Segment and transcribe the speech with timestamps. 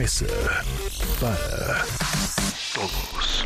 [0.00, 0.24] Mesa
[1.20, 1.84] para
[2.74, 3.44] Todos.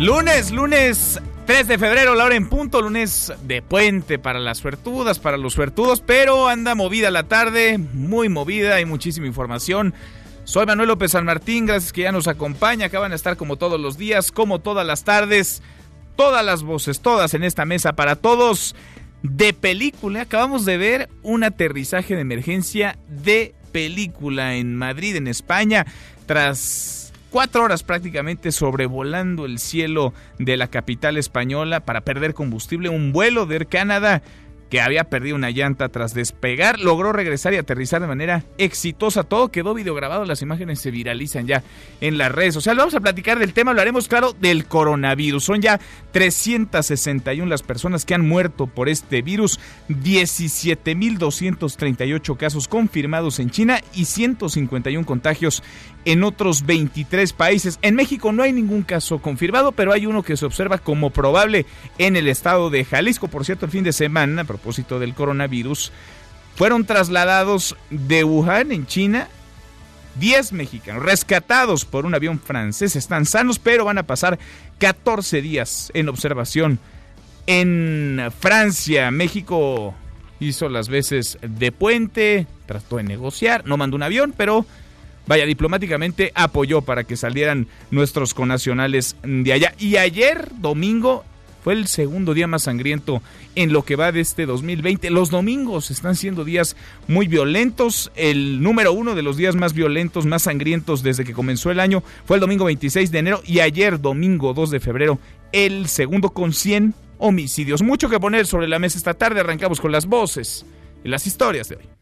[0.00, 5.20] Lunes, lunes 3 de febrero, la hora en punto, lunes de puente para las suertudas,
[5.20, 9.94] para los suertudos, pero anda movida la tarde, muy movida, hay muchísima información.
[10.42, 13.80] Soy Manuel López San Martín, gracias que ya nos acompaña, acaban de estar como todos
[13.80, 15.62] los días, como todas las tardes,
[16.16, 18.74] todas las voces, todas en esta mesa para todos
[19.22, 20.22] de película.
[20.22, 25.84] Acabamos de ver un aterrizaje de emergencia de película en Madrid, en España,
[26.26, 32.88] tras cuatro horas prácticamente sobrevolando el cielo de la capital española para perder combustible.
[32.88, 34.22] Un vuelo de Air Canada
[34.70, 39.22] que había perdido una llanta tras despegar, logró regresar y aterrizar de manera exitosa.
[39.22, 41.62] Todo quedó videograbado, las imágenes se viralizan ya
[42.00, 42.78] en las redes sociales.
[42.78, 45.44] Vamos a platicar del tema, lo haremos claro del coronavirus.
[45.44, 45.78] Son ya
[46.12, 54.06] 361 las personas que han muerto por este virus, 17.238 casos confirmados en China y
[54.06, 55.62] 151 contagios
[56.04, 57.78] en otros 23 países.
[57.82, 61.66] En México no hay ningún caso confirmado, pero hay uno que se observa como probable
[61.98, 63.28] en el estado de Jalisco.
[63.28, 65.92] Por cierto, el fin de semana, a propósito del coronavirus,
[66.56, 69.28] fueron trasladados de Wuhan, en China,
[70.20, 72.96] 10 mexicanos rescatados por un avión francés.
[72.96, 74.38] Están sanos, pero van a pasar
[74.78, 76.78] 14 días en observación
[77.46, 79.10] en Francia.
[79.10, 79.94] México
[80.40, 84.66] hizo las veces de puente, trató de negociar, no mandó un avión, pero
[85.26, 89.74] vaya, diplomáticamente apoyó para que salieran nuestros conacionales de allá.
[89.78, 91.24] Y ayer, domingo,
[91.64, 93.22] fue el segundo día más sangriento
[93.54, 95.08] en lo que va de este 2020.
[95.08, 96.76] Los domingos están siendo días
[97.08, 98.12] muy violentos.
[98.16, 102.02] El número uno de los días más violentos, más sangrientos desde que comenzó el año
[102.26, 105.18] fue el domingo 26 de enero y ayer, domingo 2 de febrero,
[105.52, 107.82] el segundo con 100 homicidios.
[107.82, 109.40] Mucho que poner sobre la mesa esta tarde.
[109.40, 110.66] Arrancamos con las voces
[111.02, 111.93] y las historias de hoy.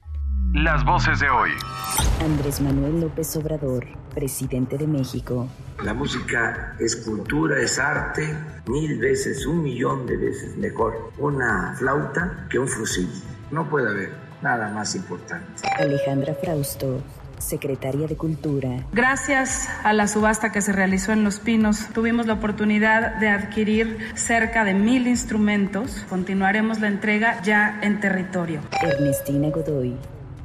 [0.55, 1.51] Las voces de hoy.
[2.23, 5.49] Andrés Manuel López Obrador, presidente de México.
[5.83, 8.37] La música es cultura, es arte,
[8.67, 13.09] mil veces, un millón de veces mejor una flauta que un fusil.
[13.51, 15.67] No puede haber nada más importante.
[15.79, 17.01] Alejandra Frausto,
[17.39, 18.85] secretaria de Cultura.
[18.93, 24.13] Gracias a la subasta que se realizó en Los Pinos, tuvimos la oportunidad de adquirir
[24.17, 26.05] cerca de mil instrumentos.
[26.11, 28.61] Continuaremos la entrega ya en territorio.
[28.83, 29.97] Ernestina Godoy,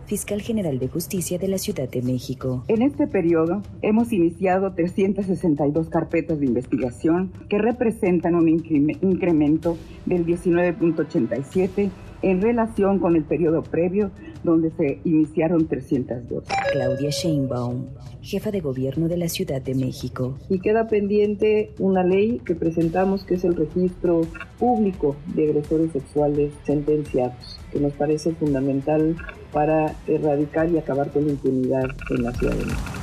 [0.07, 2.63] fiscal general de justicia de la Ciudad de México.
[2.67, 10.25] En este periodo hemos iniciado 362 carpetas de investigación que representan un increme- incremento del
[10.25, 11.89] 19.87
[12.21, 14.11] en relación con el periodo previo
[14.43, 16.43] donde se iniciaron 302.
[16.71, 17.85] Claudia Sheinbaum,
[18.21, 20.37] jefa de gobierno de la Ciudad de México.
[20.49, 24.21] y queda pendiente una ley que presentamos que es el registro
[24.59, 29.15] público de agresores sexuales sentenciados, que nos parece fundamental
[29.51, 32.96] para erradicar y acabar con la impunidad en la Ciudad de México.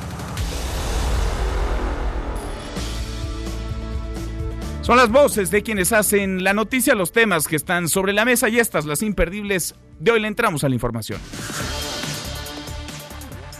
[4.85, 8.51] Son las voces de quienes hacen la noticia, los temas que están sobre la mesa
[8.51, 9.75] y estas, las imperdibles.
[9.99, 11.19] De hoy le entramos a la información.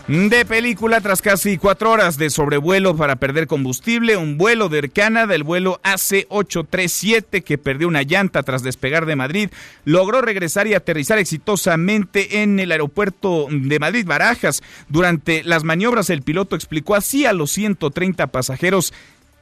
[0.07, 4.91] De película, tras casi cuatro horas de sobrevuelo para perder combustible, un vuelo de Air
[4.91, 9.49] Canada, el vuelo AC-837, que perdió una llanta tras despegar de Madrid,
[9.87, 14.63] logró regresar y aterrizar exitosamente en el aeropuerto de Madrid Barajas.
[14.91, 18.93] Durante las maniobras, el piloto explicó así a los 130 pasajeros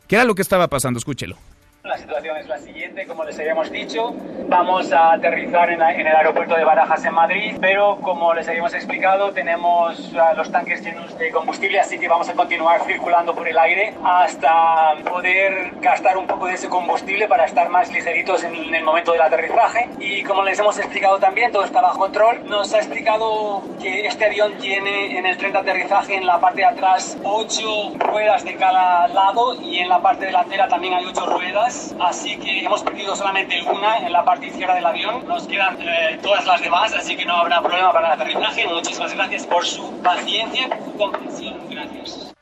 [0.06, 0.99] qué era lo que estaba pasando.
[0.99, 1.37] Escúchelo.
[1.84, 4.15] La situación es la siguiente, como les habíamos dicho,
[4.47, 8.72] vamos a aterrizar en, en el aeropuerto de Barajas en Madrid, pero como les habíamos
[8.72, 13.49] explicado, tenemos ah, los tanques llenos de combustible, así que vamos a continuar circulando por
[13.49, 18.55] el aire hasta poder gastar un poco de ese combustible para estar más ligeritos en,
[18.55, 19.88] en el momento del aterrizaje.
[19.99, 22.49] Y como les hemos explicado también, todo está bajo control.
[22.49, 26.58] Nos ha explicado que este avión tiene en el tren de aterrizaje en la parte
[26.58, 31.26] de atrás ocho ruedas de cada lado y en la parte delantera también hay ocho
[31.26, 31.71] ruedas.
[32.00, 35.26] Así que hemos perdido solamente una en la parte izquierda del avión.
[35.26, 38.66] Nos quedan eh, todas las demás, así que no habrá problema para el aterrizaje.
[38.66, 41.54] Muchísimas gracias por su paciencia, su comprensión.
[41.70, 42.32] Gracias.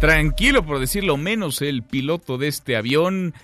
[0.00, 3.34] Tranquilo, por decirlo menos, el piloto de este avión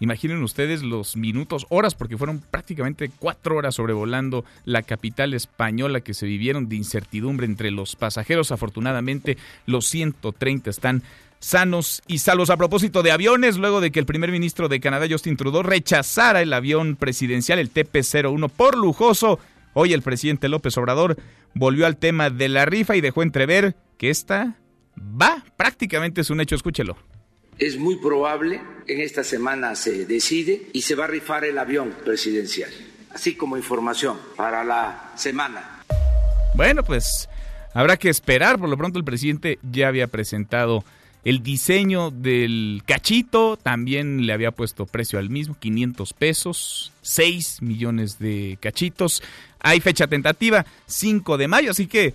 [0.00, 6.14] Imaginen ustedes los minutos, horas, porque fueron prácticamente cuatro horas sobrevolando la capital española que
[6.14, 8.50] se vivieron de incertidumbre entre los pasajeros.
[8.50, 9.36] Afortunadamente,
[9.66, 11.02] los 130 están
[11.40, 12.50] sanos y salvos.
[12.50, 16.42] A propósito de aviones, luego de que el primer ministro de Canadá, Justin Trudeau, rechazara
[16.42, 19.40] el avión presidencial, el TP-01, por lujoso,
[19.72, 21.16] hoy el presidente López Obrador
[21.54, 24.56] volvió al tema de la rifa y dejó entrever que esta
[24.96, 26.96] va, prácticamente es un hecho, escúchelo.
[27.58, 31.94] Es muy probable, en esta semana se decide y se va a rifar el avión
[32.04, 32.70] presidencial,
[33.12, 35.82] así como información para la semana.
[36.54, 37.28] Bueno, pues
[37.74, 40.84] habrá que esperar, por lo pronto el presidente ya había presentado
[41.24, 48.18] el diseño del cachito también le había puesto precio al mismo, 500 pesos, 6 millones
[48.18, 49.22] de cachitos.
[49.60, 52.14] Hay fecha tentativa, 5 de mayo, así que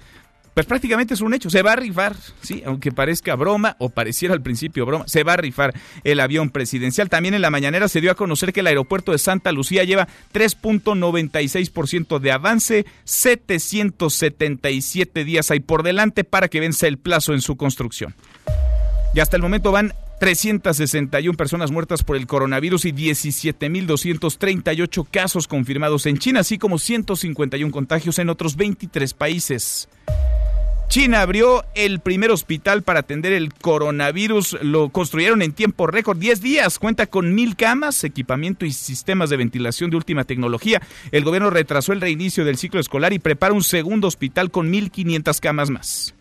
[0.56, 4.34] pues prácticamente es un hecho, se va a rifar, sí, aunque parezca broma o pareciera
[4.34, 5.74] al principio broma, se va a rifar
[6.06, 7.10] el avión presidencial.
[7.10, 10.08] También en la mañanera se dio a conocer que el aeropuerto de Santa Lucía lleva
[10.34, 17.58] 3.96% de avance, 777 días hay por delante para que vence el plazo en su
[17.58, 18.16] construcción.
[19.16, 26.06] Y hasta el momento van 361 personas muertas por el coronavirus y 17.238 casos confirmados
[26.06, 29.88] en China, así como 151 contagios en otros 23 países.
[30.90, 34.58] China abrió el primer hospital para atender el coronavirus.
[34.62, 36.78] Lo construyeron en tiempo récord, 10 días.
[36.78, 40.82] Cuenta con mil camas, equipamiento y sistemas de ventilación de última tecnología.
[41.12, 45.40] El gobierno retrasó el reinicio del ciclo escolar y prepara un segundo hospital con 1.500
[45.40, 46.15] camas más.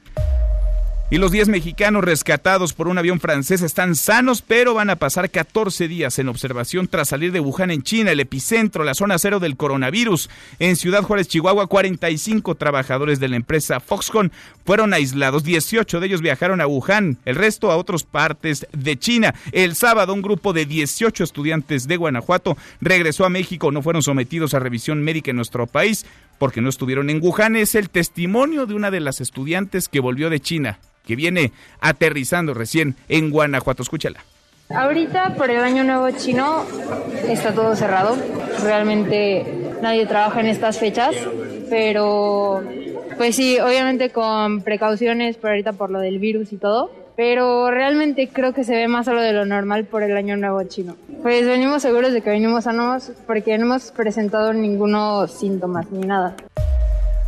[1.11, 5.31] Y los 10 mexicanos rescatados por un avión francés están sanos, pero van a pasar
[5.31, 9.39] 14 días en observación tras salir de Wuhan en China, el epicentro, la zona cero
[9.39, 10.31] del coronavirus.
[10.59, 14.33] En Ciudad Juárez, Chihuahua, 45 trabajadores de la empresa Foxconn
[14.65, 15.45] fueron aislados.
[15.45, 19.35] 18 de ellos viajaron a Wuhan, el resto a otras partes de China.
[19.53, 23.71] El sábado, un grupo de 18 estudiantes de Guanajuato regresó a México.
[23.71, 26.07] No fueron sometidos a revisión médica en nuestro país
[26.39, 27.57] porque no estuvieron en Wuhan.
[27.57, 32.55] Es el testimonio de una de las estudiantes que volvió de China que viene aterrizando
[32.55, 33.83] recién en Guanajuato.
[33.83, 34.21] Escúchala.
[34.71, 36.65] Ahorita por el año nuevo chino
[37.29, 38.17] está todo cerrado.
[38.63, 39.45] Realmente
[39.83, 41.15] nadie trabaja en estas fechas,
[41.69, 42.63] pero
[43.17, 46.91] pues sí, obviamente con precauciones por ahorita por lo del virus y todo.
[47.17, 50.37] Pero realmente creo que se ve más a lo de lo normal por el año
[50.37, 50.97] nuevo chino.
[51.23, 56.35] Pues venimos seguros de que venimos sanos porque no hemos presentado ninguno síntomas ni nada.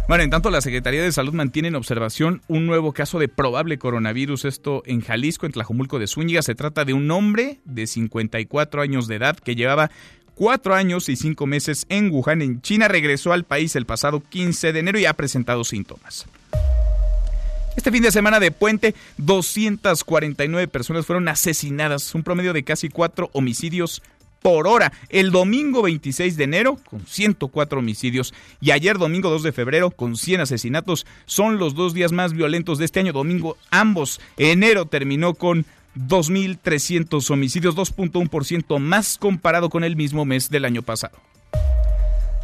[0.08, 3.76] Bueno, en tanto la Secretaría de Salud mantiene en observación un nuevo caso de probable
[3.76, 6.42] coronavirus, esto en Jalisco, en Tlajomulco de Zúñiga.
[6.42, 9.90] Se trata de un hombre de 54 años de edad que llevaba
[10.36, 12.86] cuatro años y cinco meses en Wuhan, en China.
[12.86, 16.26] Regresó al país el pasado 15 de enero y ha presentado síntomas.
[17.76, 23.28] Este fin de semana de puente, 249 personas fueron asesinadas, un promedio de casi cuatro
[23.32, 24.02] homicidios
[24.42, 24.92] por hora.
[25.08, 30.16] El domingo 26 de enero, con 104 homicidios, y ayer domingo 2 de febrero, con
[30.16, 33.12] 100 asesinatos, son los dos días más violentos de este año.
[33.12, 34.20] Domingo, ambos.
[34.36, 35.66] Enero terminó con
[35.96, 41.16] 2.300 homicidios, 2.1% más comparado con el mismo mes del año pasado.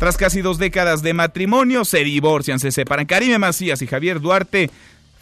[0.02, 3.06] Tras casi dos décadas de matrimonio, se divorcian, se separan.
[3.06, 4.68] Karime Macías y Javier Duarte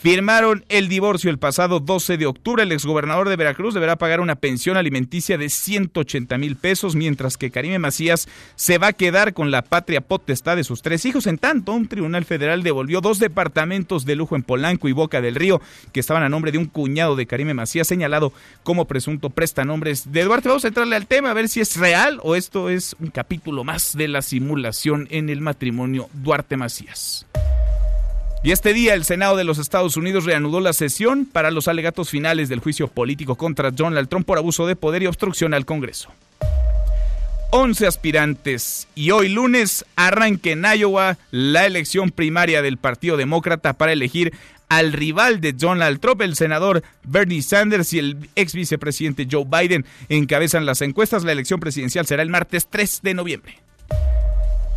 [0.01, 2.63] firmaron el divorcio el pasado 12 de octubre.
[2.63, 7.51] El exgobernador de Veracruz deberá pagar una pensión alimenticia de 180 mil pesos, mientras que
[7.51, 8.27] Karime Macías
[8.57, 11.27] se va a quedar con la patria potestad de sus tres hijos.
[11.27, 15.35] En tanto, un tribunal federal devolvió dos departamentos de lujo en Polanco y Boca del
[15.35, 15.61] Río,
[15.93, 20.25] que estaban a nombre de un cuñado de Karime Macías, señalado como presunto prestanombres de
[20.25, 20.49] Duarte.
[20.49, 23.65] Vamos a entrarle al tema a ver si es real o esto es un capítulo
[23.65, 27.27] más de la simulación en el matrimonio Duarte Macías.
[28.43, 32.09] Y este día el Senado de los Estados Unidos reanudó la sesión para los alegatos
[32.09, 36.11] finales del juicio político contra Donald Trump por abuso de poder y obstrucción al Congreso.
[37.51, 43.93] 11 aspirantes y hoy lunes arranca en Iowa la elección primaria del Partido Demócrata para
[43.93, 44.33] elegir
[44.71, 49.85] al rival de Donald Trump, el senador Bernie Sanders y el ex vicepresidente Joe Biden
[50.09, 51.25] encabezan las encuestas.
[51.25, 53.59] La elección presidencial será el martes 3 de noviembre.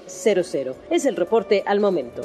[0.07, 0.75] 6900.
[0.89, 2.21] Es el reporte al momento.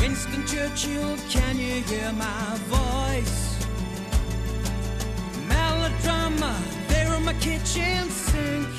[0.00, 2.77] Winston Churchill, can you hear my voice?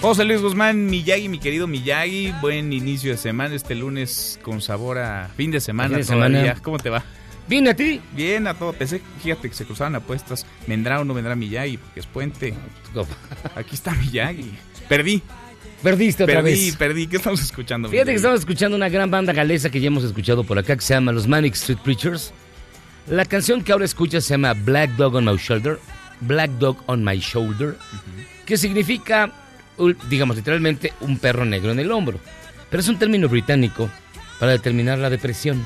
[0.01, 4.97] José Luis Guzmán, Miyagi, mi querido Miyagi, buen inicio de semana, este lunes con sabor
[4.97, 6.39] a fin de semana Fin de todavía.
[6.41, 6.61] semana.
[6.63, 7.03] ¿Cómo te va?
[7.49, 7.99] Bien, ¿a ti?
[8.15, 8.71] Bien, a todo.
[8.73, 10.45] Pensé, fíjate que se cruzaban apuestas.
[10.67, 11.77] ¿Vendrá o no vendrá Miyagi?
[11.77, 12.53] Porque es puente.
[13.55, 14.51] Aquí está Miyagi.
[14.87, 15.21] Perdí.
[15.83, 16.75] Perdiste otra perdí, vez.
[16.77, 17.07] perdí.
[17.07, 17.89] ¿Qué estamos escuchando?
[17.89, 20.81] Fíjate que estamos escuchando una gran banda galesa que ya hemos escuchado por acá que
[20.81, 22.31] se llama los Manic Street Preachers.
[23.07, 25.79] La canción que ahora escuchas se llama Black Dog on My Shoulder.
[26.21, 27.77] Black Dog on My Shoulder.
[28.49, 29.31] Que significa,
[30.09, 32.19] digamos literalmente, un perro negro en el hombro.
[32.71, 33.91] Pero es un término británico
[34.39, 35.63] para determinar la depresión.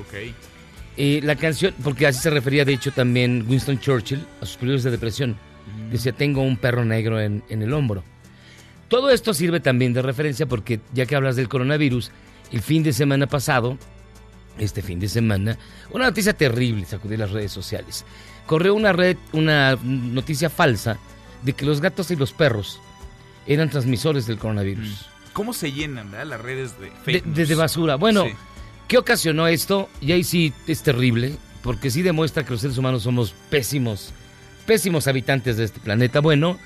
[0.00, 0.32] Ok.
[0.96, 4.82] Eh, la canción, porque así se refería de hecho también Winston Churchill a sus periodos
[4.82, 5.36] de depresión.
[5.90, 8.02] Decía, tengo un perro negro en, en el hombro.
[8.88, 12.12] Todo esto sirve también de referencia porque ya que hablas del coronavirus,
[12.50, 13.76] el fin de semana pasado,
[14.58, 15.58] este fin de semana,
[15.90, 18.06] una noticia terrible sacudió las redes sociales.
[18.46, 20.98] Corrió una red, una noticia falsa
[21.42, 22.80] de que los gatos y los perros
[23.46, 25.06] eran transmisores del coronavirus.
[25.32, 26.26] ¿Cómo se llenan, verdad?
[26.26, 27.58] Las redes de fake de- de news?
[27.58, 27.96] basura.
[27.96, 28.32] Bueno, Sí.
[28.88, 29.88] ¿qué ocasionó esto?
[30.00, 34.12] Y ahí sí es terrible, porque sí demuestra que los seres humanos somos pésimos,
[34.66, 36.20] pésimos habitantes de este planeta.
[36.20, 36.58] Bueno,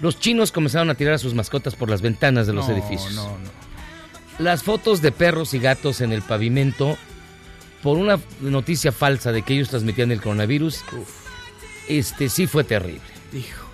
[0.00, 3.12] los chinos comenzaron a tirar a sus mascotas por las ventanas de los No, edificios.
[3.14, 3.50] No, no.
[4.38, 6.96] Las fotos de perros y gatos en el pavimento,
[7.82, 10.82] por una noticia falsa de que ellos transmitían el coronavirus,
[11.88, 13.00] este sí fue terrible.
[13.32, 13.67] Hijo.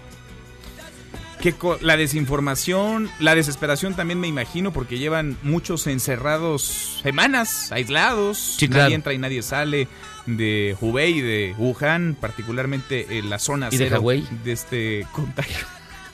[1.45, 8.39] Que la desinformación, la desesperación también me imagino, porque llevan muchos encerrados semanas, aislados.
[8.59, 9.87] Sí, nadie entra y nadie sale
[10.25, 14.27] de Hubei, de Wuhan, particularmente en la zona ¿Y de cero Hawái?
[14.43, 15.67] de este contagio.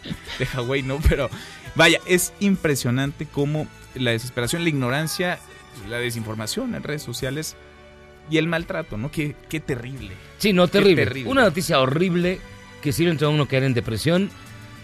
[0.40, 1.30] De Hawái no, pero
[1.76, 5.38] vaya, es impresionante cómo la desesperación, la ignorancia,
[5.88, 7.54] la desinformación en redes sociales
[8.28, 9.12] y el maltrato, ¿no?
[9.12, 10.10] Qué, qué terrible.
[10.38, 11.04] Sí, no, terrible.
[11.04, 11.30] terrible.
[11.30, 12.40] Una noticia horrible
[12.82, 14.28] que sirve entre uno caer en depresión,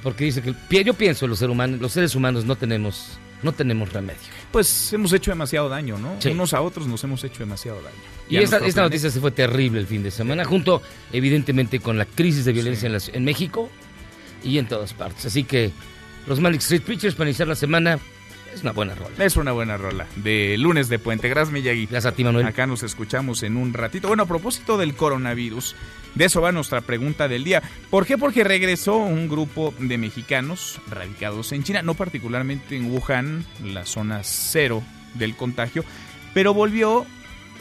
[0.06, 3.92] porque dice que yo pienso los seres humanos, los seres humanos no tenemos, no tenemos
[3.92, 4.20] remedio.
[4.52, 6.14] Pues hemos hecho demasiado daño, ¿no?
[6.20, 6.28] Sí.
[6.28, 7.96] Unos a otros nos hemos hecho demasiado daño.
[8.28, 10.80] Y esta, esta noticia se fue terrible el fin de semana, junto
[11.12, 13.68] evidentemente con la crisis de violencia en, la- en México
[14.44, 15.26] y en todas partes.
[15.26, 15.72] Así que
[16.28, 17.98] los Manic Street Preachers para iniciar la semana
[18.56, 19.24] es una buena rola.
[19.24, 20.06] Es una buena rola.
[20.16, 21.28] De lunes de Puente.
[21.28, 21.86] Gracias, Miyagi.
[21.86, 22.46] Gracias a ti, Manuel.
[22.46, 24.08] Acá nos escuchamos en un ratito.
[24.08, 25.76] Bueno, a propósito del coronavirus,
[26.14, 27.62] de eso va nuestra pregunta del día.
[27.90, 28.16] ¿Por qué?
[28.16, 34.20] Porque regresó un grupo de mexicanos radicados en China, no particularmente en Wuhan, la zona
[34.22, 34.82] cero
[35.14, 35.84] del contagio,
[36.32, 37.04] pero volvió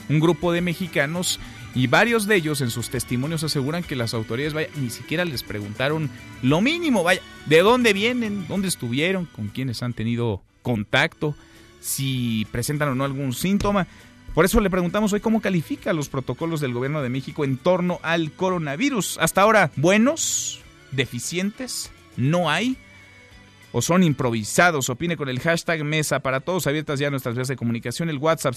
[0.08, 1.40] un grupo de mexicanos
[1.74, 5.44] y varios de ellos en sus testimonios aseguran que las autoridades, vaya, ni siquiera les
[5.44, 6.10] preguntaron
[6.42, 11.36] lo mínimo, vaya, de dónde vienen, dónde estuvieron, con quiénes han tenido contacto,
[11.80, 13.86] si presentan o no algún síntoma.
[14.34, 18.00] Por eso le preguntamos hoy cómo califica los protocolos del gobierno de México en torno
[18.02, 19.20] al coronavirus.
[19.22, 20.60] Hasta ahora, buenos,
[20.92, 22.78] deficientes, no hay
[23.78, 24.90] o son improvisados.
[24.90, 26.66] Opine con el hashtag Mesa para todos.
[26.66, 28.10] Abiertas ya nuestras vías de comunicación.
[28.10, 28.54] El WhatsApp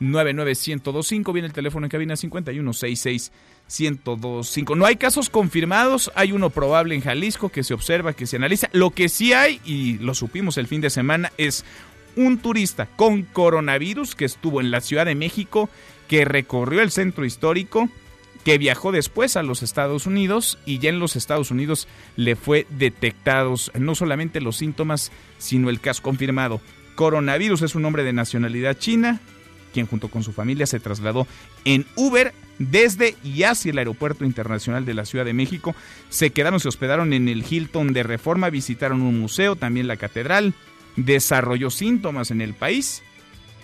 [0.00, 1.32] 5524-99125.
[1.34, 4.78] Viene el teléfono en cabina 5166-1025.
[4.78, 6.10] No hay casos confirmados.
[6.14, 8.70] Hay uno probable en Jalisco que se observa, que se analiza.
[8.72, 11.66] Lo que sí hay, y lo supimos el fin de semana, es
[12.16, 15.68] un turista con coronavirus que estuvo en la Ciudad de México,
[16.08, 17.90] que recorrió el centro histórico
[18.44, 22.66] que viajó después a los Estados Unidos y ya en los Estados Unidos le fue
[22.70, 26.60] detectados no solamente los síntomas, sino el caso confirmado.
[26.94, 29.20] Coronavirus es un hombre de nacionalidad china,
[29.72, 31.26] quien junto con su familia se trasladó
[31.64, 35.74] en Uber desde y hacia el Aeropuerto Internacional de la Ciudad de México.
[36.08, 40.54] Se quedaron, se hospedaron en el Hilton de Reforma, visitaron un museo, también la catedral,
[40.96, 43.02] desarrolló síntomas en el país,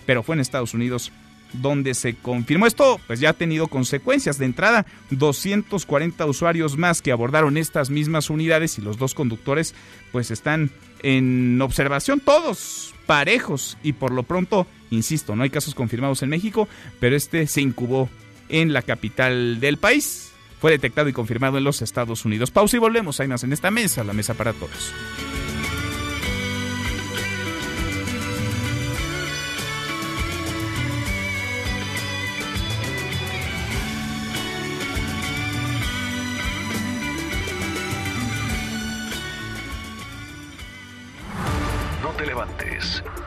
[0.05, 1.11] pero fue en Estados Unidos
[1.53, 4.37] donde se confirmó esto, pues ya ha tenido consecuencias.
[4.37, 9.73] De entrada, 240 usuarios más que abordaron estas mismas unidades y los dos conductores
[10.11, 10.71] pues están
[11.03, 16.67] en observación todos parejos y por lo pronto, insisto, no hay casos confirmados en México,
[16.99, 18.09] pero este se incubó
[18.49, 20.31] en la capital del país.
[20.59, 22.51] Fue detectado y confirmado en los Estados Unidos.
[22.51, 23.19] Pausa y volvemos.
[23.19, 24.91] Hay más en esta mesa, la mesa para todos.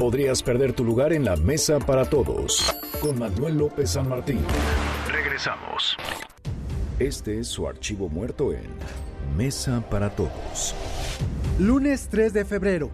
[0.00, 2.74] Podrías perder tu lugar en la mesa para todos.
[3.02, 4.40] Con Manuel López San Martín.
[5.12, 5.94] Regresamos.
[6.98, 8.64] Este es su archivo muerto en
[9.36, 10.74] Mesa para Todos.
[11.58, 12.88] Lunes 3 de febrero.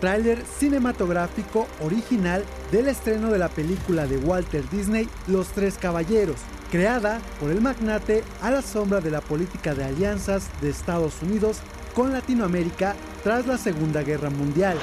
[0.00, 6.36] Tráiler cinematográfico original del estreno de la película de Walter Disney Los Tres Caballeros,
[6.70, 11.60] creada por el magnate a la sombra de la política de alianzas de Estados Unidos
[11.94, 14.78] con Latinoamérica tras la Segunda Guerra Mundial.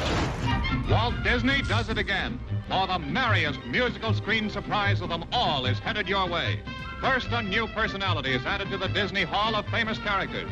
[0.89, 2.39] Walt Disney does it again.
[2.67, 6.61] For the merriest musical screen surprise of them all is headed your way.
[7.01, 10.51] First, a new personality is added to the Disney Hall of Famous Characters.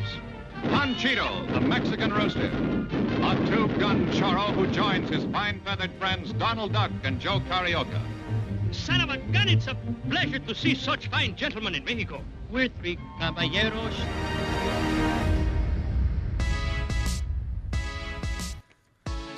[0.64, 2.46] Panchito, the Mexican rooster.
[2.46, 8.00] A two-gun choro who joins his fine-feathered friends Donald Duck and Joe Carioca.
[8.72, 9.76] Son of a gun, it's a
[10.10, 12.22] pleasure to see such fine gentlemen in Mexico.
[12.50, 14.47] We're three caballeros.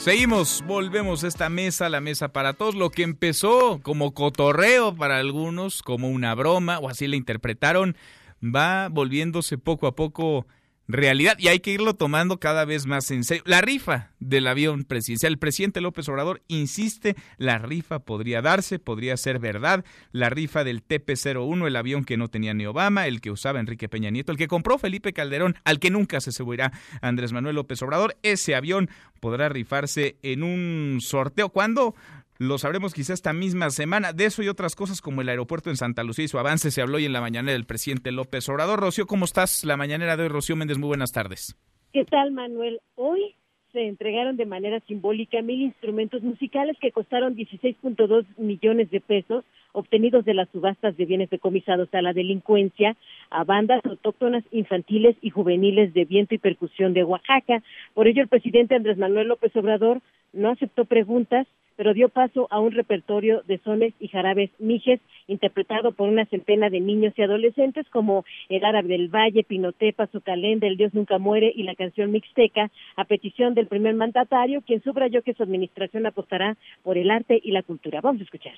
[0.01, 2.75] Seguimos, volvemos a esta mesa, la mesa para todos.
[2.75, 7.95] Lo que empezó como cotorreo para algunos, como una broma, o así la interpretaron,
[8.43, 10.47] va volviéndose poco a poco
[10.93, 13.43] realidad y hay que irlo tomando cada vez más en serio.
[13.47, 15.33] La rifa del avión presidencial.
[15.33, 19.85] El presidente López Obrador insiste, la rifa podría darse, podría ser verdad.
[20.13, 23.89] La rifa del TP-01, el avión que no tenía ni Obama, el que usaba Enrique
[23.89, 27.83] Peña Nieto, el que compró Felipe Calderón, al que nunca se subirá Andrés Manuel López
[27.83, 28.17] Obrador.
[28.23, 28.89] Ese avión
[29.21, 31.51] podrá rifarse en un sorteo.
[31.51, 31.95] ¿Cuándo?
[32.41, 34.15] Lo sabremos quizá esta misma semana.
[34.15, 36.81] De eso y otras cosas como el aeropuerto en Santa Lucía y su avance se
[36.81, 38.81] habló hoy en la mañanera del presidente López Obrador.
[38.81, 39.63] Rocío, ¿cómo estás?
[39.63, 41.55] La mañanera de hoy, Rocío Méndez, muy buenas tardes.
[41.93, 42.81] ¿Qué tal, Manuel?
[42.95, 43.35] Hoy
[43.75, 50.25] se entregaron de manera simbólica mil instrumentos musicales que costaron 16.2 millones de pesos obtenidos
[50.25, 52.97] de las subastas de bienes decomisados a la delincuencia
[53.29, 57.63] a bandas autóctonas infantiles y juveniles de viento y percusión de Oaxaca.
[57.93, 60.01] Por ello, el presidente Andrés Manuel López Obrador
[60.33, 61.47] no aceptó preguntas
[61.81, 66.69] pero dio paso a un repertorio de sones y jarabes mijes interpretado por una centena
[66.69, 71.51] de niños y adolescentes como El Árabe del Valle, Pinotepa, Zucalén, El Dios Nunca Muere
[71.57, 76.59] y la canción Mixteca, a petición del primer mandatario, quien subrayó que su administración apostará
[76.83, 78.03] por el arte y la cultura.
[78.03, 78.53] Vamos a escuchar.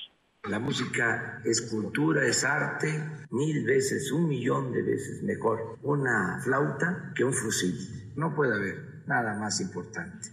[0.50, 2.88] La música es cultura, es arte,
[3.30, 7.72] mil veces, un millón de veces mejor una flauta que un fusil.
[8.16, 10.30] No puede haber nada más importante.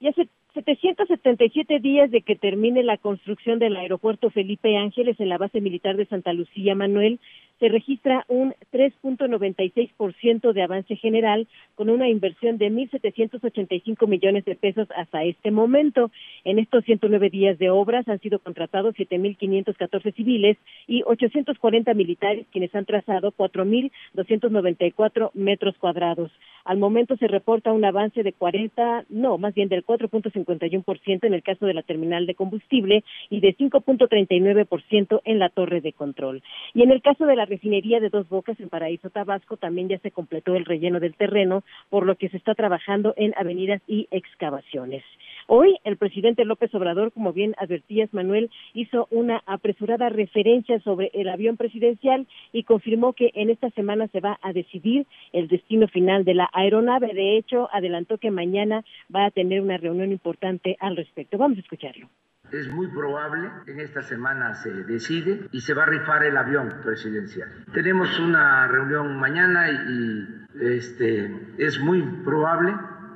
[0.00, 0.28] Y hace
[0.64, 5.96] 777 días de que termine la construcción del aeropuerto Felipe Ángeles en la base militar
[5.96, 7.20] de Santa Lucía, Manuel,
[7.60, 14.88] se registra un 3.96% de avance general con una inversión de 1.785 millones de pesos
[14.96, 16.10] hasta este momento.
[16.44, 20.56] En estos 109 días de obras han sido contratados 7.514 civiles
[20.88, 26.32] y 840 militares quienes han trazado 4.294 metros cuadrados.
[26.64, 31.42] Al momento se reporta un avance de 40, no, más bien del 4.51% en el
[31.42, 36.42] caso de la terminal de combustible y de 5.39% en la torre de control.
[36.74, 39.98] Y en el caso de la refinería de Dos Bocas en Paraíso Tabasco también ya
[39.98, 44.08] se completó el relleno del terreno, por lo que se está trabajando en avenidas y
[44.10, 45.02] excavaciones.
[45.46, 51.28] Hoy el presidente López Obrador, como bien advertías Manuel, hizo una apresurada referencia sobre el
[51.28, 56.24] avión presidencial y confirmó que en esta semana se va a decidir el destino final
[56.24, 57.12] de la aeronave.
[57.14, 58.84] De hecho, adelantó que mañana
[59.14, 61.36] va a tener una reunión importante al respecto.
[61.36, 62.08] Vamos a escucharlo.
[62.52, 66.80] Es muy probable, en esta semana se decide y se va a rifar el avión
[66.82, 67.48] presidencial.
[67.72, 70.26] Tenemos una reunión mañana y,
[70.60, 72.74] este, es muy probable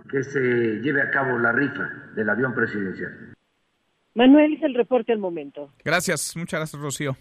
[0.09, 0.41] que se
[0.81, 3.35] lleve a cabo la rifa del avión presidencial.
[4.15, 5.73] Manuel es el reporte al momento.
[5.85, 7.17] Gracias, muchas gracias, Rocío.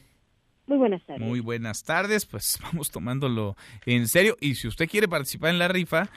[0.68, 1.22] Muy buenas tardes.
[1.22, 4.38] Muy buenas tardes, pues vamos tomándolo en serio.
[4.40, 6.10] Y si usted quiere participar en la rifa,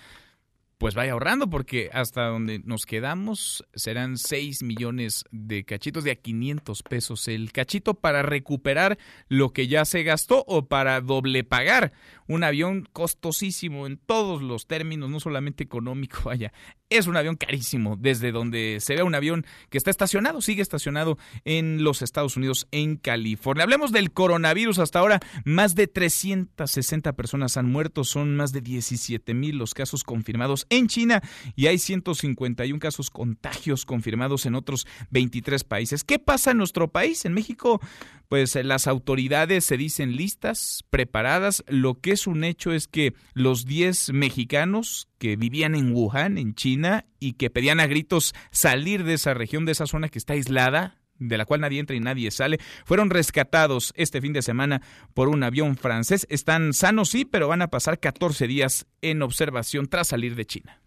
[0.79, 6.17] pues vaya ahorrando porque hasta donde nos quedamos serán 6 millones de cachitos de a
[6.17, 11.93] 500 pesos el cachito para recuperar lo que ya se gastó o para doble pagar.
[12.29, 16.53] Un avión costosísimo en todos los términos, no solamente económico, vaya,
[16.89, 21.19] es un avión carísimo desde donde se ve un avión que está estacionado, sigue estacionado
[21.45, 23.65] en los Estados Unidos, en California.
[23.65, 29.35] Hablemos del coronavirus, hasta ahora más de 360 personas han muerto, son más de 17
[29.35, 31.23] mil los casos confirmados en China
[31.57, 36.05] y hay 151 casos contagios confirmados en otros 23 países.
[36.05, 37.25] ¿Qué pasa en nuestro país?
[37.25, 37.81] En México,
[38.29, 41.65] pues las autoridades se dicen listas, preparadas.
[41.69, 46.55] Lo que es un hecho es que los 10 mexicanos que vivían en Wuhan, en
[46.55, 50.35] China, y que pedían a gritos salir de esa región, de esa zona que está
[50.35, 54.83] aislada, de la cual nadie entra y nadie sale, fueron rescatados este fin de semana
[55.15, 56.27] por un avión francés.
[56.31, 60.81] Están sanos, sí, pero van a pasar 14 días en observación tras salir de China.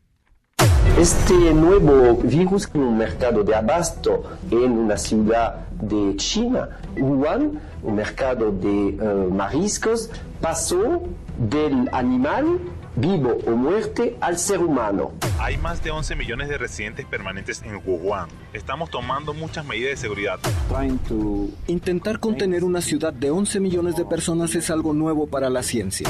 [0.99, 7.95] Este nuevo virus en un mercado de abasto en una ciudad de China, Wuhan, un
[7.95, 8.67] mercado de
[8.99, 10.09] uh, mariscos,
[10.41, 11.01] pasó
[11.37, 12.59] del animal
[12.99, 15.11] vivo o muerte al ser humano.
[15.39, 18.27] Hay más de 11 millones de residentes permanentes en Wuhan.
[18.51, 20.39] Estamos tomando muchas medidas de seguridad.
[21.67, 26.09] Intentar contener una ciudad de 11 millones de personas es algo nuevo para la ciencia.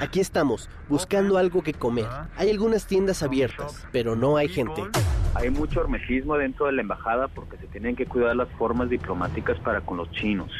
[0.00, 2.06] Aquí estamos, buscando algo que comer.
[2.36, 4.82] Hay algunas tiendas abiertas, pero no hay gente.
[5.34, 9.58] Hay mucho hermesismo dentro de la embajada porque se tienen que cuidar las formas diplomáticas
[9.60, 10.50] para con los chinos.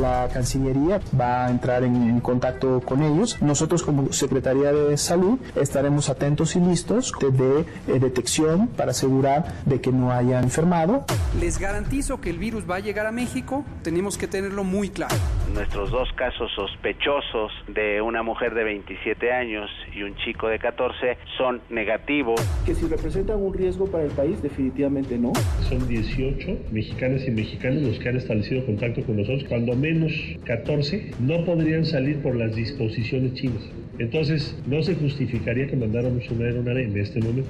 [0.00, 3.40] La Cancillería va a entrar en, en contacto con ellos.
[3.40, 9.80] Nosotros como Secretaría de Salud estaremos atentos y listos de eh, detección para asegurar de
[9.80, 11.04] que no haya enfermado.
[11.40, 15.14] Les garantizo que el virus va a llegar a México, tenemos que tenerlo muy claro.
[15.54, 21.18] Nuestros dos casos sospechosos de una mujer de 27 años y un chico de 14
[21.38, 22.40] son negativos.
[22.64, 25.32] Que si representan un riesgo para el país, definitivamente no.
[25.68, 30.12] Son 18 mexicanas y mexicanos los que han establecido contacto con nosotros, cuando menos
[30.44, 33.62] 14 no podrían salir por las disposiciones chinas.
[33.98, 37.48] Entonces, no se justificaría que mandáramos una aeronave en este momento.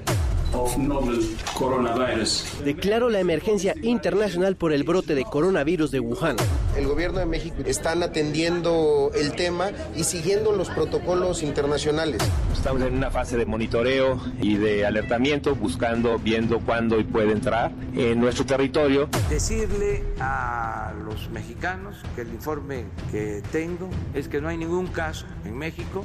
[2.64, 6.36] Declaro la emergencia internacional por el brote de coronavirus de Wuhan.
[6.78, 12.22] El gobierno de México están atendiendo el tema y siguiendo los protocolos internacionales.
[12.52, 17.72] Estamos en una fase de monitoreo y de alertamiento, buscando, viendo cuándo y puede entrar
[17.94, 19.08] en nuestro territorio.
[19.30, 25.26] Decirle a los mexicanos que el informe que tengo es que no hay ningún caso
[25.44, 26.04] en México.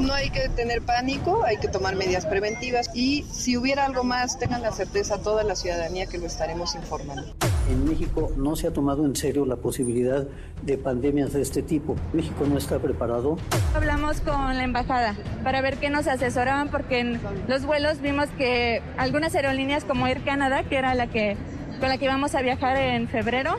[0.00, 4.38] No hay que tener pánico, hay que tomar medidas preventivas y si hubiera algo más,
[4.38, 7.34] tengan la certeza toda la ciudadanía que lo estaremos informando.
[7.70, 10.26] En México no se ha tomado en serio la posibilidad
[10.62, 11.96] de pandemias de este tipo.
[12.12, 13.38] México no está preparado.
[13.74, 18.82] Hablamos con la embajada para ver qué nos asesoraban porque en los vuelos vimos que
[18.96, 21.36] algunas aerolíneas como Air Canada, que era la que
[21.80, 23.56] con la que íbamos a viajar en febrero,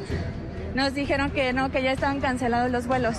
[0.76, 3.18] nos dijeron que no, que ya estaban cancelados los vuelos.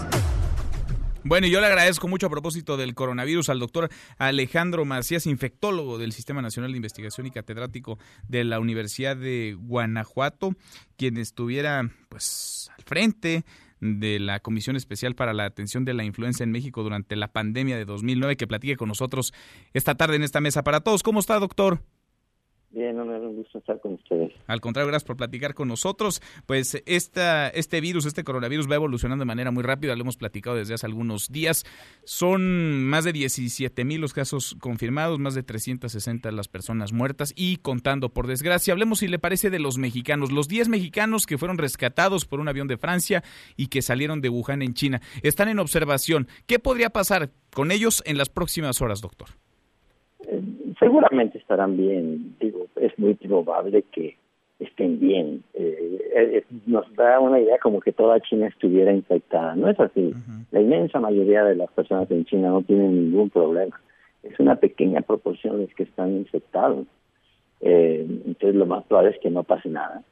[1.27, 5.97] Bueno, y yo le agradezco mucho a propósito del coronavirus al doctor Alejandro Macías, infectólogo
[5.97, 10.55] del Sistema Nacional de Investigación y catedrático de la Universidad de Guanajuato,
[10.99, 13.45] quien estuviera pues al frente
[13.81, 17.79] de la Comisión Especial para la Atención de la Influenza en México durante la pandemia
[17.79, 19.33] de 2009, que platique con nosotros
[19.73, 21.03] esta tarde en esta mesa para todos.
[21.03, 21.81] ¿Cómo está, doctor?
[22.75, 24.33] Bien, no un gusto estar con ustedes.
[24.49, 26.21] Al contrario, gracias por platicar con nosotros.
[26.45, 30.57] Pues esta, este virus, este coronavirus va evolucionando de manera muy rápida, lo hemos platicado
[30.57, 31.65] desde hace algunos días.
[32.03, 37.59] Son más de 17 mil los casos confirmados, más de 360 las personas muertas y
[37.59, 38.73] contando, por desgracia.
[38.73, 40.33] Hablemos, si le parece, de los mexicanos.
[40.33, 43.23] Los 10 mexicanos que fueron rescatados por un avión de Francia
[43.57, 46.27] y que salieron de Wuhan en China están en observación.
[46.47, 49.29] ¿Qué podría pasar con ellos en las próximas horas, doctor?
[50.79, 52.37] seguramente estarán bien.
[52.85, 54.17] Es muy probable que
[54.59, 55.43] estén bien.
[55.55, 59.57] Eh, nos da una idea como que toda China estuviera infectada.
[59.57, 60.13] No es así.
[60.51, 63.81] La inmensa mayoría de las personas en China no tienen ningún problema.
[64.23, 66.87] Es una pequeña proporción los que están infectados.
[67.61, 70.03] Eh, entonces lo más probable es que no pase nada.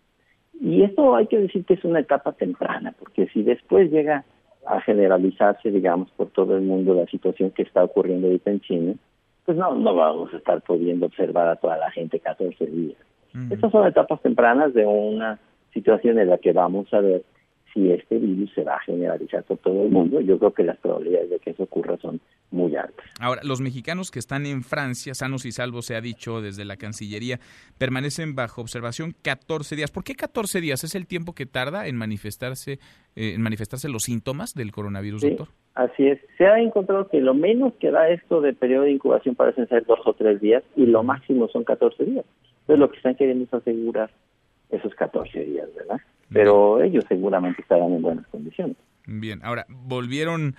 [0.60, 4.24] Y esto hay que decir que es una etapa temprana, porque si después llega
[4.66, 8.94] a generalizarse, digamos, por todo el mundo la situación que está ocurriendo ahorita en China,
[9.44, 12.98] pues no, no vamos a estar pudiendo observar a toda la gente 14 días.
[13.50, 15.38] Estas son etapas tempranas de una
[15.72, 17.22] situación en la que vamos a ver
[17.72, 20.20] si este virus se va a generalizar por todo el mundo.
[20.20, 23.06] Yo creo que las probabilidades de que eso ocurra son muy altas.
[23.20, 26.76] Ahora, los mexicanos que están en Francia, sanos y salvos, se ha dicho desde la
[26.76, 27.40] Cancillería,
[27.78, 29.90] permanecen bajo observación 14 días.
[29.90, 30.84] ¿Por qué 14 días?
[30.84, 32.78] ¿Es el tiempo que tarda en manifestarse,
[33.16, 35.28] eh, en manifestarse los síntomas del coronavirus, sí.
[35.30, 35.48] doctor?
[35.74, 36.20] Así es.
[36.36, 39.86] Se ha encontrado que lo menos que da esto de periodo de incubación parecen ser
[39.86, 42.26] dos o tres días y lo máximo son 14 días.
[42.60, 44.10] Entonces lo que están queriendo es asegurar
[44.70, 46.00] esos 14 días, ¿verdad?
[46.32, 48.76] Pero ellos seguramente estarán en buenas condiciones.
[49.06, 50.54] Bien, ahora, ¿volvieron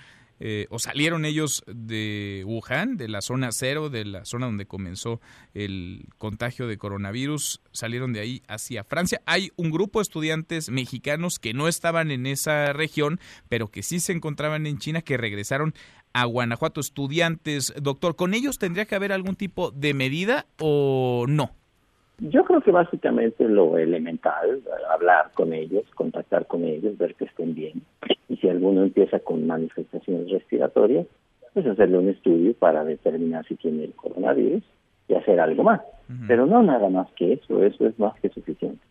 [0.45, 5.21] eh, o salieron ellos de Wuhan, de la zona cero, de la zona donde comenzó
[5.53, 9.21] el contagio de coronavirus, salieron de ahí hacia Francia.
[9.25, 14.01] Hay un grupo de estudiantes mexicanos que no estaban en esa región, pero que sí
[14.01, 15.73] se encontraban en China, que regresaron
[16.12, 16.81] a Guanajuato.
[16.81, 21.51] Estudiantes, doctor, ¿con ellos tendría que haber algún tipo de medida o no?
[22.19, 27.56] Yo creo que básicamente lo elemental, hablar con ellos, contactar con ellos, ver que estén
[27.56, 27.82] bien.
[28.30, 31.08] Y si alguno empieza con manifestaciones respiratorias,
[31.54, 34.63] pues hacerle un estudio para determinar si tiene el coronavirus
[35.08, 35.82] y hacer algo más.
[36.28, 38.84] Pero no nada más que eso, eso es más que suficiente.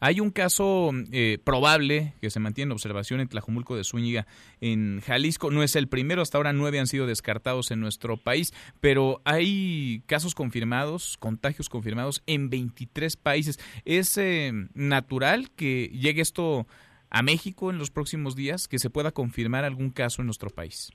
[0.00, 4.26] Hay un caso eh, probable que se mantiene en observación en Tlajumulco de Zúñiga,
[4.60, 5.50] en Jalisco.
[5.50, 10.02] No es el primero, hasta ahora nueve han sido descartados en nuestro país, pero hay
[10.06, 13.58] casos confirmados, contagios confirmados en 23 países.
[13.84, 16.66] ¿Es eh, natural que llegue esto
[17.10, 20.92] a México en los próximos días, que se pueda confirmar algún caso en nuestro país?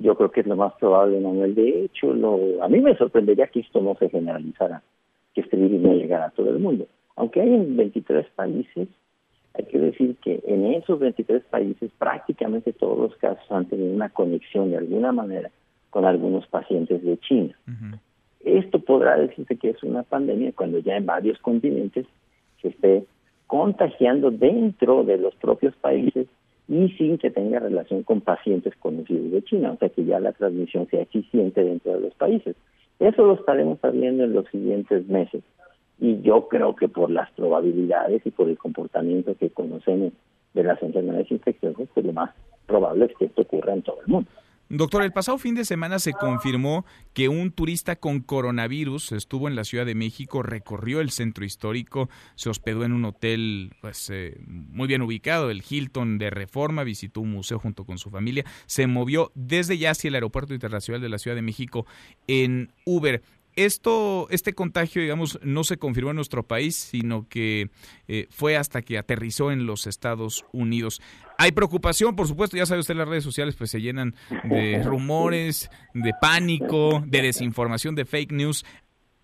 [0.00, 1.54] Yo creo que es lo más probable, Manuel.
[1.54, 2.10] De hecho,
[2.62, 4.82] a mí me sorprendería que esto no se generalizara,
[5.34, 6.86] que este virus no llegara a todo el mundo
[7.18, 8.88] aunque hay en 23 países,
[9.54, 14.08] hay que decir que en esos 23 países prácticamente todos los casos han tenido una
[14.08, 15.50] conexión de alguna manera
[15.90, 17.58] con algunos pacientes de China.
[18.44, 22.06] Esto podrá decirse que es una pandemia cuando ya en varios continentes
[22.62, 23.04] se esté
[23.48, 26.28] contagiando dentro de los propios países
[26.68, 30.32] y sin que tenga relación con pacientes conocidos de China, o sea que ya la
[30.32, 32.54] transmisión sea eficiente dentro de los países.
[33.00, 35.42] Eso lo estaremos sabiendo en los siguientes meses
[36.00, 40.12] y yo creo que por las probabilidades y por el comportamiento que conocemos
[40.54, 42.30] de las enfermedades infecciosas, pues lo más
[42.66, 44.30] probable es que esto ocurra en todo el mundo.
[44.70, 46.84] Doctor, el pasado fin de semana se confirmó
[47.14, 52.10] que un turista con coronavirus estuvo en la Ciudad de México, recorrió el centro histórico,
[52.34, 57.22] se hospedó en un hotel pues, eh, muy bien ubicado, el Hilton de Reforma, visitó
[57.22, 61.08] un museo junto con su familia, se movió desde ya hacia el Aeropuerto Internacional de
[61.08, 61.86] la Ciudad de México
[62.26, 63.22] en Uber
[63.64, 67.70] esto, este contagio, digamos, no se confirmó en nuestro país, sino que
[68.06, 71.00] eh, fue hasta que aterrizó en los Estados Unidos.
[71.38, 75.70] Hay preocupación, por supuesto, ya sabe usted, las redes sociales pues se llenan de rumores,
[75.94, 78.64] de pánico, de desinformación, de fake news.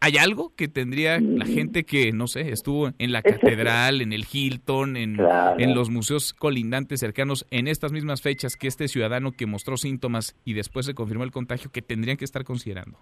[0.00, 4.26] ¿Hay algo que tendría la gente que, no sé, estuvo en la catedral, en el
[4.30, 5.18] Hilton, en,
[5.58, 10.36] en los museos colindantes cercanos, en estas mismas fechas que este ciudadano que mostró síntomas
[10.44, 12.98] y después se confirmó el contagio, que tendrían que estar considerando?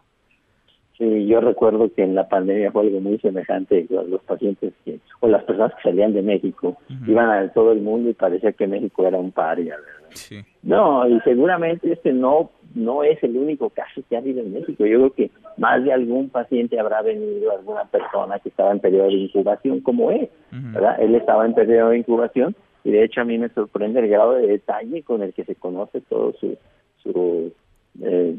[1.02, 3.88] Sí, yo recuerdo que en la pandemia fue algo muy semejante.
[3.90, 6.76] Los pacientes que, o las personas que salían de México
[7.08, 10.46] iban a todo el mundo y parecía que México era un paria, ¿verdad?
[10.62, 14.86] No, y seguramente este no no es el único caso que ha habido en México.
[14.86, 19.08] Yo creo que más de algún paciente habrá venido, alguna persona que estaba en periodo
[19.08, 21.02] de incubación, como él, ¿verdad?
[21.02, 24.34] Él estaba en periodo de incubación y de hecho a mí me sorprende el grado
[24.34, 26.56] de detalle con el que se conoce todo su,
[27.02, 27.52] su
[28.00, 28.36] eh,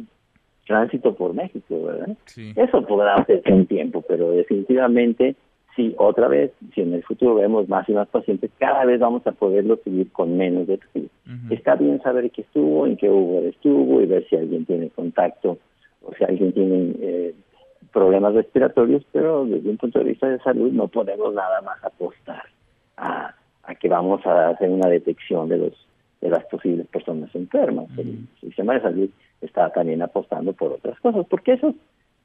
[0.66, 2.16] tránsito por México, ¿verdad?
[2.56, 5.36] Eso podrá hacerse un tiempo, pero definitivamente,
[5.76, 9.26] sí, otra vez, si en el futuro vemos más y más pacientes, cada vez vamos
[9.28, 10.80] a poderlo seguir con menos de
[11.50, 15.58] Está bien saber qué estuvo, en qué Uber estuvo y ver si alguien tiene contacto
[16.02, 17.36] o si alguien tiene eh,
[17.92, 22.44] problemas respiratorios, pero desde un punto de vista de salud no podemos nada más apostar
[22.98, 25.74] a, a que vamos a hacer una detección de los
[26.24, 27.88] de las posibles personas enfermas.
[27.98, 29.10] El sistema de salud
[29.42, 31.76] está también apostando por otras cosas, porque esas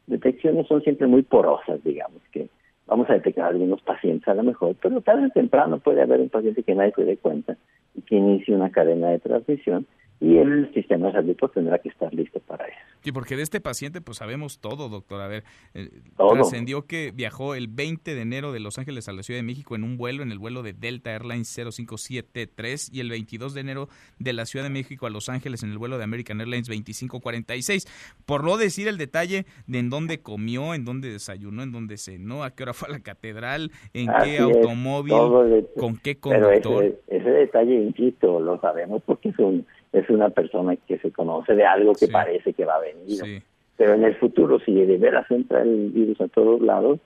[0.07, 2.49] detecciones son siempre muy porosas, digamos, que
[2.87, 6.29] vamos a detectar algunos pacientes a lo mejor, pero tarde o temprano puede haber un
[6.29, 7.57] paciente que nadie se dé cuenta
[7.97, 9.85] y que inicie una cadena de transmisión
[10.21, 12.77] y el sistema de salud pues, tendrá que estar listo para eso.
[13.01, 15.21] Sí, porque de este paciente pues sabemos todo, doctor.
[15.21, 19.23] A ver, eh, trascendió que viajó el 20 de enero de Los Ángeles a la
[19.23, 23.11] Ciudad de México en un vuelo, en el vuelo de Delta Airlines 0573 y el
[23.11, 26.05] 22 de enero de la Ciudad de México a Los Ángeles en el vuelo de
[26.05, 27.87] American Airlines 2546.
[28.27, 32.43] Por no decir el detalle de en dónde comió, en dónde desayunó, en dónde cenó,
[32.43, 35.15] a qué hora fue a la catedral, en qué automóvil,
[35.79, 36.85] con qué conductor.
[36.85, 41.55] ese, ese detalle, insisto, lo sabemos porque es un es una persona que se conoce
[41.55, 43.43] de algo que parece que va a venir.
[43.77, 46.99] Pero en el futuro, si de veras entra el virus a todos lados,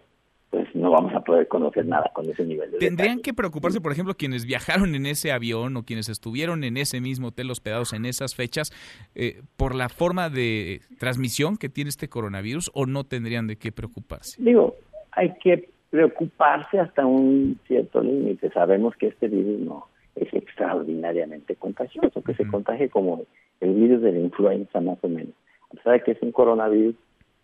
[0.53, 3.91] pues no vamos a poder conocer nada con ese nivel de ¿Tendrían que preocuparse, por
[3.91, 8.05] ejemplo, quienes viajaron en ese avión o quienes estuvieron en ese mismo hotel hospedados en
[8.05, 8.71] esas fechas
[9.15, 13.73] eh, por la forma de transmisión que tiene este coronavirus o no tendrían de qué
[13.73, 14.43] preocuparse?
[14.43, 14.77] Digo,
[15.13, 18.51] hay que preocuparse hasta un cierto límite.
[18.51, 23.23] Sabemos que este virus no es extraordinariamente contagioso, que se contagie como
[23.61, 25.35] el virus de la influenza más o menos.
[25.71, 26.95] A pesar de que es un coronavirus,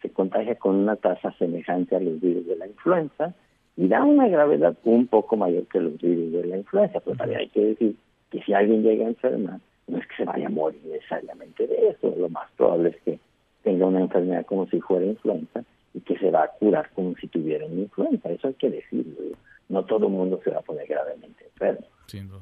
[0.02, 3.34] se contagia con una tasa semejante a los virus de la influenza
[3.76, 7.40] y da una gravedad un poco mayor que los virus de la influenza, pero también
[7.40, 7.96] hay que decir
[8.30, 11.88] que si alguien llega a enfermar, no es que se vaya a morir necesariamente de
[11.90, 13.18] eso, lo más probable es que
[13.62, 17.26] tenga una enfermedad como si fuera influenza y que se va a curar como si
[17.28, 19.14] tuviera una influenza, eso hay que decirlo.
[19.68, 21.86] No todo el mundo se va a poner gravemente enfermo.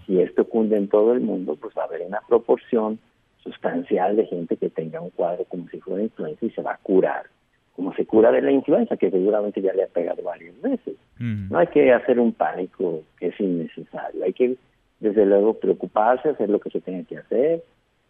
[0.07, 2.98] Si esto cunde en todo el mundo, pues va a haber una proporción
[3.42, 6.79] sustancial de gente que tenga un cuadro como si fuera influenza y se va a
[6.79, 7.26] curar,
[7.74, 10.96] como se cura de la influenza, que seguramente ya le ha pegado varias veces.
[11.18, 14.57] No hay que hacer un pánico que es innecesario, hay que
[15.00, 17.62] desde luego preocuparse, hacer lo que se tenga que hacer,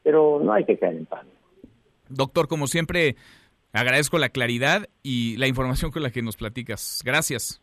[0.02, 1.36] pero no hay que caer en pánico.
[2.08, 3.16] Doctor, como siempre,
[3.72, 7.02] agradezco la claridad y la información con la que nos platicas.
[7.04, 7.60] Gracias.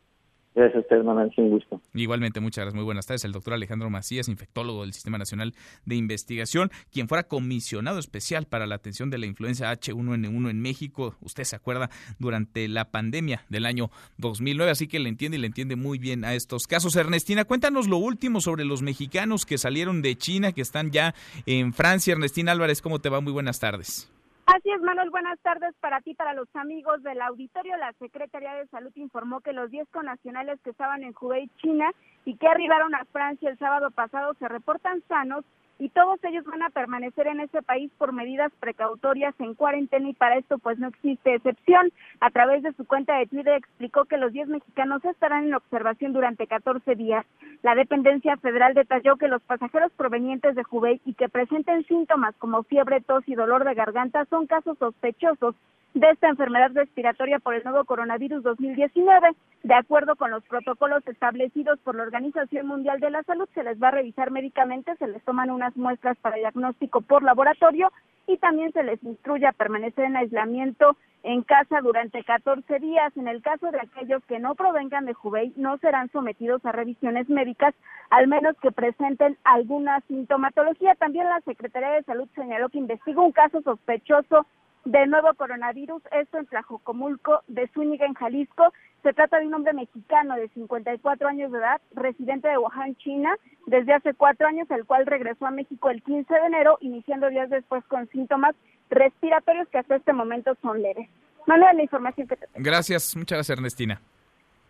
[0.56, 1.82] Gracias a usted, Manuel, un gusto.
[1.96, 2.76] Igualmente, muchas gracias.
[2.76, 3.26] Muy buenas tardes.
[3.26, 5.54] El doctor Alejandro Macías, infectólogo del Sistema Nacional
[5.86, 11.16] de Investigación, quien fuera comisionado especial para la atención de la influenza H1N1 en México.
[11.22, 11.90] Usted se acuerda
[12.20, 16.24] durante la pandemia del año 2009, así que le entiende y le entiende muy bien
[16.24, 16.96] a estos casos.
[16.96, 21.16] Ernestina, cuéntanos lo último sobre los mexicanos que salieron de China, que están ya
[21.48, 22.14] en Francia.
[22.14, 23.22] Ernestina Álvarez, ¿cómo te va?
[23.22, 24.10] Muy buenas tardes.
[24.46, 25.10] Así es, Manuel.
[25.10, 27.78] Buenas tardes para ti, para los amigos del auditorio.
[27.78, 31.92] La Secretaría de Salud informó que los 10 connacionales que estaban en Hubei, China,
[32.26, 35.46] y que arribaron a Francia el sábado pasado se reportan sanos
[35.84, 40.14] y todos ellos van a permanecer en ese país por medidas precautorias en cuarentena y
[40.14, 41.92] para esto pues no existe excepción.
[42.22, 46.14] A través de su cuenta de Twitter explicó que los 10 mexicanos estarán en observación
[46.14, 47.26] durante 14 días.
[47.64, 52.64] La dependencia federal detalló que los pasajeros provenientes de Hubei y que presenten síntomas como
[52.64, 55.54] fiebre, tos y dolor de garganta son casos sospechosos
[55.94, 59.36] de esta enfermedad respiratoria por el nuevo coronavirus 2019.
[59.64, 63.82] De acuerdo con los protocolos establecidos por la Organización Mundial de la Salud, se les
[63.82, 67.92] va a revisar médicamente, se les toman unas muestras para diagnóstico por laboratorio
[68.28, 73.16] y también se les instruye a permanecer en aislamiento en casa durante 14 días.
[73.16, 77.30] En el caso de aquellos que no provengan de Hubei, no serán sometidos a revisiones
[77.30, 77.76] médicas,
[78.10, 80.96] al menos que presenten alguna sintomatología.
[80.96, 84.48] También la Secretaría de Salud señaló que investiga un caso sospechoso
[84.86, 88.74] de nuevo coronavirus, esto en Tlajocomulco de Zúñiga, en Jalisco.
[89.02, 93.36] Se trata de un hombre mexicano de 54 años de edad, residente de Wuhan, China,
[93.66, 97.50] desde hace cuatro años, el cual regresó a México el 15 de enero, iniciando días
[97.50, 98.56] después con síntomas
[98.90, 101.10] respiratorios que hasta este momento son leves.
[101.48, 102.64] Manuel, la información que te tengo.
[102.64, 104.02] Gracias, muchas gracias, Ernestina.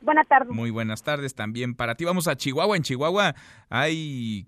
[0.01, 0.49] Buenas tardes.
[0.49, 2.03] Muy buenas tardes también para ti.
[2.03, 2.75] Vamos a Chihuahua.
[2.75, 3.35] En Chihuahua
[3.69, 4.47] hay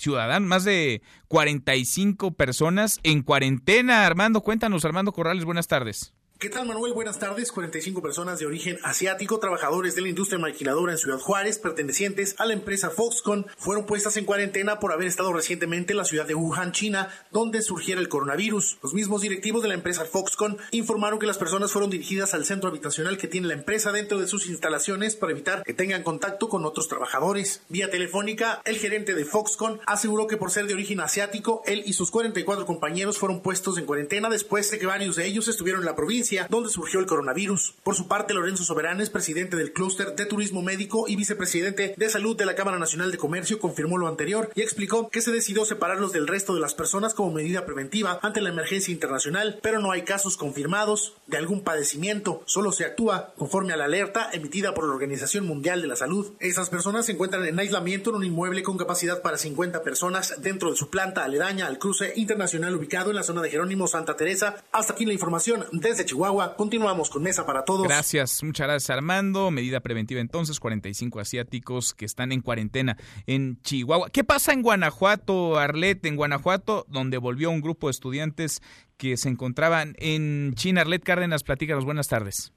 [0.00, 4.06] ciudadanos, más de 45 personas en cuarentena.
[4.06, 6.14] Armando, cuéntanos, Armando Corrales, buenas tardes.
[6.40, 6.94] ¿Qué tal, Manuel?
[6.94, 7.52] Buenas tardes.
[7.52, 12.46] 45 personas de origen asiático, trabajadores de la industria maquiladora en Ciudad Juárez, pertenecientes a
[12.46, 16.34] la empresa Foxconn, fueron puestas en cuarentena por haber estado recientemente en la ciudad de
[16.34, 18.78] Wuhan, China, donde surgiera el coronavirus.
[18.82, 22.70] Los mismos directivos de la empresa Foxconn informaron que las personas fueron dirigidas al centro
[22.70, 26.64] habitacional que tiene la empresa dentro de sus instalaciones para evitar que tengan contacto con
[26.64, 27.60] otros trabajadores.
[27.68, 31.92] Vía telefónica, el gerente de Foxconn aseguró que por ser de origen asiático, él y
[31.92, 35.86] sus 44 compañeros fueron puestos en cuarentena después de que varios de ellos estuvieron en
[35.86, 37.74] la provincia donde surgió el coronavirus.
[37.82, 42.36] Por su parte, Lorenzo Soberanes, presidente del clúster de turismo médico y vicepresidente de salud
[42.36, 46.12] de la Cámara Nacional de Comercio, confirmó lo anterior y explicó que se decidió separarlos
[46.12, 50.02] del resto de las personas como medida preventiva ante la emergencia internacional, pero no hay
[50.02, 54.92] casos confirmados de algún padecimiento, solo se actúa conforme a la alerta emitida por la
[54.92, 56.32] Organización Mundial de la Salud.
[56.38, 60.70] Esas personas se encuentran en aislamiento en un inmueble con capacidad para 50 personas dentro
[60.70, 64.62] de su planta aledaña al cruce internacional ubicado en la zona de Jerónimo Santa Teresa.
[64.72, 66.19] Hasta aquí la información desde Chihuahua.
[66.56, 67.84] Continuamos con Mesa para Todos.
[67.84, 69.50] Gracias, muchas gracias Armando.
[69.50, 74.10] Medida preventiva entonces, 45 asiáticos que están en cuarentena en Chihuahua.
[74.10, 76.04] ¿Qué pasa en Guanajuato, Arlet?
[76.04, 78.60] En Guanajuato, donde volvió un grupo de estudiantes
[78.98, 80.82] que se encontraban en China.
[80.82, 82.52] Arlet Cárdenas, platícanos, buenas tardes.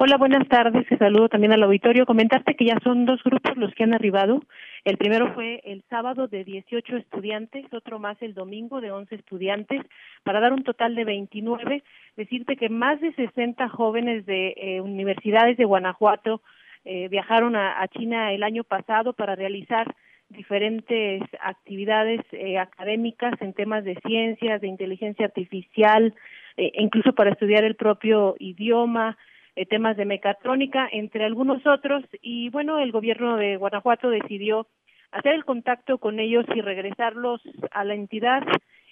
[0.00, 0.86] Hola, buenas tardes.
[0.96, 2.06] Saludo también al auditorio.
[2.06, 4.40] Comentarte que ya son dos grupos los que han arribado.
[4.84, 9.82] El primero fue el sábado de 18 estudiantes, otro más el domingo de 11 estudiantes,
[10.22, 11.82] para dar un total de 29.
[12.16, 16.42] Decirte que más de 60 jóvenes de eh, universidades de Guanajuato
[16.84, 19.92] eh, viajaron a, China el año pasado para realizar
[20.28, 26.14] diferentes actividades eh, académicas en temas de ciencias, de inteligencia artificial,
[26.56, 29.16] e incluso para estudiar el propio idioma,
[29.58, 34.68] eh, temas de mecatrónica, entre algunos otros, y bueno, el gobierno de Guanajuato decidió
[35.10, 37.42] hacer el contacto con ellos y regresarlos
[37.72, 38.44] a la entidad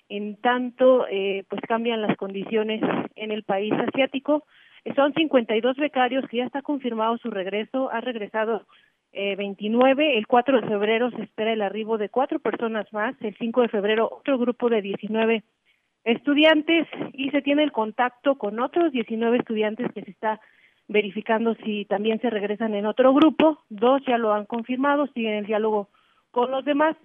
[0.09, 2.81] en tanto eh, pues cambian las condiciones
[3.15, 4.45] en el país asiático.
[4.85, 8.67] Eh, son 52 becarios que ya está confirmado su regreso, ha regresado
[9.13, 13.37] eh, 29, el 4 de febrero se espera el arribo de cuatro personas más, el
[13.37, 15.45] 5 de febrero otro grupo de 19
[16.03, 16.89] estudiantes.
[17.13, 20.41] Y se tiene el contacto con otros 19 estudiantes que se está
[20.89, 23.63] verificando si también se regresan en otro grupo.
[23.69, 25.89] Dos ya lo han confirmado, siguen el diálogo
[26.31, 26.97] con los demás.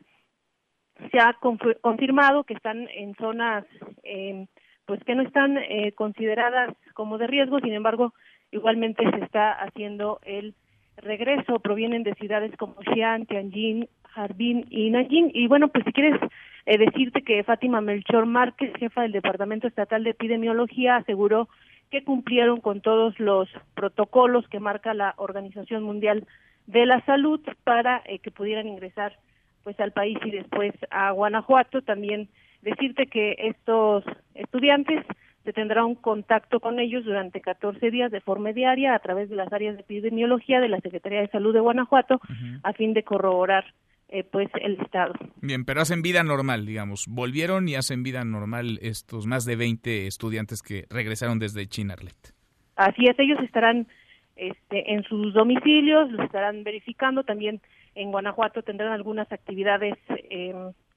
[1.11, 1.36] Se ha
[1.82, 3.65] confirmado que están en zonas
[4.03, 4.45] eh,
[4.86, 8.13] pues que no están eh, consideradas como de riesgo, sin embargo,
[8.51, 10.53] igualmente se está haciendo el
[10.97, 15.32] regreso, provienen de ciudades como Xi'an, Tianjin, Harbin y Nanjing.
[15.34, 16.19] Y bueno, pues si quieres
[16.65, 21.47] eh, decirte que Fátima Melchor Márquez, jefa del Departamento Estatal de Epidemiología, aseguró
[21.91, 26.25] que cumplieron con todos los protocolos que marca la Organización Mundial
[26.65, 29.17] de la Salud para eh, que pudieran ingresar
[29.63, 31.81] pues al país y después a Guanajuato.
[31.81, 32.29] También
[32.61, 35.05] decirte que estos estudiantes
[35.43, 39.35] se tendrá un contacto con ellos durante 14 días de forma diaria a través de
[39.35, 42.21] las áreas de epidemiología de la Secretaría de Salud de Guanajuato
[42.63, 43.65] a fin de corroborar
[44.12, 45.14] eh, pues el estado.
[45.41, 47.05] Bien, pero hacen vida normal, digamos.
[47.07, 52.34] Volvieron y hacen vida normal estos más de 20 estudiantes que regresaron desde Chinarlet.
[52.76, 53.88] Así es, ellos estarán
[54.36, 57.24] este, en sus domicilios, los estarán verificando.
[57.24, 57.62] También
[57.95, 60.53] en Guanajuato tendrán algunas actividades eh,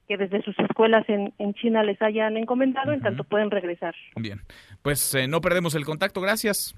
[0.09, 3.95] que desde sus escuelas en, en, China les hayan encomendado, en tanto pueden regresar.
[4.17, 4.41] Bien,
[4.81, 6.75] pues eh, no perdemos el contacto, gracias.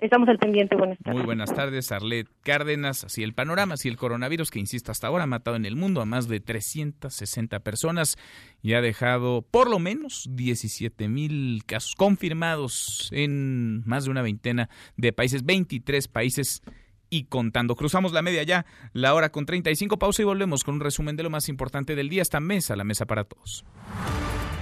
[0.00, 1.14] Estamos al pendiente, buenas tardes.
[1.14, 3.04] Muy buenas tardes, Arlet Cárdenas.
[3.04, 6.00] Así el panorama, así el coronavirus que, insisto, hasta ahora ha matado en el mundo
[6.00, 8.16] a más de 360 personas
[8.62, 14.70] y ha dejado por lo menos 17 mil casos confirmados en más de una veintena
[14.96, 16.62] de países, 23 países
[17.10, 17.76] y contando.
[17.76, 21.24] Cruzamos la media ya, la hora con 35 pausa y volvemos con un resumen de
[21.24, 22.22] lo más importante del día.
[22.22, 23.66] Esta mesa, la mesa para todos.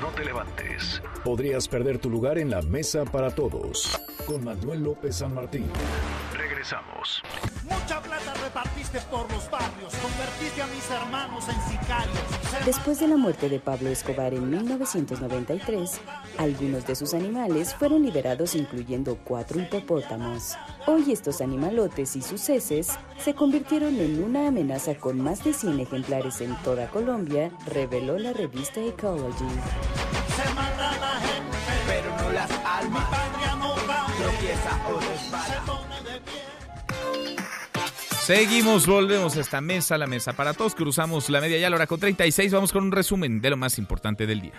[0.01, 1.03] No te levantes.
[1.25, 3.99] Podrías perder tu lugar en la mesa para todos.
[4.27, 5.67] Con Manuel López San Martín.
[6.35, 7.23] Regresamos.
[7.65, 12.65] Mucha plata repartiste por los barrios, convertiste a mis hermanos en sicarios.
[12.65, 16.01] Después de la muerte de Pablo Escobar en 1993,
[16.39, 20.57] algunos de sus animales fueron liberados incluyendo cuatro hipopótamos.
[20.91, 25.81] Hoy estos animalotes y sus heces se convirtieron en una amenaza con más de 100
[25.81, 29.45] ejemplares en toda Colombia, reveló la revista Ecology.
[30.35, 33.05] Se mata la gente, pero no las almas.
[38.25, 40.75] Seguimos, volvemos a esta mesa, la mesa para todos.
[40.75, 42.51] Cruzamos la media ya, la hora con 36.
[42.51, 44.55] Vamos con un resumen de lo más importante del día.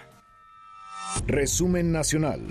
[1.27, 2.41] Resumen nacional.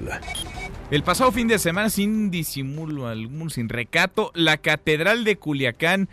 [0.90, 6.09] El pasado fin de semana, sin disimulo algún, sin recato, la Catedral de Culiacán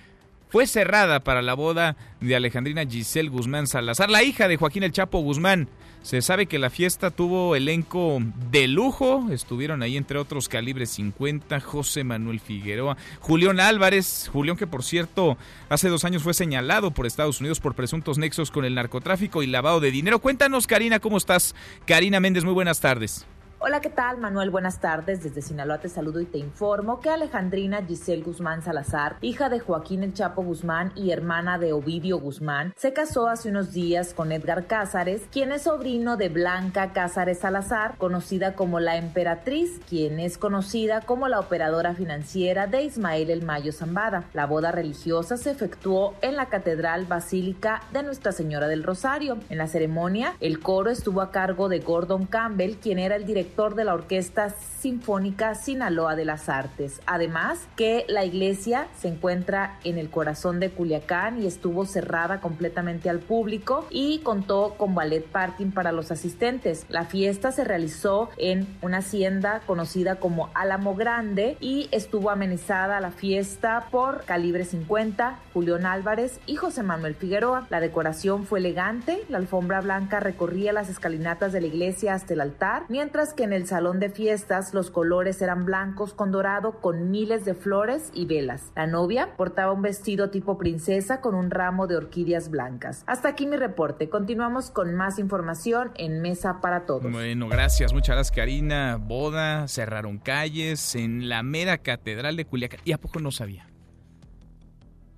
[0.49, 4.91] fue cerrada para la boda de Alejandrina Giselle Guzmán Salazar, la hija de Joaquín El
[4.91, 5.69] Chapo Guzmán.
[6.05, 8.19] Se sabe que la fiesta tuvo elenco
[8.51, 9.25] de lujo.
[9.31, 14.29] Estuvieron ahí, entre otros, Calibre 50, José Manuel Figueroa, Julián Álvarez.
[14.31, 15.35] Julián, que por cierto,
[15.67, 19.47] hace dos años fue señalado por Estados Unidos por presuntos nexos con el narcotráfico y
[19.47, 20.19] lavado de dinero.
[20.19, 21.55] Cuéntanos, Karina, ¿cómo estás?
[21.87, 23.25] Karina Méndez, muy buenas tardes.
[23.67, 24.19] Hola, ¿qué tal?
[24.19, 25.23] Manuel, buenas tardes.
[25.23, 30.03] Desde Sinaloa te saludo y te informo que Alejandrina Giselle Guzmán Salazar, hija de Joaquín
[30.03, 34.67] El Chapo Guzmán y hermana de Ovidio Guzmán, se casó hace unos días con Edgar
[34.67, 41.01] Cázares, quien es sobrino de Blanca Cázares Salazar, conocida como la Emperatriz, quien es conocida
[41.01, 44.25] como la operadora financiera de Ismael El Mayo Zambada.
[44.35, 49.39] La boda religiosa se efectuó en la Catedral Basílica de Nuestra Señora del Rosario.
[49.49, 53.54] En la ceremonia, el coro estuvo a cargo de Gordon Campbell, quien era el director
[53.55, 56.99] de la Orquesta Sinfónica Sinaloa de las Artes.
[57.05, 63.09] Además, que la iglesia se encuentra en el corazón de Culiacán y estuvo cerrada completamente
[63.09, 66.85] al público y contó con ballet parking para los asistentes.
[66.89, 73.11] La fiesta se realizó en una hacienda conocida como Álamo Grande y estuvo amenizada la
[73.11, 77.67] fiesta por Calibre 50, Julián Álvarez y José Manuel Figueroa.
[77.69, 82.41] La decoración fue elegante, la alfombra blanca recorría las escalinatas de la iglesia hasta el
[82.41, 87.11] altar, mientras que en el salón de fiestas los colores eran blancos con dorado con
[87.11, 88.71] miles de flores y velas.
[88.75, 93.03] La novia portaba un vestido tipo princesa con un ramo de orquídeas blancas.
[93.05, 94.09] Hasta aquí mi reporte.
[94.09, 97.11] Continuamos con más información en Mesa para Todos.
[97.11, 97.93] Bueno, gracias.
[97.93, 98.97] Muchas gracias, Karina.
[98.97, 102.79] Boda, cerraron calles en la mera catedral de Culiacán.
[102.83, 103.67] ¿Y a poco no sabía?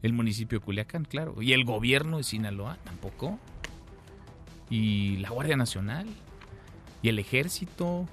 [0.04, 1.42] El municipio de Culiacán, claro.
[1.42, 3.40] Y el gobierno de Sinaloa, tampoco.
[4.70, 6.08] Y la Guardia Nacional.
[7.02, 8.06] Y el ejército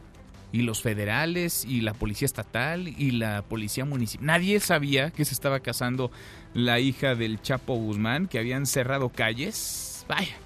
[0.55, 4.25] y los federales y la policía estatal y la policía municipal.
[4.25, 6.13] Nadie sabía que se estaba casando
[6.55, 10.07] la hija del Chapo Guzmán, que habían cerrado calles.
[10.09, 10.37] Vaya.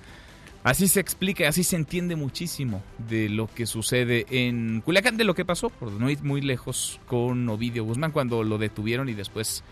[0.65, 5.35] Así se explica, así se entiende muchísimo de lo que sucede en Culiacán, de lo
[5.35, 9.63] que pasó, por no ir muy lejos con Ovidio Guzmán cuando lo detuvieron y después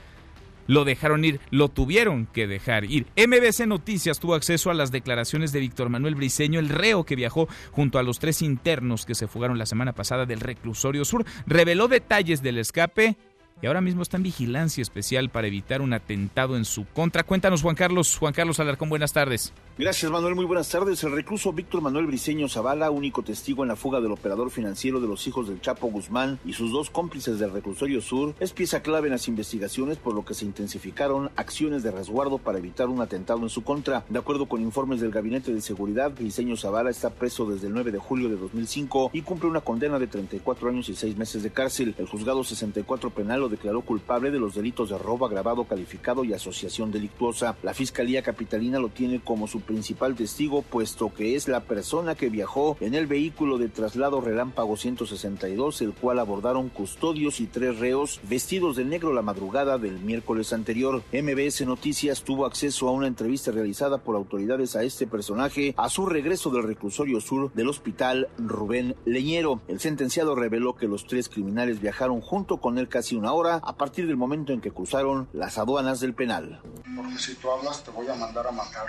[0.67, 3.07] lo dejaron ir, lo tuvieron que dejar ir.
[3.17, 7.49] MBC Noticias tuvo acceso a las declaraciones de Víctor Manuel Briceño, el reo que viajó
[7.73, 11.25] junto a los tres internos que se fugaron la semana pasada del reclusorio sur.
[11.47, 13.17] Reveló detalles del escape
[13.63, 17.23] y ahora mismo está en vigilancia especial para evitar un atentado en su contra.
[17.23, 18.17] Cuéntanos, Juan Carlos.
[18.19, 19.53] Juan Carlos Alarcón, buenas tardes.
[19.79, 20.35] Gracias, Manuel.
[20.35, 21.05] Muy buenas tardes.
[21.05, 25.07] El recluso Víctor Manuel Briceño Zavala, único testigo en la fuga del operador financiero de
[25.07, 29.09] los hijos del Chapo Guzmán y sus dos cómplices del reclusorio sur, es pieza clave
[29.09, 33.43] en las investigaciones, por lo que se intensificaron acciones de resguardo para evitar un atentado
[33.43, 34.03] en su contra.
[34.09, 37.93] De acuerdo con informes del Gabinete de Seguridad, Briceño Zavala está preso desde el 9
[37.93, 41.51] de julio de 2005 y cumple una condena de 34 años y 6 meses de
[41.51, 41.95] cárcel.
[41.99, 46.33] El juzgado 64 penal lo declaró culpable de los delitos de robo agravado calificado y
[46.33, 47.59] asociación delictuosa.
[47.63, 52.31] La Fiscalía Capitalina lo tiene como su principal testigo, puesto que es la persona que
[52.31, 58.21] viajó en el vehículo de traslado relámpago 162, el cual abordaron custodios y tres reos
[58.23, 61.03] vestidos de negro la madrugada del miércoles anterior.
[61.13, 66.07] MBS Noticias tuvo acceso a una entrevista realizada por autoridades a este personaje a su
[66.07, 69.61] regreso del reclusorio sur del hospital Rubén Leñero.
[69.69, 73.77] El sentenciado reveló que los tres criminales viajaron junto con él casi una hora a
[73.77, 76.61] partir del momento en que cruzaron las aduanas del penal.
[76.97, 78.87] Porque si tú hablas te voy a mandar a matar.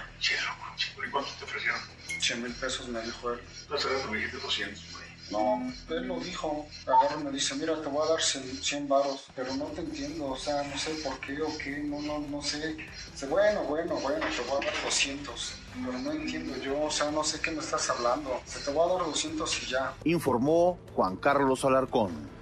[0.75, 1.79] ¿Y cuánto te ofrecieron?
[2.19, 3.39] 100 mil pesos me dijo él.
[3.69, 4.83] Rato me dijiste 200,
[5.31, 6.67] No, él lo dijo.
[6.85, 9.81] Agarra y me dice, mira, te voy a dar 100, 100 varos, pero no te
[9.81, 12.77] entiendo, o sea, no sé por qué o qué, no, no, no sé.
[13.11, 15.53] Dice, bueno, bueno, bueno, te voy a dar 200,
[15.85, 18.41] pero no entiendo yo, o sea, no sé qué me estás hablando.
[18.45, 19.93] Se te voy a dar 200 y ya.
[20.05, 22.37] Informó Juan Carlos Alarcón.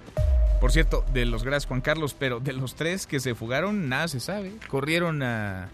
[0.60, 4.08] Por cierto, de los gracias Juan Carlos, pero de los tres que se fugaron, nada
[4.08, 4.52] se sabe.
[4.68, 5.68] Corrieron a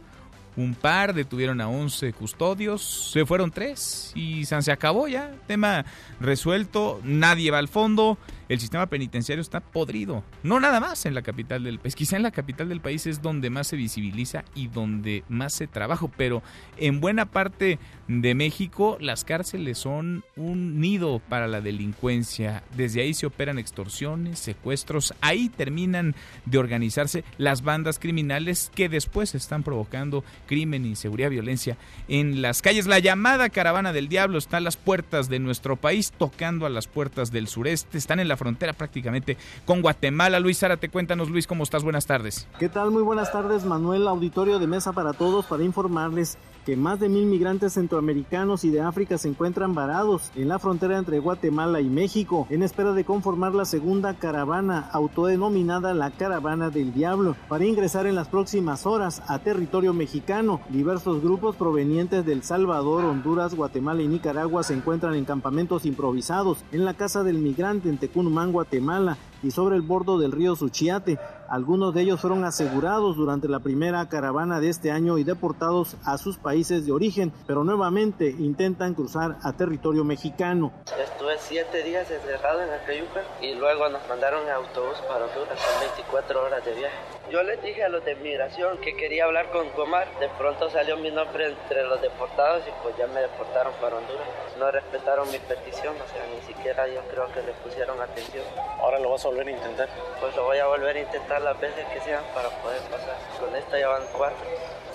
[0.57, 5.33] un par, detuvieron a 11 custodios, se fueron tres y se acabó ya.
[5.47, 5.85] Tema
[6.21, 8.19] resuelto, nadie va al fondo,
[8.53, 10.23] el sistema penitenciario está podrido.
[10.43, 13.23] No nada más en la capital del país, quizá en la capital del país es
[13.23, 16.43] donde más se visibiliza y donde más se trabaja, pero
[16.77, 17.79] en buena parte
[18.09, 22.63] de México las cárceles son un nido para la delincuencia.
[22.77, 29.35] Desde ahí se operan extorsiones, secuestros, ahí terminan de organizarse las bandas criminales que después
[29.35, 32.87] están provocando crimen, inseguridad, violencia en las calles.
[32.87, 36.87] La llamada caravana del diablo está a las puertas de nuestro país, tocando a las
[36.87, 40.41] puertas del sureste, están en la frontera prácticamente con Guatemala.
[40.41, 41.85] Luis Zárate, cuéntanos Luis, ¿cómo estás?
[41.85, 42.49] Buenas tardes.
[42.59, 42.91] ¿Qué tal?
[42.91, 47.27] Muy buenas tardes, Manuel, auditorio de Mesa para Todos, para informarles que más de mil
[47.27, 52.47] migrantes centroamericanos y de África se encuentran varados en la frontera entre Guatemala y México,
[52.51, 58.15] en espera de conformar la segunda caravana autodenominada la Caravana del Diablo, para ingresar en
[58.15, 60.61] las próximas horas a territorio mexicano.
[60.69, 66.85] Diversos grupos provenientes del Salvador, Honduras, Guatemala y Nicaragua se encuentran en campamentos improvisados en
[66.85, 71.19] la Casa del Migrante en Tecunumán, Guatemala, y sobre el bordo del río Suchiate.
[71.49, 76.17] Algunos de ellos fueron asegurados durante la primera caravana de este año y deportados a
[76.17, 80.73] sus países de origen, pero nuevamente intentan cruzar a territorio mexicano.
[80.99, 85.81] Estuve siete días encerrado en Acayuca y luego nos mandaron en autobús para Honduras, son
[85.81, 86.97] 24 horas de viaje.
[87.31, 90.97] Yo les dije a los de migración que quería hablar con Comar, de pronto salió
[90.97, 94.27] mi nombre entre los deportados y pues ya me deportaron para Honduras.
[94.59, 98.45] No respetaron mi petición, o sea, ni siquiera yo creo que le pusieron atención.
[98.81, 99.89] ¿Ahora lo vas a volver a intentar?
[100.21, 103.17] Pues lo voy a volver a intentar las veces que sean para poder pasar.
[103.41, 104.47] Con esta ya van cuatro.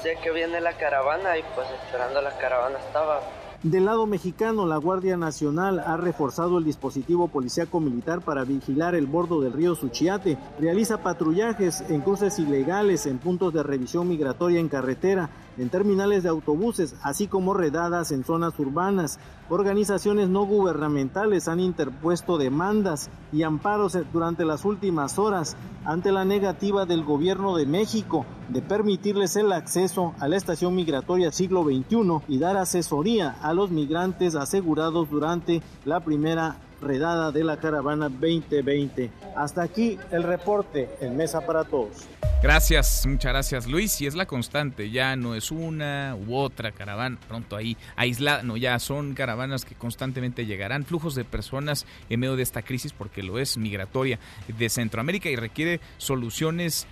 [0.02, 3.22] Sé que viene la caravana y pues esperando la caravana estaba.
[3.64, 9.08] Del lado mexicano, la Guardia Nacional ha reforzado el dispositivo policíaco militar para vigilar el
[9.08, 14.70] bordo del río Suchiate, realiza patrullajes en cruces ilegales, en puntos de revisión migratoria en
[14.70, 19.20] carretera, en terminales de autobuses, así como redadas en zonas urbanas.
[19.50, 25.56] Organizaciones no gubernamentales han interpuesto demandas y amparos durante las últimas horas
[25.86, 31.32] ante la negativa del gobierno de México de permitirles el acceso a la estación migratoria
[31.32, 37.58] siglo XXI y dar asesoría a los migrantes asegurados durante la primera redada de la
[37.58, 39.10] caravana 2020.
[39.36, 42.08] Hasta aquí el reporte en Mesa para Todos.
[42.42, 44.00] Gracias, muchas gracias Luis.
[44.02, 48.58] Y es la constante, ya no es una u otra caravana, pronto ahí aislada, no,
[48.58, 53.24] ya son caravanas que constantemente llegarán, flujos de personas en medio de esta crisis, porque
[53.24, 56.86] lo es migratoria de Centroamérica y requiere soluciones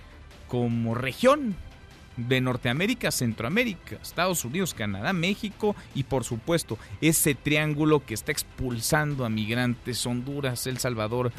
[0.48, 1.56] como región,
[2.16, 9.24] de Norteamérica, Centroamérica, Estados Unidos, Canadá, México y por supuesto ese triángulo que está expulsando
[9.24, 11.32] a migrantes, Honduras, El Salvador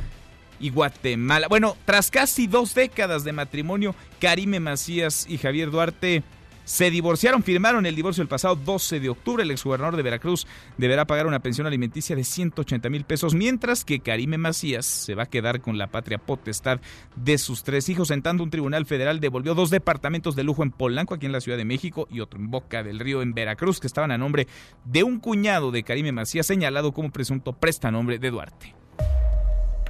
[0.60, 1.48] y Guatemala.
[1.48, 6.24] Bueno, tras casi dos décadas de matrimonio, Karime Macías y Javier Duarte
[6.68, 9.42] se divorciaron, firmaron el divorcio el pasado 12 de octubre.
[9.42, 10.46] El exgobernador de Veracruz
[10.78, 15.24] deberá pagar una pensión alimenticia de 180 mil pesos, mientras que Karime Macías se va
[15.24, 16.82] a quedar con la patria potestad
[17.16, 18.12] de sus tres hijos.
[18.12, 21.40] En tanto, un tribunal federal devolvió dos departamentos de lujo en Polanco, aquí en la
[21.40, 24.48] Ciudad de México, y otro en Boca del Río, en Veracruz, que estaban a nombre
[24.84, 28.87] de un cuñado de Karime Macías, señalado como presunto prestanombre de Duarte.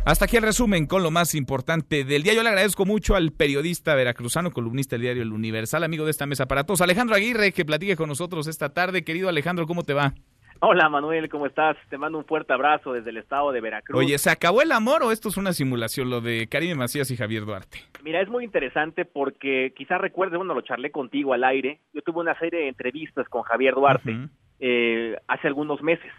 [0.08, 2.34] Hasta aquí el resumen con lo más importante del día.
[2.34, 6.26] Yo le agradezco mucho al periodista veracruzano, columnista del diario El Universal, amigo de esta
[6.26, 9.04] mesa para todos, Alejandro Aguirre, que platique con nosotros esta tarde.
[9.04, 10.14] Querido Alejandro, ¿cómo te va?
[10.62, 11.76] Hola Manuel, ¿cómo estás?
[11.90, 14.00] Te mando un fuerte abrazo desde el estado de Veracruz.
[14.00, 17.18] Oye, ¿se acabó el amor o esto es una simulación, lo de Karime Macías y
[17.18, 17.80] Javier Duarte?
[18.02, 21.82] Mira, es muy interesante porque quizás recuerdes, bueno, lo charlé contigo al aire.
[21.94, 24.30] Yo tuve una serie de entrevistas con Javier Duarte
[24.62, 26.12] eh, hace algunos meses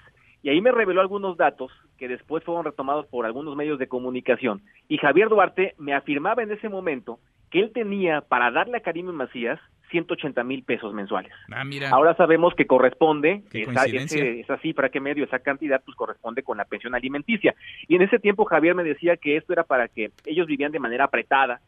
[0.42, 4.62] y ahí me reveló algunos datos que después fueron retomados por algunos medios de comunicación.
[4.88, 7.18] Y Javier Duarte me afirmaba en ese momento
[7.50, 9.58] que él tenía para darle a Karime Macías
[9.90, 11.32] 180 mil pesos mensuales.
[11.50, 11.90] Ah, mira.
[11.90, 16.66] Ahora sabemos que corresponde, esa, esa cifra que medio, esa cantidad, pues corresponde con la
[16.66, 17.54] pensión alimenticia.
[17.86, 20.78] Y en ese tiempo Javier me decía que esto era para que ellos vivían de
[20.78, 21.60] manera apretada,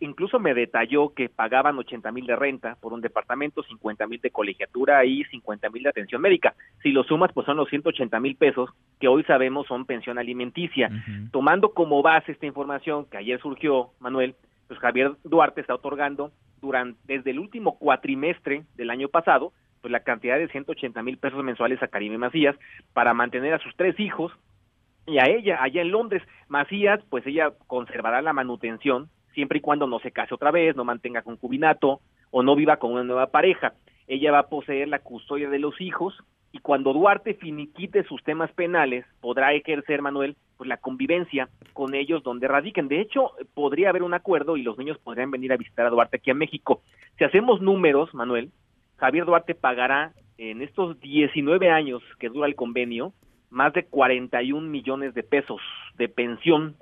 [0.00, 4.30] incluso me detalló que pagaban 80 mil de renta por un departamento, 50 mil de
[4.30, 6.54] colegiatura y 50 mil de atención médica.
[6.82, 10.90] Si lo sumas, pues son los 180 mil pesos que hoy sabemos son pensión alimenticia.
[11.30, 14.34] Tomando como base esta información que ayer surgió, Manuel,
[14.66, 20.00] pues Javier Duarte está otorgando durante desde el último cuatrimestre del año pasado, pues la
[20.00, 22.56] cantidad de 180 mil pesos mensuales a Karime Macías
[22.92, 24.32] para mantener a sus tres hijos
[25.06, 26.22] y a ella allá en Londres.
[26.48, 30.84] Macías, pues ella conservará la manutención siempre y cuando no se case otra vez, no
[30.84, 32.00] mantenga concubinato
[32.30, 33.74] o no viva con una nueva pareja.
[34.06, 36.14] Ella va a poseer la custodia de los hijos
[36.52, 42.22] y cuando Duarte finiquite sus temas penales, podrá ejercer, Manuel, pues la convivencia con ellos
[42.22, 42.88] donde radiquen.
[42.88, 46.16] De hecho, podría haber un acuerdo y los niños podrían venir a visitar a Duarte
[46.16, 46.82] aquí a México.
[47.18, 48.50] Si hacemos números, Manuel,
[48.96, 53.12] Javier Duarte pagará en estos 19 años que dura el convenio
[53.50, 55.60] más de 41 millones de pesos
[55.96, 56.76] de pensión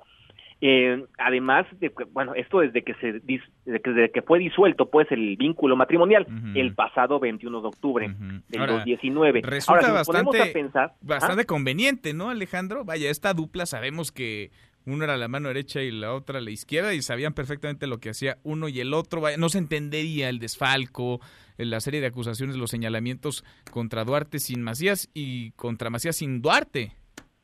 [0.61, 3.21] eh, además de bueno, esto desde que se
[3.65, 8.15] desde que fue disuelto pues el vínculo matrimonial el pasado 21 de octubre
[8.49, 9.41] del 2019.
[9.41, 12.83] Resulta Ahora, bastante, pensar, bastante conveniente, ¿no, Alejandro?
[12.83, 14.51] Vaya, esta dupla sabemos que
[14.85, 18.09] uno era la mano derecha y la otra la izquierda y sabían perfectamente lo que
[18.09, 19.21] hacía uno y el otro.
[19.21, 21.21] Vaya, no se entendería el desfalco,
[21.57, 26.91] la serie de acusaciones, los señalamientos contra Duarte sin Macías y contra Macías sin Duarte.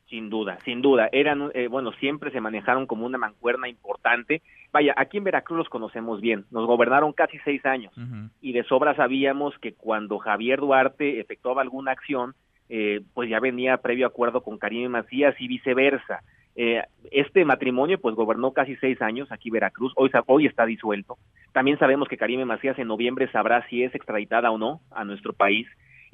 [0.08, 1.08] Sin duda, sin duda.
[1.10, 4.40] Eran, eh, bueno, siempre se manejaron como una mancuerna importante.
[4.72, 6.44] Vaya, aquí en Veracruz los conocemos bien.
[6.52, 7.92] Nos gobernaron casi seis años
[8.40, 12.34] y de sobra sabíamos que cuando Javier Duarte efectuaba alguna acción,
[12.68, 16.22] eh, pues ya venía previo acuerdo con Karim Macías y viceversa.
[16.54, 21.18] Eh, este matrimonio pues gobernó casi seis años aquí Veracruz, hoy, hoy está disuelto.
[21.52, 25.32] También sabemos que Karim Macías en noviembre sabrá si es extraditada o no a nuestro
[25.32, 25.66] país.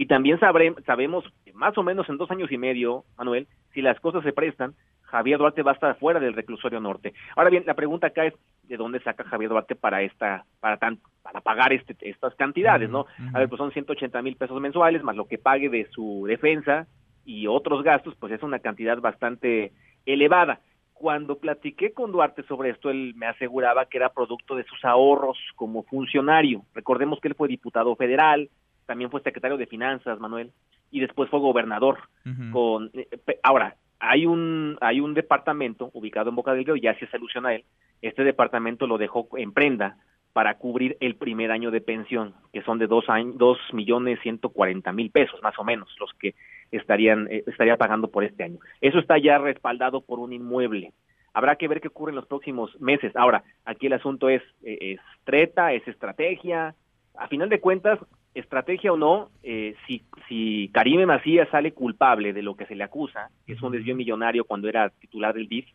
[0.03, 1.25] Y también sabré, sabemos,
[1.55, 5.39] más o menos en dos años y medio, Manuel, si las cosas se prestan, Javier
[5.39, 7.15] Duarte va a estar fuera del reclusorio norte.
[7.37, 8.35] Ahora bien, la pregunta acá es
[8.65, 13.07] de dónde saca Javier Duarte para esta, para tan, para pagar este, estas cantidades, ¿no?
[13.33, 16.89] A ver, pues son 180 mil pesos mensuales más lo que pague de su defensa
[17.25, 19.71] y otros gastos, pues es una cantidad bastante
[20.05, 20.59] elevada.
[20.95, 25.39] Cuando platiqué con Duarte sobre esto, él me aseguraba que era producto de sus ahorros
[25.55, 26.65] como funcionario.
[26.75, 28.51] Recordemos que él fue diputado federal,
[28.87, 30.53] también fue secretario de Finanzas, Manuel,
[30.91, 31.99] y después fue gobernador.
[32.53, 33.09] con eh,
[33.43, 37.55] Ahora, hay un, hay un departamento ubicado en Boca del Río, ya se soluciona a
[37.55, 37.65] él,
[38.03, 39.97] este departamento lo dejó en prenda
[40.33, 44.49] para cubrir el primer año de pensión, que son de dos, años, dos millones ciento
[44.49, 46.35] cuarenta mil pesos, más o menos, los que
[46.71, 48.59] estarían eh, estaría pagando por este año.
[48.81, 50.93] Eso está ya respaldado por un inmueble.
[51.35, 53.15] Habrá que ver qué ocurre en los próximos meses.
[53.15, 56.75] Ahora, aquí el asunto es, eh, es treta, es estrategia.
[57.15, 57.99] A final de cuentas,
[58.35, 62.85] estrategia o no, eh, si, si Karime Macías sale culpable de lo que se le
[62.85, 65.67] acusa, que es un desvío millonario cuando era titular del DIF,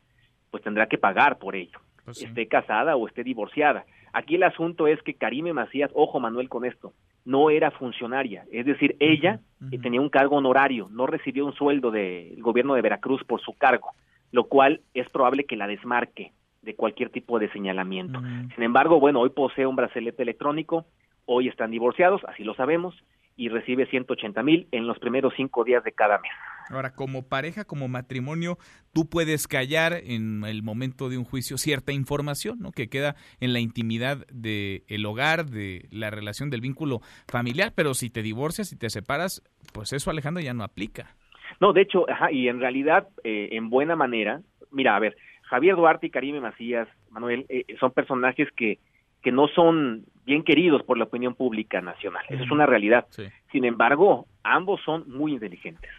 [0.49, 3.85] pues tendrá que pagar por ello, pues esté casada o esté divorciada.
[4.13, 6.93] Aquí el asunto es que Karime Macías, ojo Manuel con esto,
[7.25, 9.41] no era funcionaria, es decir, ella
[9.81, 13.91] tenía un cargo honorario, no recibió un sueldo del gobierno de Veracruz por su cargo,
[14.31, 16.31] lo cual es probable que la desmarque
[16.61, 18.21] de cualquier tipo de señalamiento.
[18.55, 20.85] Sin embargo, bueno, hoy posee un bracelete electrónico,
[21.27, 22.95] hoy están divorciados, así lo sabemos,
[23.35, 26.31] y recibe 180 mil en los primeros cinco días de cada mes.
[26.69, 28.57] Ahora, como pareja, como matrimonio,
[28.93, 32.71] tú puedes callar en el momento de un juicio cierta información, ¿no?
[32.71, 37.93] Que queda en la intimidad del el hogar, de la relación del vínculo familiar, pero
[37.93, 41.15] si te divorcias y te separas, pues eso, Alejandro, ya no aplica.
[41.61, 45.75] No, de hecho, ajá, y en realidad, eh, en buena manera, mira, a ver, Javier
[45.75, 48.79] Duarte y Karime Macías, Manuel, eh, son personajes que,
[49.21, 52.23] que no son bien queridos por la opinión pública nacional.
[52.27, 53.07] Eso es una realidad.
[53.51, 55.89] Sin embargo, ambos son muy inteligentes.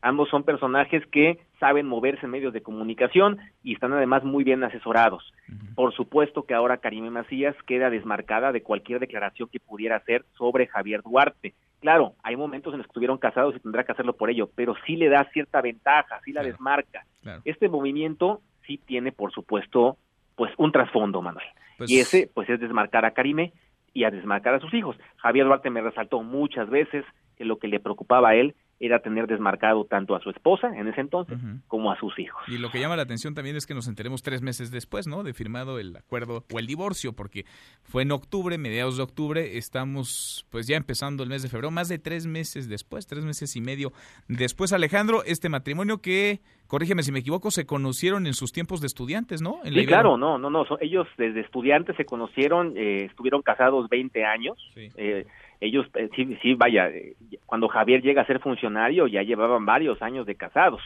[0.00, 4.64] Ambos son personajes que saben moverse en medios de comunicación y están además muy bien
[4.64, 5.32] asesorados.
[5.74, 10.66] Por supuesto que ahora Karime Macías queda desmarcada de cualquier declaración que pudiera hacer sobre
[10.66, 11.52] Javier Duarte.
[11.80, 14.74] Claro, hay momentos en los que estuvieron casados y tendrá que hacerlo por ello, pero
[14.86, 17.04] sí le da cierta ventaja, sí la desmarca.
[17.44, 19.98] Este movimiento sí tiene, por supuesto,
[20.36, 21.46] pues un trasfondo, Manuel.
[21.76, 23.52] Pues y ese, pues es desmarcar a Karime
[23.94, 24.96] y a desmarcar a sus hijos.
[25.16, 27.04] Javier Duarte me resaltó muchas veces
[27.36, 30.88] que lo que le preocupaba a él era tener desmarcado tanto a su esposa en
[30.88, 32.42] ese entonces como a sus hijos.
[32.48, 35.22] Y lo que llama la atención también es que nos enteremos tres meses después, ¿no?
[35.22, 37.44] De firmado el acuerdo o el divorcio, porque
[37.82, 41.88] fue en octubre, mediados de octubre, estamos pues ya empezando el mes de febrero, más
[41.88, 43.92] de tres meses después, tres meses y medio
[44.28, 48.86] después, Alejandro, este matrimonio que, corrígeme si me equivoco, se conocieron en sus tiempos de
[48.86, 49.60] estudiantes, ¿no?
[49.64, 54.56] sí, claro, no, no, no, ellos desde estudiantes se conocieron, eh, estuvieron casados 20 años,
[54.76, 55.26] eh,
[55.60, 60.00] ellos eh, sí, sí, vaya, eh, cuando Javier llega a ser funcionario ya llevaban varios
[60.02, 60.82] años de casados.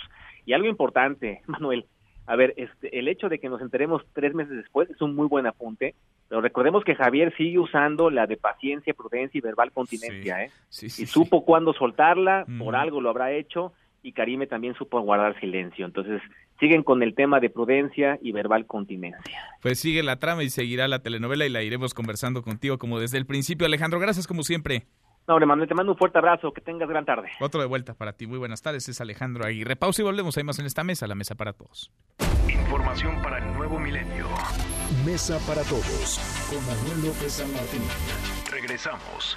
[0.46, 1.86] Y algo importante, Manuel,
[2.26, 5.26] a ver, este, el hecho de que nos enteremos tres meses después es un muy
[5.26, 5.94] buen apunte,
[6.28, 10.50] pero recordemos que Javier sigue usando la de paciencia, prudencia y verbal continencia, ¿eh?
[10.80, 15.86] y supo cuándo soltarla, por algo lo habrá hecho, y Karime también supo guardar silencio.
[15.86, 16.20] Entonces,
[16.58, 19.38] siguen con el tema de prudencia y verbal continencia.
[19.62, 23.18] Pues sigue la trama y seguirá la telenovela y la iremos conversando contigo como desde
[23.18, 23.66] el principio.
[23.66, 24.86] Alejandro, gracias como siempre.
[25.28, 27.28] No, hombre, Manuel, te mando un fuerte abrazo, que tengas gran tarde.
[27.38, 29.76] Otro de vuelta para ti, muy buenas tardes, es Alejandro Aguirre.
[29.76, 31.92] Pausa y volvemos, ahí más en esta mesa, la mesa para todos.
[32.48, 34.26] Información para el nuevo milenio.
[35.04, 37.82] Mesa para todos, con Manuel López San Martín.
[38.50, 39.36] Regresamos.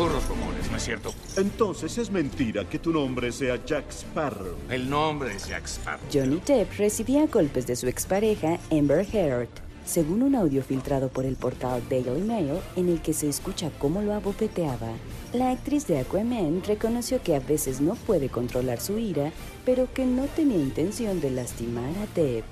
[0.00, 1.12] Puros rumores, ¿no es cierto?
[1.36, 4.56] Entonces es mentira que tu nombre sea Jack Sparrow.
[4.70, 6.00] El nombre es Jack Sparrow.
[6.10, 9.50] Johnny Depp recibía golpes de su expareja Amber Heard.
[9.84, 14.00] Según un audio filtrado por el portal Daily Mail, en el que se escucha cómo
[14.00, 14.92] lo abofeteaba,
[15.34, 19.32] la actriz de Aquaman reconoció que a veces no puede controlar su ira,
[19.66, 22.46] pero que no tenía intención de lastimar a Depp.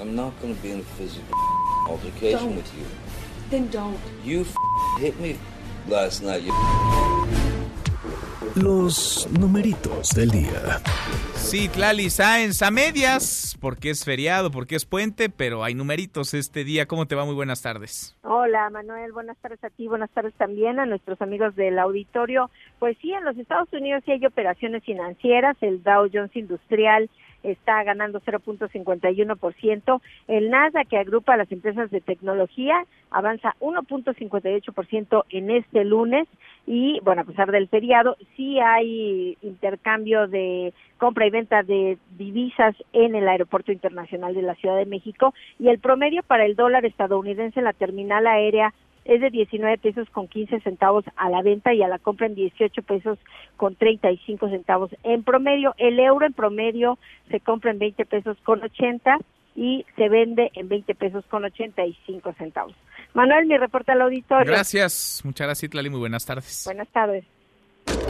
[0.00, 1.38] I'm not going to be in a physical
[1.88, 2.84] altercation with you.
[3.48, 3.96] Then don't.
[4.24, 4.44] You
[5.00, 5.36] hit me
[5.88, 6.50] last night.
[8.56, 10.80] Los numeritos del día.
[11.34, 16.64] Sí, Tlali Sáenz a medias, porque es feriado, porque es puente, pero hay numeritos este
[16.64, 16.86] día.
[16.86, 17.24] ¿Cómo te va?
[17.24, 18.16] Muy buenas tardes.
[18.22, 19.12] Hola, Manuel.
[19.12, 19.88] Buenas tardes a ti.
[19.88, 22.50] Buenas tardes también a nuestros amigos del auditorio.
[22.78, 25.56] Pues sí, en los Estados Unidos sí hay operaciones financieras.
[25.60, 27.08] El Dow Jones Industrial
[27.42, 30.00] está ganando 0.51%.
[30.28, 36.28] El Nasdaq, que agrupa a las empresas de tecnología, avanza 1.58% en este lunes.
[36.66, 42.76] Y bueno, a pesar del feriado, sí hay intercambio de compra y venta de divisas
[42.92, 45.34] en el Aeropuerto Internacional de la Ciudad de México.
[45.58, 48.72] Y el promedio para el dólar estadounidense en la terminal aérea
[49.04, 52.34] es de 19 pesos con 15 centavos a la venta y a la compra en
[52.34, 53.18] 18 pesos
[53.56, 54.90] con 35 centavos.
[55.02, 56.98] En promedio, el euro en promedio
[57.30, 59.18] se compra en 20 pesos con 80
[59.56, 62.74] y se vende en 20 pesos con 85 centavos.
[63.14, 64.52] Manuel, mi reporte al auditorio.
[64.52, 66.62] Gracias, muchas gracias, Tlali, muy buenas tardes.
[66.64, 67.24] Buenas tardes.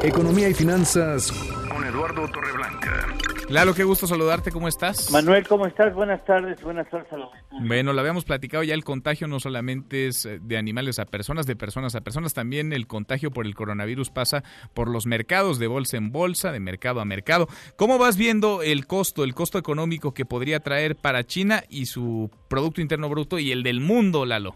[0.03, 1.31] Economía y finanzas
[1.69, 3.07] con Eduardo Torreblanca.
[3.51, 5.11] Lalo, qué gusto saludarte, ¿cómo estás?
[5.11, 5.93] Manuel, ¿cómo estás?
[5.93, 7.31] Buenas tardes, buenas tardes a los...
[7.63, 11.47] Bueno, lo habíamos platicado ya, el contagio no solamente es eh, de animales a personas,
[11.47, 15.67] de personas a personas, también el contagio por el coronavirus pasa por los mercados, de
[15.67, 17.49] bolsa en bolsa, de mercado a mercado.
[17.77, 22.31] ¿Cómo vas viendo el costo, el costo económico que podría traer para China y su
[22.49, 24.55] Producto Interno Bruto y el del mundo, Lalo?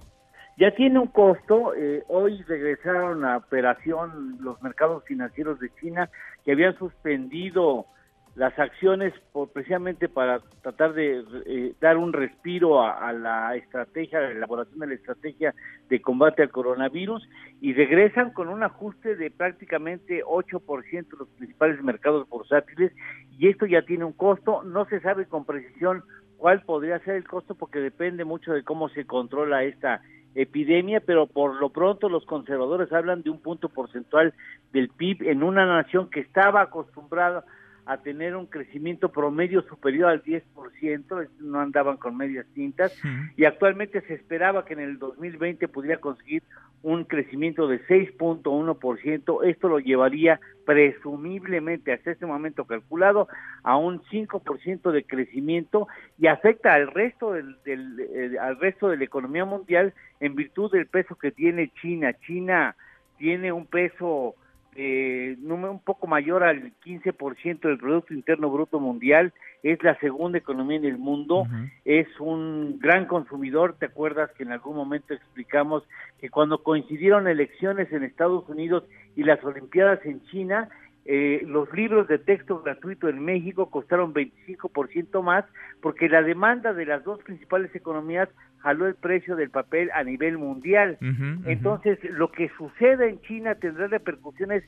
[0.56, 1.74] Ya tiene un costo.
[1.74, 6.10] Eh, hoy regresaron a operación los mercados financieros de China
[6.44, 7.86] que habían suspendido
[8.34, 14.22] las acciones por, precisamente para tratar de eh, dar un respiro a, la estrategia, a
[14.22, 15.54] la elaboración de la estrategia
[15.88, 17.28] de combate al coronavirus
[17.60, 22.92] y regresan con un ajuste de prácticamente 8% los principales mercados bursátiles
[23.38, 26.02] y esto ya tiene un costo, no se sabe con precisión
[26.36, 30.02] cuál podría ser el costo porque depende mucho de cómo se controla esta
[30.34, 34.34] epidemia, pero por lo pronto los conservadores hablan de un punto porcentual
[34.72, 37.44] del PIB en una nación que estaba acostumbrada
[37.86, 42.96] a tener un crecimiento promedio superior al 10%, no andaban con medias tintas,
[43.36, 46.42] y actualmente se esperaba que en el 2020 pudiera conseguir
[46.82, 53.26] un crecimiento de 6.1%, esto lo llevaría presumiblemente hasta este momento calculado
[53.62, 58.98] a un 5% de crecimiento y afecta al resto del, del eh, al resto de
[58.98, 62.12] la economía mundial en virtud del peso que tiene China.
[62.26, 62.76] China
[63.16, 64.34] tiene un peso
[64.76, 70.76] eh, un poco mayor al 15% del Producto Interno Bruto Mundial, es la segunda economía
[70.76, 71.46] en el mundo,
[71.84, 75.84] es un gran consumidor, ¿te acuerdas que en algún momento explicamos
[76.20, 78.84] que cuando coincidieron elecciones en Estados Unidos
[79.16, 80.68] y las Olimpiadas en China,
[81.06, 85.44] eh, los libros de texto gratuito en México costaron 25% más
[85.82, 88.30] porque la demanda de las dos principales economías
[88.64, 90.96] jaló el precio del papel a nivel mundial.
[91.44, 94.64] Entonces, lo que sucede en China tendrá repercusiones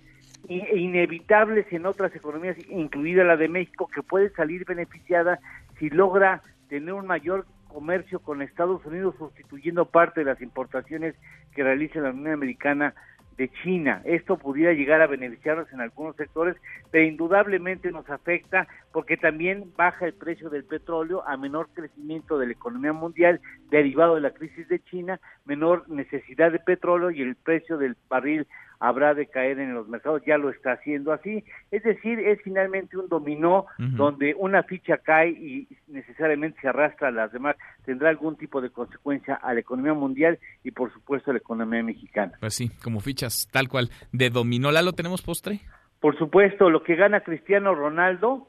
[0.49, 5.41] inevitables en otras economías, incluida la de México, que puede salir beneficiada
[5.79, 11.15] si logra tener un mayor comercio con Estados Unidos, sustituyendo parte de las importaciones
[11.55, 12.93] que realiza la Unión Americana
[13.39, 14.03] de China.
[14.05, 16.57] Esto pudiera llegar a beneficiarnos en algunos sectores,
[16.91, 22.47] pero indudablemente nos afecta porque también baja el precio del petróleo a menor crecimiento de
[22.47, 27.37] la economía mundial derivado de la crisis de China, menor necesidad de petróleo y el
[27.37, 28.47] precio del barril
[28.81, 31.45] habrá de caer en los mercados, ya lo está haciendo así.
[31.71, 37.11] Es decir, es finalmente un dominó donde una ficha cae y necesariamente se arrastra a
[37.11, 41.35] las demás, tendrá algún tipo de consecuencia a la economía mundial y por supuesto a
[41.35, 42.33] la economía mexicana.
[42.41, 44.73] Pues sí, como fichas tal cual de dominó.
[44.73, 45.61] ¿La lo tenemos postre?
[46.01, 48.49] Por supuesto, lo que gana Cristiano Ronaldo,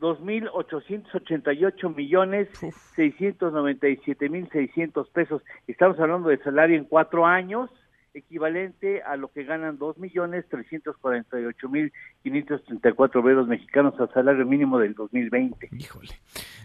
[0.00, 2.48] 2.888 millones
[2.96, 5.42] 697 mil 600 pesos.
[5.66, 7.70] Estamos hablando de salario en cuatro años
[8.14, 11.92] equivalente a lo que ganan dos millones trescientos cuarenta y ocho mil
[12.22, 15.68] quinientos treinta y cuatro obreros mexicanos al salario mínimo del 2020.
[15.78, 16.14] Híjole.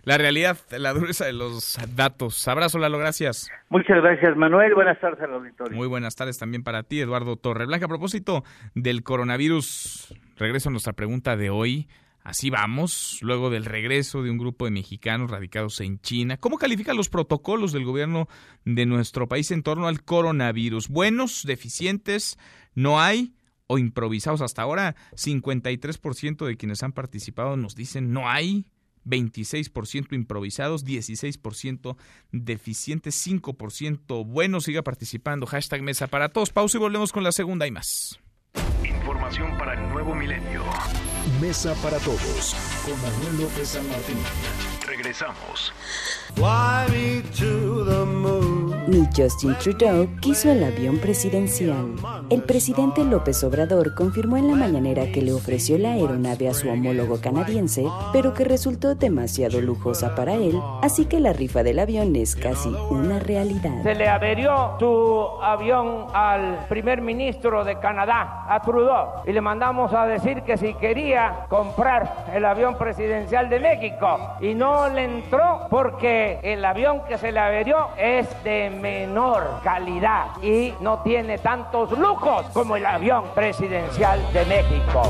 [0.04, 2.48] La realidad, la dureza de los datos.
[2.48, 3.50] Abrazo, Lalo, gracias.
[3.70, 4.74] Muchas gracias, Manuel.
[4.74, 5.78] Buenas tardes al auditorio.
[5.78, 7.86] Muy buenas tardes también para ti, Eduardo Torreblanca.
[7.86, 8.44] A propósito
[8.76, 11.88] del coronavirus, regreso a nuestra pregunta de hoy.
[12.24, 16.38] Así vamos, luego del regreso de un grupo de mexicanos radicados en China.
[16.38, 18.30] ¿Cómo califican los protocolos del gobierno
[18.64, 20.88] de nuestro país en torno al coronavirus?
[20.88, 22.38] ¿Buenos, deficientes?
[22.76, 23.36] ¿No hay?
[23.68, 24.42] ¿O improvisados?
[24.42, 28.68] Hasta ahora, 53% de quienes han participado nos dicen no hay.
[29.06, 31.98] 26% improvisados, 16%
[32.32, 34.64] deficientes, 5% buenos.
[34.64, 35.46] Siga participando.
[35.46, 36.52] Hashtag Mesa para Todos.
[36.52, 38.23] Pausa y volvemos con la segunda y más.
[39.14, 40.64] Información para el nuevo milenio.
[41.40, 44.18] Mesa para todos con Manuel López San Martín.
[44.88, 45.72] Regresamos.
[48.86, 51.96] Ni Justin Trudeau quiso el avión presidencial.
[52.30, 56.70] El presidente López Obrador confirmó en la mañanera que le ofreció la aeronave a su
[56.70, 62.14] homólogo canadiense, pero que resultó demasiado lujosa para él, así que la rifa del avión
[62.18, 63.84] es casi una realidad.
[63.84, 69.94] Se le averió su avión al primer ministro de Canadá, a Trudeau, y le mandamos
[69.94, 75.68] a decir que si quería comprar el avión presidencial de México, y no le entró
[75.70, 81.98] porque el avión que se le averió es de menor calidad y no tiene tantos
[81.98, 85.04] lujos como el avión presidencial de México.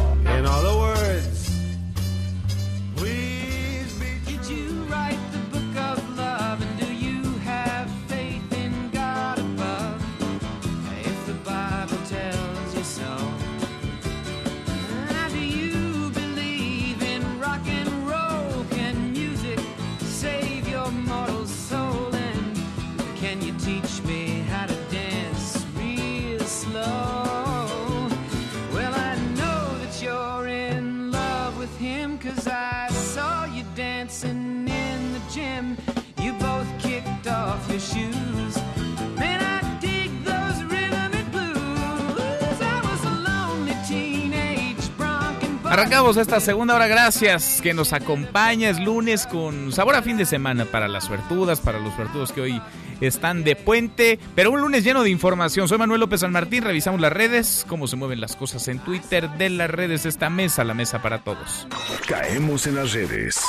[45.74, 48.70] Arrancamos esta segunda hora, gracias que nos acompaña.
[48.70, 52.42] Es lunes con sabor a fin de semana para las suertudas, para los suertudos que
[52.42, 52.62] hoy
[53.02, 55.68] están de puente, pero un lunes lleno de información.
[55.68, 59.28] Soy Manuel López San Martín, revisamos las redes, cómo se mueven las cosas en Twitter,
[59.32, 61.68] de las redes esta mesa, la mesa para todos.
[62.08, 63.42] Caemos en las redes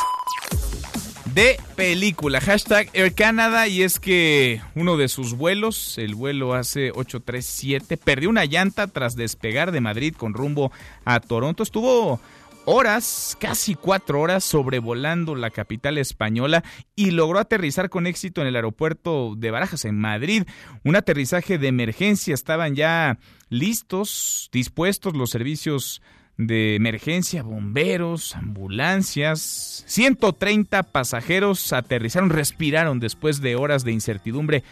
[1.35, 2.41] de película.
[2.41, 3.67] Hashtag Air Canada.
[3.67, 9.17] Y es que uno de sus vuelos, el vuelo hace 837, perdió una llanta tras
[9.17, 10.71] despegar de Madrid con rumbo
[11.05, 11.65] a Toronto.
[11.65, 12.21] Estuvo
[12.67, 16.63] horas, casi cuatro horas, sobrevolando la capital española
[16.95, 20.45] y logró aterrizar con éxito en el aeropuerto de Barajas, en Madrid.
[20.85, 22.35] Un aterrizaje de emergencia.
[22.35, 23.19] Estaban ya
[23.49, 26.01] listos, dispuestos los servicios
[26.37, 29.85] de emergencia, bomberos, ambulancias.
[29.87, 34.65] 130 pasajeros aterrizaron, respiraron después de horas de incertidumbre,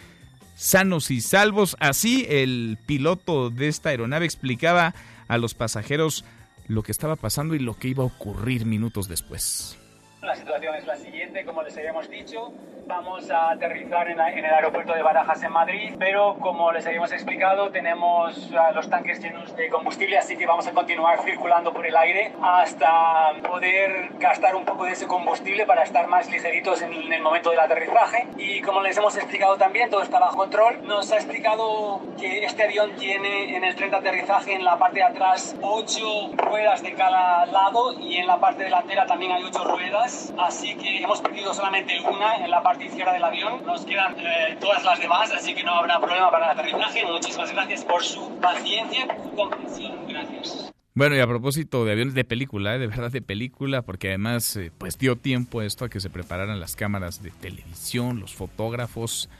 [0.56, 1.76] sanos y salvos.
[1.80, 4.94] Así el piloto de esta aeronave explicaba
[5.28, 6.24] a los pasajeros
[6.68, 9.78] lo que estaba pasando y lo que iba a ocurrir minutos después.
[10.22, 12.52] La situación es la siguiente, como les habíamos dicho,
[12.86, 17.70] vamos a aterrizar en, el aeropuerto de Barajas en Madrid, pero como les habíamos explicado,
[17.70, 21.96] tenemos uh, los tanques llenos de combustible, así que vamos a continuar circulando por el
[21.96, 27.12] aire hasta poder gastar un poco de ese combustible para estar más ligeritos en, en
[27.12, 28.28] el momento del aterrizaje.
[28.36, 30.86] Y como les hemos explicado también, todo está bajo control.
[30.86, 35.00] Nos ha explicado que este avión tiene en el tren de aterrizaje en la parte
[35.00, 39.64] de atrás ocho ruedas de cada lado y en la parte delantera también hay ocho
[39.64, 43.64] ruedas así que hemos perdido solamente una en la parte izquierda del avión.
[43.64, 47.04] Nos quedan eh, todas las demás, así que no habrá problema para el aterrizaje.
[47.04, 50.06] Muchísimas gracias por su paciencia y comprensión.
[50.08, 50.72] Gracias.
[50.94, 52.78] Bueno, y a propósito de aviones de película, ¿eh?
[52.78, 56.60] de verdad de película, porque además eh, pues dio tiempo esto a que se prepararan
[56.60, 59.30] las cámaras de televisión, los fotógrafos,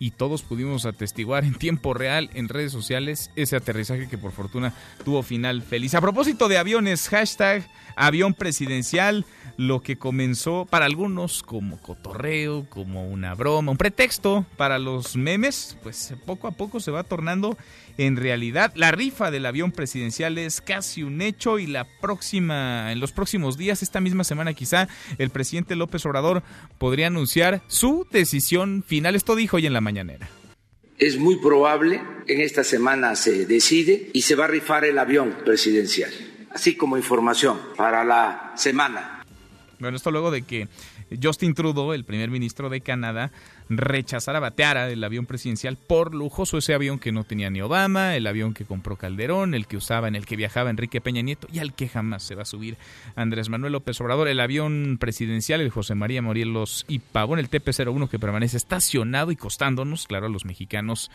[0.00, 4.72] y todos pudimos atestiguar en tiempo real en redes sociales ese aterrizaje que por fortuna
[5.04, 5.94] tuvo final feliz.
[5.94, 7.68] A propósito de aviones, hashtag
[8.00, 9.24] avión presidencial,
[9.56, 15.76] lo que comenzó para algunos como cotorreo, como una broma, un pretexto para los memes,
[15.82, 17.58] pues poco a poco se va tornando
[17.98, 18.72] en realidad.
[18.74, 23.58] La rifa del avión presidencial es casi un hecho y la próxima, en los próximos
[23.58, 24.88] días, esta misma semana quizá,
[25.18, 26.42] el presidente López Obrador
[26.78, 29.14] podría anunciar su decisión final.
[29.14, 30.30] Esto dijo hoy en la mañanera.
[30.98, 35.34] Es muy probable, en esta semana se decide y se va a rifar el avión
[35.46, 36.12] presidencial,
[36.50, 39.24] así como información para la semana.
[39.78, 40.68] Bueno, esto luego de que
[41.22, 43.32] Justin Trudeau, el primer ministro de Canadá,
[43.70, 48.26] rechazara, bateara el avión presidencial por lujoso, ese avión que no tenía ni Obama, el
[48.26, 51.60] avión que compró Calderón, el que usaba, en el que viajaba Enrique Peña Nieto y
[51.60, 52.76] al que jamás se va a subir
[53.16, 58.10] Andrés Manuel López Obrador, el avión presidencial, el José María Morelos y Pavón, el TP-01
[58.10, 61.10] que permanece estacionado y costándonos, claro, a los mexicanos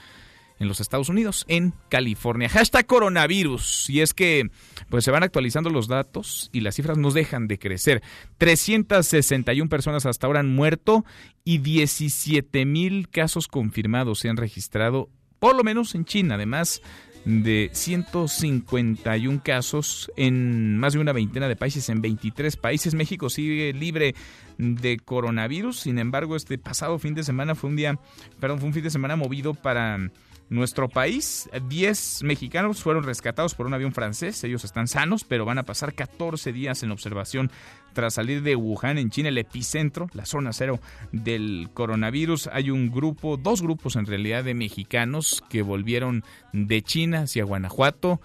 [0.59, 2.49] en los Estados Unidos, en California.
[2.49, 3.89] Hashtag coronavirus.
[3.89, 4.49] Y es que
[4.89, 8.01] pues se van actualizando los datos y las cifras nos dejan de crecer.
[8.37, 11.05] 361 personas hasta ahora han muerto
[11.43, 16.35] y 17 mil casos confirmados se han registrado, por lo menos en China.
[16.35, 16.81] Además
[17.25, 22.93] de 151 casos en más de una veintena de países, en 23 países.
[22.93, 24.15] México sigue libre
[24.57, 25.79] de coronavirus.
[25.79, 27.99] Sin embargo, este pasado fin de semana fue un día,
[28.39, 30.11] perdón, fue un fin de semana movido para
[30.49, 31.49] nuestro país.
[31.69, 34.43] 10 mexicanos fueron rescatados por un avión francés.
[34.43, 37.51] Ellos están sanos, pero van a pasar 14 días en observación
[37.93, 40.79] tras salir de Wuhan, en China, el epicentro, la zona cero
[41.11, 42.47] del coronavirus.
[42.51, 46.23] Hay un grupo, dos grupos en realidad de mexicanos que volvieron
[46.53, 48.21] de China hacia Guanajuato.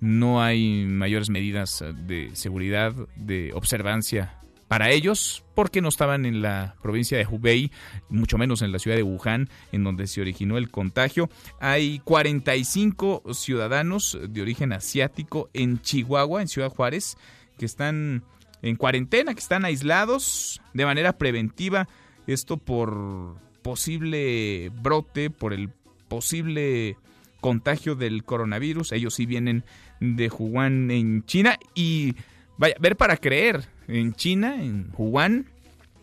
[0.00, 4.39] No hay mayores medidas de seguridad, de observancia
[4.70, 7.72] para ellos porque no estaban en la provincia de Hubei,
[8.08, 11.28] mucho menos en la ciudad de Wuhan, en donde se originó el contagio.
[11.58, 17.18] Hay 45 ciudadanos de origen asiático en Chihuahua, en Ciudad Juárez,
[17.58, 18.22] que están
[18.62, 21.88] en cuarentena, que están aislados de manera preventiva.
[22.28, 25.70] Esto por posible brote, por el
[26.06, 26.96] posible
[27.40, 28.92] contagio del coronavirus.
[28.92, 29.64] Ellos sí vienen
[29.98, 32.14] de Wuhan en China y
[32.56, 35.46] vaya, ver para creer en China, en Wuhan,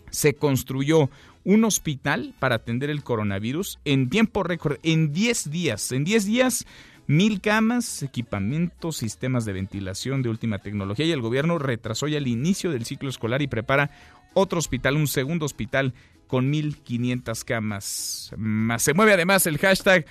[0.10, 1.10] se construyó
[1.44, 5.92] un hospital para atender el coronavirus en tiempo récord, en 10 días.
[5.92, 6.66] En 10 días,
[7.08, 12.28] mil camas, equipamientos, sistemas de ventilación de última tecnología y el gobierno retrasó ya el
[12.28, 13.92] inicio del ciclo escolar y prepara
[14.34, 15.94] otro hospital, un segundo hospital
[16.28, 18.32] con 1.500 camas.
[18.38, 20.06] Más se mueve además el hashtag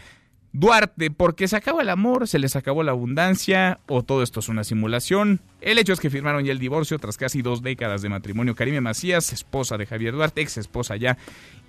[0.53, 4.49] Duarte, porque se acabó el amor, se les acabó la abundancia o todo esto es
[4.49, 5.41] una simulación.
[5.61, 8.55] El hecho es que firmaron ya el divorcio tras casi dos décadas de matrimonio.
[8.55, 11.19] Karime Macías, esposa de Javier Duarte, ex esposa ya,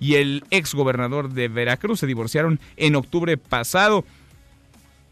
[0.00, 4.04] y el ex gobernador de Veracruz se divorciaron en octubre pasado.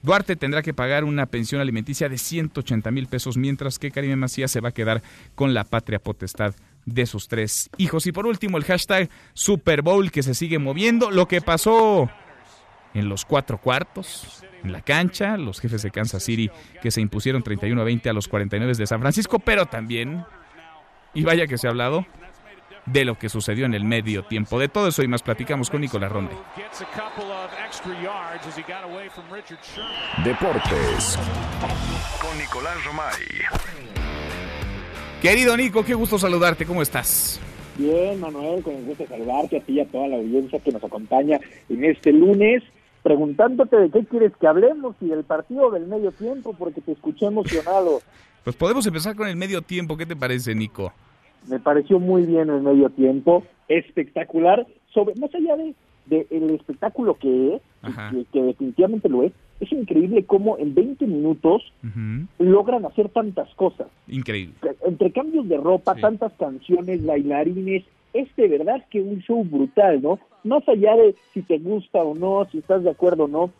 [0.02, 4.50] Duarte tendrá que pagar una pensión alimenticia de 180 mil pesos, mientras que Karime Macías
[4.50, 5.02] se va a quedar
[5.34, 6.54] con la patria potestad
[6.86, 8.06] de sus tres hijos.
[8.06, 11.10] Y por último, el hashtag Super Bowl que se sigue moviendo.
[11.10, 12.08] Lo que pasó
[12.96, 17.42] en los cuatro cuartos, en la cancha, los jefes de Kansas City que se impusieron
[17.42, 20.24] 31 a 20 a los 49 de San Francisco, pero también,
[21.12, 22.06] y vaya que se ha hablado,
[22.86, 24.58] de lo que sucedió en el medio tiempo.
[24.58, 26.34] De todo eso y más platicamos con Nicolás Ronde.
[30.24, 31.18] Deportes
[32.20, 33.12] con Nicolás Romay.
[35.20, 37.40] Querido Nico, qué gusto saludarte, ¿cómo estás?
[37.76, 40.70] Bien, Manuel, con el gusto de saludarte a ti y a toda la audiencia que
[40.72, 41.38] nos acompaña
[41.68, 42.62] en este lunes
[43.06, 47.26] preguntándote de qué quieres que hablemos y del partido del medio tiempo, porque te escuché
[47.26, 48.00] emocionado.
[48.42, 50.92] Pues podemos empezar con el medio tiempo, ¿qué te parece, Nico?
[51.48, 57.56] Me pareció muy bien el medio tiempo, espectacular, sobre más allá de, el espectáculo que
[57.56, 57.62] es,
[58.32, 61.72] que, definitivamente lo es, Es increíble cómo en 20 minutos
[62.38, 63.88] logran hacer tantas cosas.
[64.06, 64.54] Increíble.
[64.84, 67.82] Entre cambios de ropa, tantas canciones, bailarines,
[68.20, 70.18] es de verdad que un show brutal, ¿no?
[70.44, 73.50] Más allá de si te gusta o no, si estás de acuerdo o no,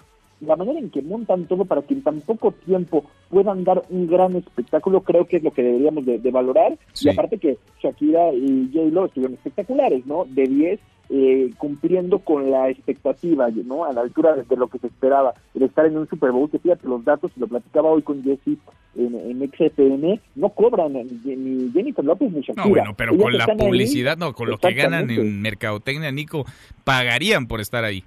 [0.41, 4.07] la manera en que montan todo para que en tan poco tiempo puedan dar un
[4.07, 6.79] gran espectáculo, creo que es lo que deberíamos de, valorar.
[7.01, 10.27] Y aparte que Shakira y J-Lo estuvieron espectaculares, ¿no?
[10.27, 13.85] De 10, eh, cumpliendo con la expectativa, ¿no?
[13.85, 16.59] A la altura de, lo que se esperaba, el estar en un Super Bowl, que
[16.59, 18.59] fíjate los datos, lo platicaba hoy con Jesse
[18.97, 22.65] en, en XFN, no cobran ni Jennifer López ni Shakira.
[22.65, 26.45] No, bueno, pero con la publicidad, no, con lo que ganan en mercadotecnia, Nico,
[26.85, 28.05] pagarían por estar ahí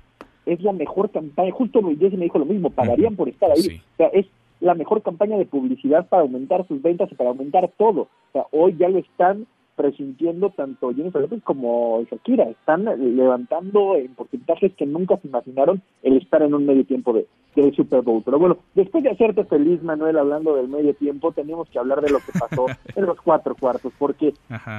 [0.49, 3.81] es la mejor campaña, justo Jesse me dijo lo mismo, pagarían por estar ahí.
[3.93, 4.25] O sea, es
[4.59, 8.01] la mejor campaña de publicidad para aumentar sus ventas y para aumentar todo.
[8.01, 9.45] O sea, hoy ya lo están
[9.79, 12.43] presintiendo tanto Jennifer López como Shakira.
[12.49, 12.83] Están
[13.15, 17.73] levantando en porcentajes que nunca se imaginaron el estar en un medio tiempo de, del
[17.73, 18.21] Super Bowl.
[18.25, 22.09] Pero bueno, después de hacerte feliz, Manuel, hablando del medio tiempo, tenemos que hablar de
[22.09, 24.33] lo que pasó en los cuatro cuartos, porque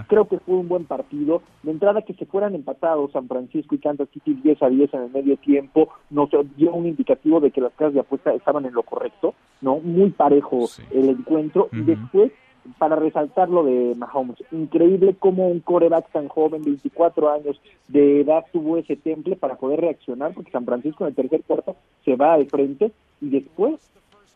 [0.06, 1.40] creo que fue un buen partido.
[1.62, 5.02] De entrada, que se fueran empatados San Francisco y Kansas City 10 a 10 en
[5.04, 6.28] el medio tiempo, nos
[6.58, 9.32] dio un indicativo de que las casas de apuesta estaban en lo correcto,
[9.62, 9.80] ¿no?
[9.80, 11.70] Muy parejo el encuentro.
[11.72, 12.32] Y después
[12.78, 14.36] para resaltar lo de Mahomes.
[14.52, 19.80] Increíble cómo un coreback tan joven, 24 años de edad, tuvo ese temple para poder
[19.80, 23.74] reaccionar, porque San Francisco en el tercer cuarto se va al frente y después,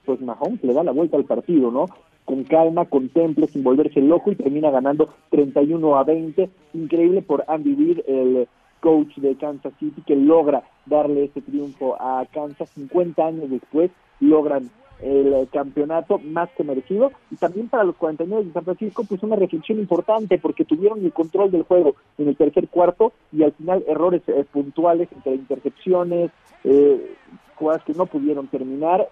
[0.05, 1.87] pues Mahomes le da la vuelta al partido, ¿no?
[2.25, 6.49] Con calma, con temple, sin volverse loco y termina ganando 31 a 20.
[6.73, 8.49] Increíble por Andy Reid, el
[8.81, 14.71] coach de Kansas City, que logra darle ese triunfo a Kansas 50 años después, logran
[15.01, 19.37] el campeonato más que merecido y también para los 49 de San Francisco pues una
[19.37, 23.85] reflexión importante porque tuvieron el control del juego en el tercer cuarto y al final
[23.89, 26.31] errores eh, puntuales entre intercepciones
[26.65, 27.15] eh,
[27.57, 29.09] jugadas que no pudieron terminar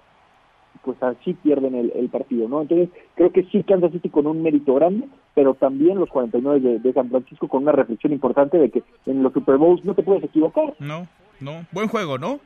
[0.85, 2.63] pues así pierden el, partido, ¿no?
[2.63, 6.79] Entonces creo que sí Kansas City con un mérito grande, pero también los 49 de,
[6.81, 10.03] de San Francisco con una reflexión importante de que en los Super Bowls no te
[10.03, 10.75] puedes equivocar.
[10.81, 11.07] No,
[11.41, 12.41] no, buen juego, ¿no?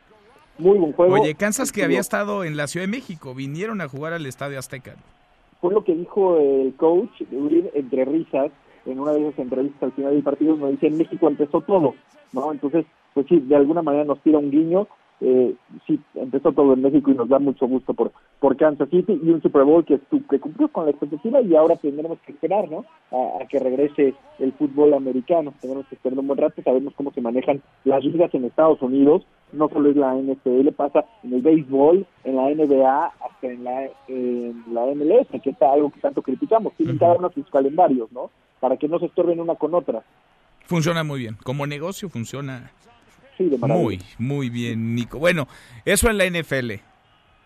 [0.58, 1.14] Muy buen juego.
[1.14, 4.58] Oye, Kansas que había estado en la Ciudad de México, vinieron a jugar al Estadio
[4.58, 4.96] Azteca.
[5.60, 7.10] Fue lo que dijo el coach
[7.74, 8.50] entre risas
[8.86, 11.94] en una de esas entrevistas al final del partido, nos dice, en México empezó todo,
[12.32, 12.52] ¿no?
[12.52, 14.86] Entonces, pues sí, de alguna manera nos tira un guiño
[15.20, 15.54] eh,
[15.86, 19.30] sí, empezó todo en México y nos da mucho gusto por, por Kansas City y
[19.30, 19.98] un Super Bowl que,
[20.28, 22.84] que cumplió con la expectativa y ahora tendremos que esperar, ¿no?
[23.10, 25.54] A, que regrese el fútbol americano.
[25.60, 29.26] Tenemos que esperar un buen rato, sabemos cómo se manejan las ligas en Estados Unidos,
[29.52, 33.84] no solo es la NFL, pasa en el béisbol, en la NBA, hasta en la,
[34.08, 36.74] en la MLS, que es algo que tanto criticamos.
[36.74, 38.30] Tienen cada uno sus calendarios, ¿no?
[38.60, 40.02] Para que no se estorben una con otra.
[40.66, 41.36] Funciona muy bien.
[41.42, 42.72] Como negocio funciona
[43.60, 45.18] muy, muy bien, Nico.
[45.18, 45.46] Bueno,
[45.84, 46.72] eso en la NFL.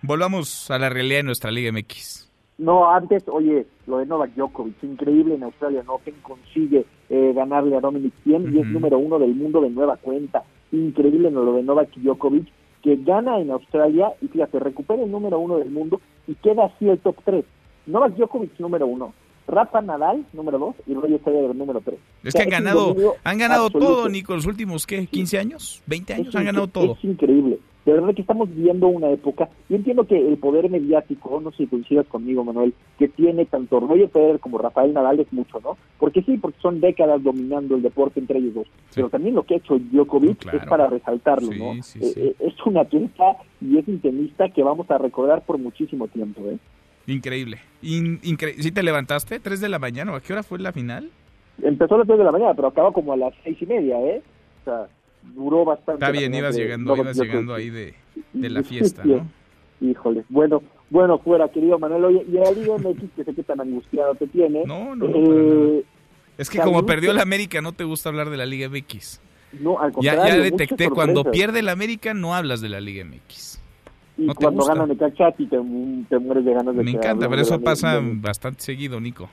[0.02, 2.30] Volvamos a la realidad de nuestra Liga MX.
[2.60, 5.98] No, antes, oye, lo de Novak Djokovic, increíble en Australia, ¿no?
[6.04, 9.96] Que consigue eh, ganarle a Dominic Thiem y es número uno del mundo de nueva
[9.96, 10.44] cuenta.
[10.70, 12.48] Increíble lo de Novak Djokovic,
[12.82, 16.88] que gana en Australia y fíjate, recupera el número uno del mundo y queda así
[16.88, 17.46] el top tres.
[17.86, 19.14] Novak Djokovic número uno,
[19.50, 21.98] Rafa Nadal, número 2, y Roger Federer, número 3.
[22.24, 22.94] Es que han ganado,
[23.24, 25.00] han ganado todo, Nico, los últimos, ¿qué?
[25.00, 25.82] ¿15 años?
[25.88, 26.34] ¿20 años?
[26.34, 26.94] han ganado todo.
[26.94, 27.58] Es increíble.
[27.84, 31.58] De verdad que estamos viviendo una época, yo entiendo que el poder mediático, no sé
[31.58, 35.78] si coincidas conmigo, Manuel, que tiene tanto Roger Federer como Rafael Nadal es mucho, ¿no?
[35.98, 38.66] Porque sí, porque son décadas dominando el deporte entre ellos dos.
[38.94, 41.72] Pero también lo que ha hecho Djokovic es para resaltarlo, ¿no?
[41.72, 46.06] Eh, eh, es una atleta y es un tenista que vamos a recordar por muchísimo
[46.06, 46.58] tiempo, ¿eh?
[47.10, 47.58] Increíble.
[47.82, 49.40] ¿Sí te levantaste?
[49.40, 50.14] ¿Tres de la mañana?
[50.14, 51.10] ¿A qué hora fue la final?
[51.62, 53.98] Empezó a las tres de la mañana, pero acaba como a las seis y media,
[54.00, 54.22] ¿eh?
[54.60, 54.86] O sea,
[55.34, 56.04] duró bastante.
[56.04, 57.94] Está bien, ibas llegando, ibas llegando ahí de,
[58.32, 59.26] la fiesta, ¿no?
[59.80, 62.04] Híjole, bueno, bueno, fuera, querido Manuel.
[62.04, 64.64] Oye, y a Liga MX, que sé que tan angustiado te tiene.
[64.64, 65.84] No, no, eh,
[66.38, 69.20] Es que como perdió la América, no te gusta hablar de la Liga MX.
[69.60, 70.22] No, al contrario.
[70.22, 73.59] Ya, ya detecté, cuando pierde la América, no hablas de la Liga MX
[74.20, 75.56] y cuando ganan de cachati te,
[76.08, 79.28] te mueres de ganas de Me encanta, pero eso pasa bastante seguido, Nico.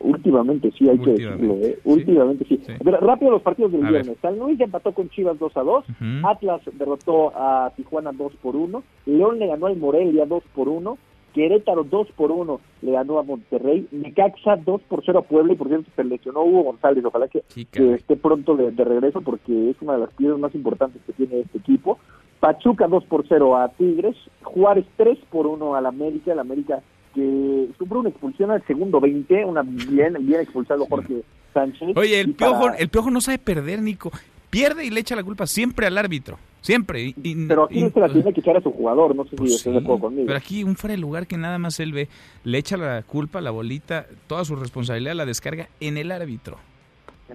[0.00, 1.78] Últimamente sí, hay que decirlo, ¿eh?
[1.84, 2.60] Últimamente sí.
[2.82, 4.16] Pero rápido los partidos del viernes.
[4.22, 5.84] San Luis empató con Chivas 2 a 2.
[6.24, 8.82] Atlas derrotó a Tijuana 2 por 1.
[9.06, 10.96] León le ganó al Morelia 2 por 1.
[11.34, 13.86] Querétaro 2 por 1 le ganó a Monterrey.
[13.90, 15.52] Necaxa 2 por 0 a Puebla.
[15.52, 17.04] Y por cierto, se lesionó Hugo González.
[17.04, 21.02] Ojalá que, esté pronto de, de, regreso porque es una de las piezas más importantes
[21.06, 21.98] que tiene este equipo.
[22.42, 26.82] Pachuca 2 por 0 a Tigres, Juárez 3 por 1 al América, el América
[27.14, 31.22] que sufrió una expulsión al segundo 20, una bien, bien expulsado Jorge
[31.54, 31.90] Sánchez.
[31.94, 34.10] Oye, el piojo, el piojo no sabe perder, Nico.
[34.50, 36.36] pierde y le echa la culpa siempre al árbitro.
[36.62, 37.14] Siempre.
[37.46, 39.74] pero aquí se la tiene que echar a su jugador, no sé si pues estoy
[39.74, 40.26] de conmigo.
[40.26, 42.08] Pero aquí un fuera de lugar que nada más él ve,
[42.42, 46.58] le echa la culpa, la bolita, toda su responsabilidad la descarga en el árbitro.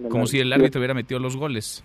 [0.09, 1.81] como si el árbitro hubiera metido los goles.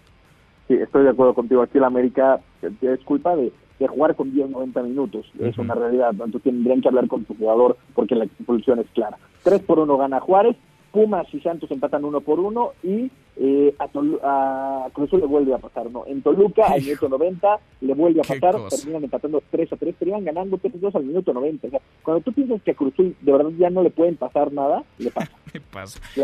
[0.69, 1.63] Sí, estoy de acuerdo contigo.
[1.63, 3.53] Aquí el América es culpa de,
[3.89, 5.27] jugar con 10, 90 minutos.
[5.41, 6.11] Es una realidad.
[6.13, 9.19] Entonces tendrían que hablar con su jugador porque la expulsión es clara.
[9.43, 10.57] 3 por 1 gana Juárez.
[10.93, 13.89] Pumas y Santos empatan uno por uno y eh, a,
[14.23, 16.05] a Cruzul le vuelve a pasar, ¿no?
[16.07, 20.11] En Toluca al minuto 90 le vuelve a pasar, terminan empatando 3 a 3, pero
[20.11, 21.67] iban ganando 3 2 al minuto 90.
[21.67, 24.53] O sea, cuando tú piensas que a Cruzul de verdad ya no le pueden pasar
[24.53, 25.33] nada, le pasa.
[25.53, 25.99] ¿Qué pasa?
[25.99, 26.15] O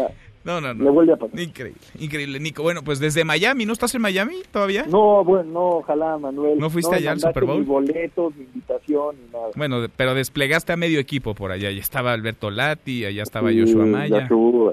[0.48, 0.84] no, no, no.
[0.84, 1.38] Le vuelve a pasar.
[1.38, 2.62] Increíble, increíble, Nico.
[2.62, 4.86] Bueno, pues desde Miami, ¿no estás en Miami todavía?
[4.88, 6.58] No, bueno, no, ojalá, Manuel.
[6.58, 7.60] ¿No fuiste allá al Super Bowl?
[7.60, 9.50] Ni boletos, ni invitación, ni nada.
[9.54, 11.70] Bueno, pero desplegaste a medio equipo por allá.
[11.70, 14.26] Ya estaba Alberto Lati, allá estaba Joshua Maya.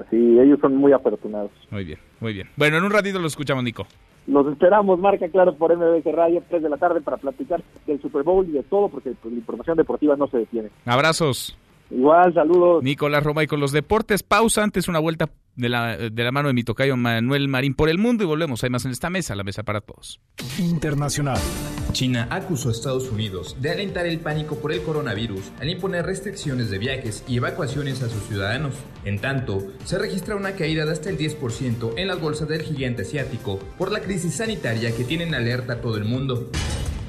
[0.10, 1.52] sí, ellos son muy afortunados.
[1.69, 2.47] Muy bien, muy bien.
[2.56, 3.85] Bueno, en un ratito lo escuchamos, Nico.
[4.27, 8.23] Los esperamos, marca claro por MBC Radio, 3 de la tarde, para platicar del Super
[8.23, 10.69] Bowl y de todo, porque pues, la información deportiva no se detiene.
[10.85, 11.57] Abrazos.
[11.91, 12.84] Igual, saludos.
[12.84, 14.23] Nicolás Roma y con los deportes.
[14.23, 17.90] Pausa antes, una vuelta de la, de la mano de mi tocayo Manuel Marín por
[17.90, 18.64] el mundo y volvemos.
[18.64, 20.19] Hay más en esta mesa, la mesa para todos.
[20.57, 21.40] Internacional.
[21.91, 26.69] China acusó a Estados Unidos de alentar el pánico por el coronavirus al imponer restricciones
[26.69, 28.73] de viajes y evacuaciones a sus ciudadanos.
[29.06, 33.03] En tanto, se registra una caída de hasta el 10% en las bolsas del gigante
[33.03, 36.49] asiático por la crisis sanitaria que tienen alerta a todo el mundo.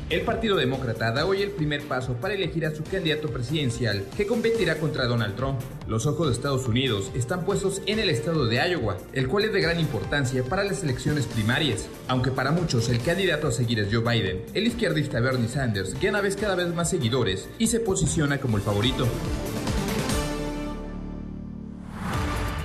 [0.09, 4.24] El Partido Demócrata da hoy el primer paso para elegir a su candidato presidencial que
[4.24, 5.59] competirá contra Donald Trump.
[5.89, 9.53] Los ojos de Estados Unidos están puestos en el estado de Iowa, el cual es
[9.53, 11.89] de gran importancia para las elecciones primarias.
[12.07, 16.20] Aunque para muchos el candidato a seguir es Joe Biden, el izquierdista Bernie Sanders gana
[16.20, 19.09] vez cada vez más seguidores y se posiciona como el favorito.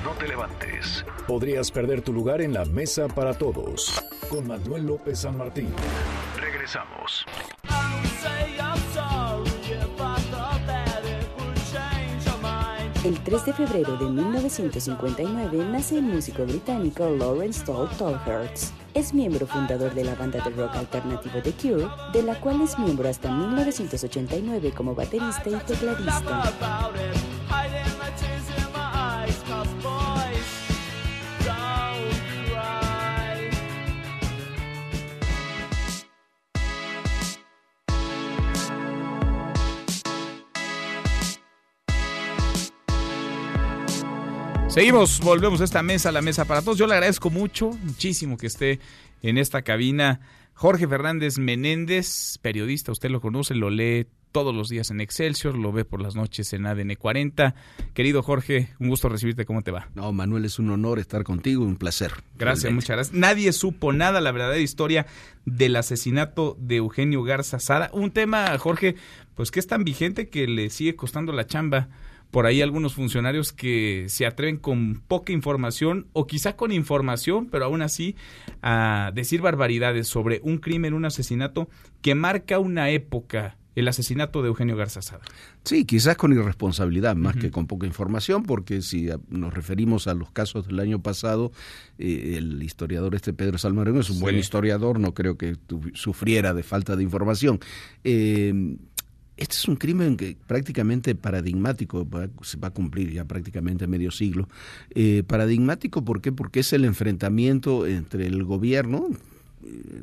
[0.04, 1.04] No te levantes.
[1.28, 4.00] Podrías perder tu lugar en la mesa para todos.
[4.30, 5.70] Con Manuel López San Martín.
[6.42, 7.24] Regresamos.
[13.04, 18.74] El 3 de febrero de 1959 nace el músico británico Lawrence Toll Tolhurst.
[18.96, 22.78] Es miembro fundador de la banda de rock alternativo The Cure, de la cual es
[22.80, 26.52] miembro hasta 1989 como baterista y tecladista.
[44.72, 46.78] Seguimos, volvemos a esta mesa, la mesa para todos.
[46.78, 48.80] Yo le agradezco mucho, muchísimo que esté
[49.22, 50.22] en esta cabina.
[50.54, 55.74] Jorge Fernández Menéndez, periodista, usted lo conoce, lo lee todos los días en Excelsior, lo
[55.74, 57.54] ve por las noches en ADN 40.
[57.94, 59.90] Querido Jorge, un gusto recibirte, ¿cómo te va?
[59.94, 62.14] No, Manuel, es un honor estar contigo, un placer.
[62.38, 63.14] Gracias, muchas gracias.
[63.14, 65.06] Nadie supo nada, la verdadera historia
[65.46, 67.90] del asesinato de Eugenio Garza Sada.
[67.92, 68.96] Un tema, Jorge,
[69.36, 71.90] pues que es tan vigente que le sigue costando la chamba
[72.32, 77.66] por ahí algunos funcionarios que se atreven con poca información o quizá con información, pero
[77.66, 78.16] aún así
[78.62, 81.70] a decir barbaridades sobre un crimen, un asesinato
[82.02, 85.24] que marca una época el asesinato de Eugenio Garza Sada.
[85.64, 90.32] Sí, quizás con irresponsabilidad más que con poca información, porque si nos referimos a los
[90.32, 91.52] casos del año pasado,
[91.98, 95.56] eh, el historiador este Pedro Salmarón es un buen historiador, no creo que
[95.94, 97.60] sufriera de falta de información.
[98.04, 98.76] Eh,
[99.42, 102.08] este es un crimen que prácticamente paradigmático,
[102.44, 104.48] se va a cumplir ya prácticamente medio siglo.
[104.92, 106.32] Eh, paradigmático, ¿por qué?
[106.32, 109.08] Porque es el enfrentamiento entre el gobierno,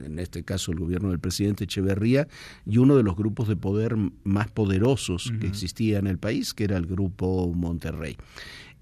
[0.05, 2.27] en este caso el gobierno del presidente Echeverría,
[2.67, 6.65] y uno de los grupos de poder más poderosos que existía en el país, que
[6.65, 8.17] era el grupo Monterrey.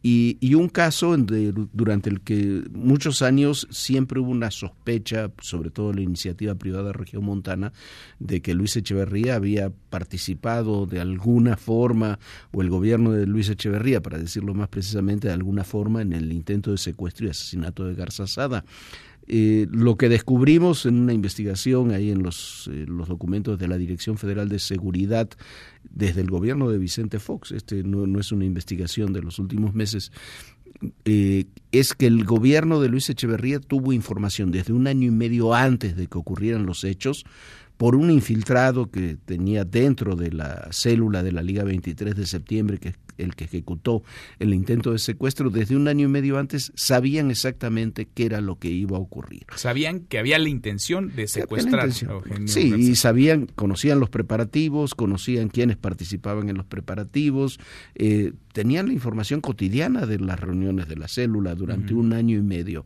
[0.02, 6.00] Y, un caso durante el que muchos años siempre hubo una sospecha, sobre todo la
[6.00, 7.72] iniciativa privada Región Montana,
[8.20, 12.20] de que Luis Echeverría había participado de alguna forma,
[12.52, 16.32] o el gobierno de Luis Echeverría, para decirlo más precisamente, de alguna forma en el
[16.32, 18.64] intento de secuestro y asesinato de Garza Sada.
[19.28, 23.76] Eh, lo que descubrimos en una investigación ahí en los, eh, los, documentos de la
[23.76, 25.28] Dirección Federal de Seguridad
[25.90, 29.74] desde el gobierno de Vicente Fox, este no, no es una investigación de los últimos
[29.74, 30.12] meses,
[31.04, 35.54] eh, es que el gobierno de Luis Echeverría tuvo información desde un año y medio
[35.54, 37.24] antes de que ocurrieran los hechos
[37.76, 42.78] por un infiltrado que tenía dentro de la célula de la Liga 23 de septiembre,
[42.78, 44.02] que es el que ejecutó
[44.38, 48.58] el intento de secuestro, desde un año y medio antes sabían exactamente qué era lo
[48.58, 49.46] que iba a ocurrir.
[49.54, 54.94] Sabían que había la intención de secuestrar a Eugenio Sí, y sabían, conocían los preparativos,
[54.94, 57.58] conocían quiénes participaban en los preparativos,
[57.94, 62.42] eh, tenían la información cotidiana de las reuniones de la célula durante un año y
[62.42, 62.84] medio.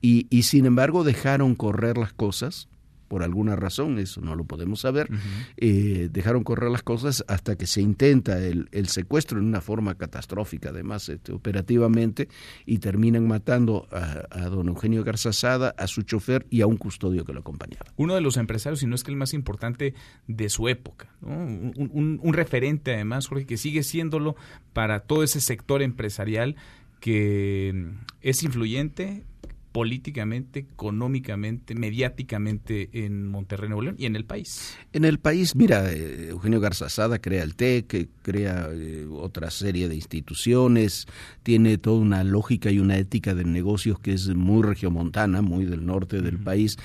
[0.00, 2.68] Y, y sin embargo dejaron correr las cosas
[3.08, 5.08] por alguna razón, eso no lo podemos saber,
[5.56, 10.70] eh, dejaron correr las cosas hasta que se intenta el, secuestro en una forma catastrófica,
[10.70, 12.28] además, este, operativamente,
[12.66, 17.32] y terminan matando a, don Eugenio Garzazada, a su chofer y a un custodio que
[17.32, 17.86] lo acompañaba.
[17.96, 19.94] Uno de los empresarios, si no es que el más importante
[20.26, 24.36] de su época, un, un referente además, Jorge, que sigue siéndolo
[24.72, 26.56] para todo ese sector empresarial
[27.00, 27.90] que
[28.22, 29.24] es influyente,
[29.72, 34.76] políticamente, económicamente, mediáticamente en Monterrey, Nuevo León y en el país?
[34.92, 39.94] En el país, mira, eh, Eugenio Garzazada crea el TEC, crea eh, otra serie de
[39.94, 41.06] instituciones,
[41.42, 45.84] tiene toda una lógica y una ética de negocios que es muy regiomontana, muy del
[45.84, 46.76] norte del país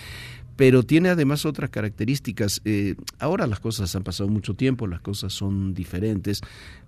[0.55, 2.61] pero tiene además otras características.
[2.65, 6.41] Eh, ahora las cosas han pasado mucho tiempo, las cosas son diferentes,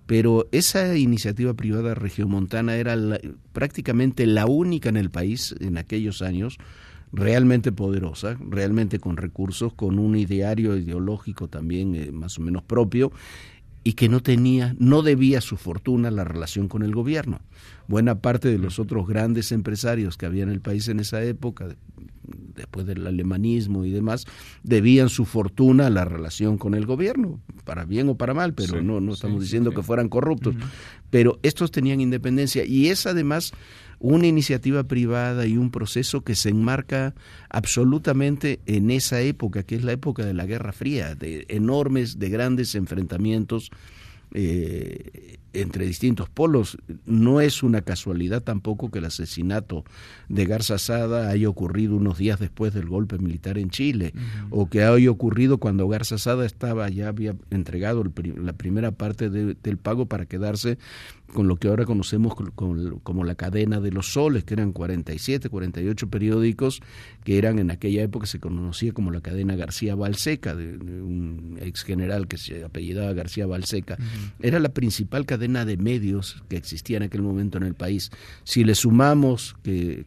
[0.06, 2.96] pero esa iniciativa privada regiomontana era
[3.52, 6.58] prácticamente la única en el país en aquellos años
[7.12, 13.12] realmente poderosa, realmente con recursos, con un ideario ideológico también eh, más o menos propio
[13.86, 17.38] y que no tenía, no debía su fortuna a la relación con el gobierno.
[17.86, 21.68] Buena parte de los otros grandes empresarios que había en el país en esa época,
[22.56, 24.26] después del alemanismo y demás,
[24.64, 28.82] debían su fortuna a la relación con el gobierno, para bien o para mal, pero
[28.82, 30.56] no, no estamos diciendo que fueran corruptos.
[31.10, 33.52] Pero estos tenían independencia y es además
[34.06, 37.14] una iniciativa privada y un proceso que se enmarca
[37.50, 42.28] absolutamente en esa época, que es la época de la Guerra Fría, de enormes, de
[42.28, 43.72] grandes enfrentamientos
[44.32, 46.78] eh, entre distintos polos.
[47.04, 49.84] No es una casualidad tampoco que el asesinato
[50.28, 54.12] de Garza Sada haya ocurrido unos días después del golpe militar en Chile,
[54.50, 58.04] o que haya ocurrido cuando Garza Sada estaba, ya había entregado
[58.36, 60.78] la primera parte del pago para quedarse
[61.32, 66.08] con lo que ahora conocemos como la cadena de los soles, que eran 47, 48
[66.08, 66.80] periódicos,
[67.24, 71.82] que eran en aquella época se conocía como la cadena García Balseca, de, un ex
[71.82, 73.98] general que se apellidaba García Balseca.
[74.40, 78.10] Era la principal cadena de medios que existía en aquel momento en el país.
[78.44, 80.06] Si le sumamos que,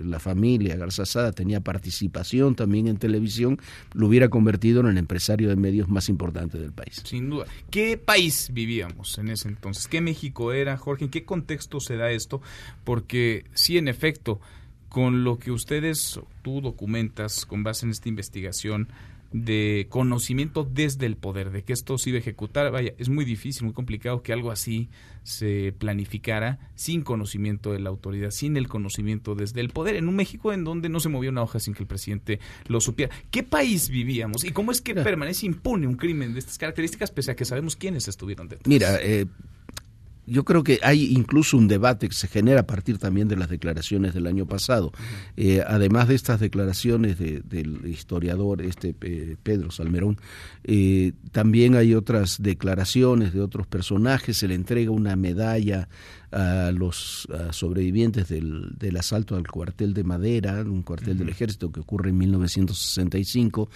[0.00, 3.58] la familia Garzazada tenía participación también en televisión,
[3.92, 7.02] lo hubiera convertido en el empresario de medios más importante del país.
[7.04, 7.46] Sin duda.
[7.70, 9.86] ¿Qué país vivíamos en ese entonces?
[9.86, 11.04] ¿Qué México era, Jorge?
[11.04, 12.40] ¿En qué contexto se da esto?
[12.84, 14.40] Porque sí, en efecto,
[14.88, 18.88] con lo que ustedes, tú documentas con base en esta investigación,
[19.32, 22.70] de conocimiento desde el poder, de que esto se iba a ejecutar.
[22.70, 24.88] Vaya, es muy difícil, muy complicado que algo así
[25.22, 30.16] se planificara sin conocimiento de la autoridad, sin el conocimiento desde el poder, en un
[30.16, 33.14] México en donde no se movió una hoja sin que el presidente lo supiera.
[33.30, 37.32] ¿Qué país vivíamos y cómo es que permanece impune un crimen de estas características pese
[37.32, 38.66] a que sabemos quiénes estuvieron detrás?
[38.66, 39.26] Mira, eh,
[40.28, 43.48] yo creo que hay incluso un debate que se genera a partir también de las
[43.48, 44.92] declaraciones del año pasado.
[45.36, 50.18] Eh, además de estas declaraciones del historiador este Pedro Salmerón,
[50.64, 54.36] eh, también hay otras declaraciones de otros personajes.
[54.36, 55.88] Se le entrega una medalla
[56.30, 61.80] a los sobrevivientes del, del, asalto al cuartel de Madera, un cuartel del ejército que
[61.80, 63.70] ocurre en 1965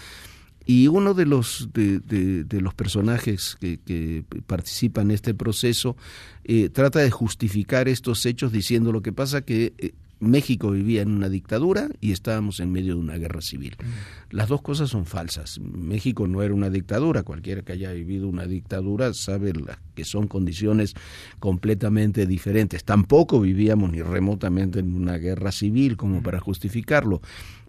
[0.64, 5.96] y uno de los, de, de, los personajes que, que, participan en este proceso
[6.44, 11.10] eh, trata de justificar estos hechos diciendo lo que pasa que eh, México vivía en
[11.10, 13.76] una dictadura y estábamos en medio de una guerra civil.
[13.78, 14.36] Mm.
[14.36, 15.58] Las dos cosas son falsas.
[15.58, 17.24] México no era una dictadura.
[17.24, 19.52] Cualquiera que haya vivido una dictadura sabe
[19.96, 20.94] que son condiciones
[21.40, 22.84] completamente diferentes.
[22.84, 26.22] Tampoco vivíamos ni remotamente en una guerra civil como mm.
[26.22, 27.20] para justificarlo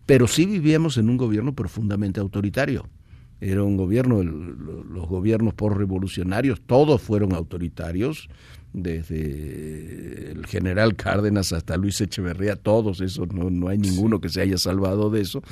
[0.05, 2.87] pero sí vivíamos en un gobierno profundamente autoritario.
[3.41, 8.29] Era un gobierno, los gobiernos por revolucionarios, todos fueron autoritarios,
[8.73, 14.41] desde el general Cárdenas hasta Luis Echeverría, todos esos, no, no hay ninguno que se
[14.41, 15.43] haya salvado de eso,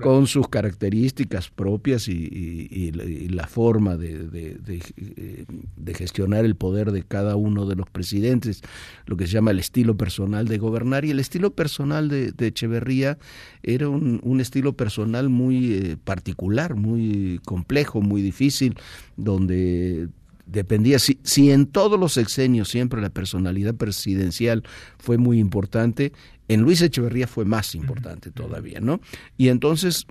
[0.00, 7.66] con sus características propias y, la forma de, de, gestionar el poder de cada uno
[7.66, 8.62] de los presidentes,
[9.06, 11.04] lo que se llama el estilo personal de gobernar.
[11.04, 13.18] Y el estilo personal de, Echeverría
[13.62, 18.76] era un, un estilo personal muy eh, particular, muy complejo, muy difícil,
[19.16, 20.08] donde
[20.48, 24.64] dependía, si, si en todos los sexenios siempre la personalidad presidencial
[24.98, 26.12] fue muy importante,
[26.48, 29.00] en Luis Echeverría fue más importante todavía, ¿no?
[29.36, 30.06] Y entonces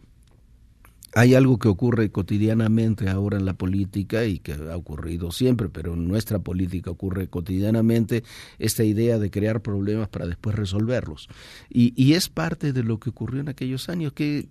[1.16, 5.96] hay algo que ocurre cotidianamente ahora en la política y que ha ocurrido siempre, pero
[5.96, 8.24] en nuestra política ocurre cotidianamente
[8.60, 11.28] esta idea de crear problemas para después resolverlos.
[11.70, 14.50] Y, y es parte de lo que ocurrió en aquellos años, que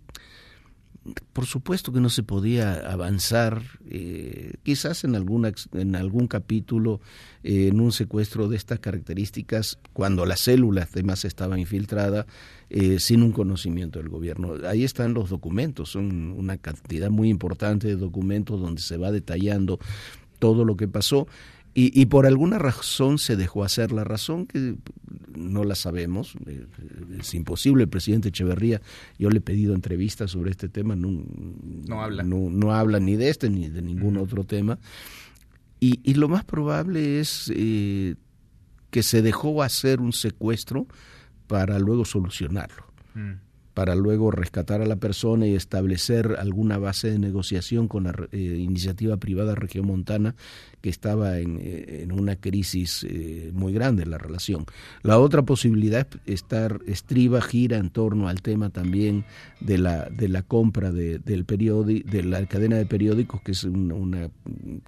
[1.32, 7.00] por supuesto que no se podía avanzar, eh, quizás en, alguna, en algún capítulo,
[7.42, 12.26] eh, en un secuestro de estas características, cuando la célula además estaba infiltrada,
[12.70, 14.54] eh, sin un conocimiento del gobierno.
[14.66, 19.78] Ahí están los documentos, son una cantidad muy importante de documentos donde se va detallando
[20.38, 21.26] todo lo que pasó
[21.78, 24.76] y, por alguna razón se dejó hacer la razón que
[25.36, 26.64] no la sabemos, eh,
[27.20, 27.82] es imposible.
[27.82, 28.80] El presidente Echeverría,
[29.18, 31.10] yo le he pedido entrevistas sobre este tema, no,
[31.86, 32.22] no habla.
[32.22, 34.78] No, habla ni de este ni de ningún otro tema.
[35.78, 38.14] Y, lo más probable es eh,
[38.90, 40.86] que se dejó hacer un secuestro
[41.46, 42.86] para luego solucionarlo.
[43.14, 43.46] Mm
[43.76, 48.38] para luego rescatar a la persona y establecer alguna base de negociación con la eh,
[48.38, 50.34] iniciativa privada regiomontana
[50.86, 54.66] que estaba en, eh, una crisis eh, muy grande en la relación.
[55.02, 59.24] La otra posibilidad es estar estriba, gira en torno al tema también
[59.58, 63.64] de la, de la compra de, del periódico, de la cadena de periódicos, que es
[63.64, 64.30] una,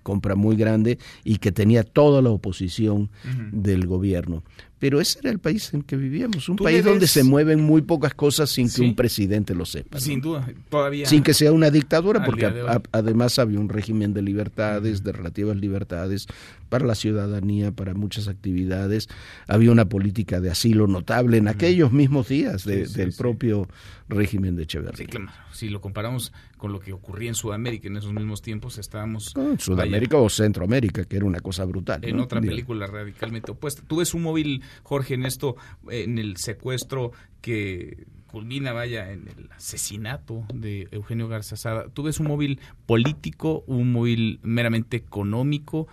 [0.04, 3.10] compra muy grande y que tenía toda la oposición
[3.50, 4.44] del gobierno.
[4.78, 8.14] Pero ese era el país en que vivíamos, un país donde se mueven muy pocas
[8.14, 9.98] cosas sin que un presidente lo sepa.
[9.98, 11.06] Sin duda, todavía.
[11.06, 12.46] Sin que sea una dictadura, porque
[12.92, 15.87] además había un régimen de libertades, de relativas libertades
[16.68, 19.08] para la ciudadanía, para muchas actividades.
[19.46, 23.68] Había una política de asilo notable en aquellos mismos días del propio
[24.08, 25.08] régimen de Echeverría.
[25.52, 29.34] Si lo comparamos con lo que ocurría en Sudamérica en esos mismos tiempos, estábamos...
[29.36, 32.00] en Sudamérica o Centroamérica, que era una cosa brutal.
[32.04, 33.82] En otra película radicalmente opuesta.
[33.86, 35.56] Tú ves un móvil, Jorge, en esto,
[35.90, 41.88] en el secuestro que culmina, vaya, en el asesinato de Eugenio Garza Sada.
[41.88, 45.88] ¿Tú ves un móvil político, un móvil meramente económico?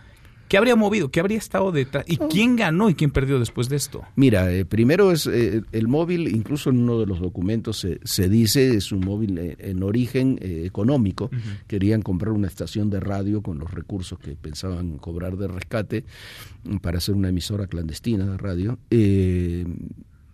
[0.48, 1.10] ¿Qué habría movido?
[1.10, 2.06] ¿Qué habría estado detrás?
[2.08, 4.04] ¿Y quién ganó y quién perdió después de esto?
[4.16, 8.30] Mira, eh, primero es eh, el móvil, incluso en uno de los documentos se, se
[8.30, 11.32] dice, es un móvil eh, en origen económico.
[11.68, 16.06] Querían comprar una estación de radio con los recursos que pensaban cobrar de rescate
[16.64, 18.78] mm, para hacer una emisora clandestina de radio.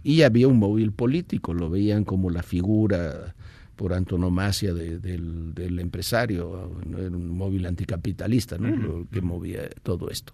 [0.03, 3.35] Y había un móvil político, lo veían como la figura
[3.81, 9.07] por antonomasia del, empresario, era un móvil anticapitalista ¿no?
[9.09, 10.33] que movía todo esto.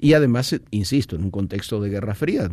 [0.00, 2.50] Y además, insisto, en un contexto de Guerra Fría,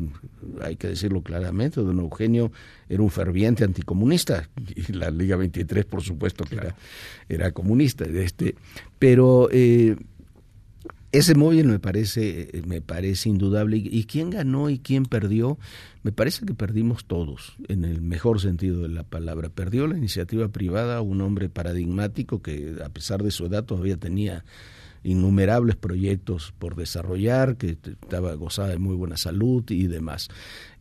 [0.62, 2.52] hay que decirlo claramente, don Eugenio
[2.88, 6.76] era un ferviente anticomunista, y la Liga 23 por supuesto que era,
[7.28, 8.56] era comunista, este,
[9.00, 9.50] pero...
[9.52, 9.96] Eh,
[11.18, 13.78] ese móvil me parece, me parece indudable.
[13.78, 15.58] ¿Y quién ganó y quién perdió?
[16.04, 19.50] Me parece que perdimos todos, en el mejor sentido de la palabra.
[19.50, 24.44] Perdió la iniciativa privada, un hombre paradigmático que a pesar de su edad todavía tenía
[25.06, 30.30] innumerables proyectos por desarrollar, que estaba gozada de muy buena salud y demás.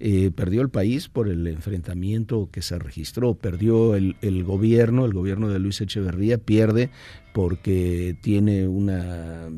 [0.00, 5.12] Eh, perdió el país por el enfrentamiento que se registró, perdió el, el gobierno, el
[5.12, 6.90] gobierno de Luis Echeverría pierde
[7.34, 9.50] porque tiene una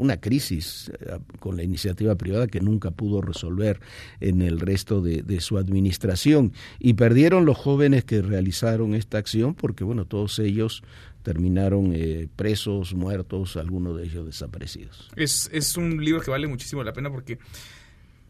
[0.00, 3.80] una crisis eh, con la iniciativa privada que nunca pudo resolver
[4.20, 6.52] en el resto de, su administración.
[6.78, 10.82] Y perdieron los jóvenes que realizaron esta acción porque, bueno, todos ellos
[11.22, 15.10] terminaron eh, presos, muertos, algunos de ellos desaparecidos.
[15.16, 17.38] Es, es un libro que vale muchísimo la pena porque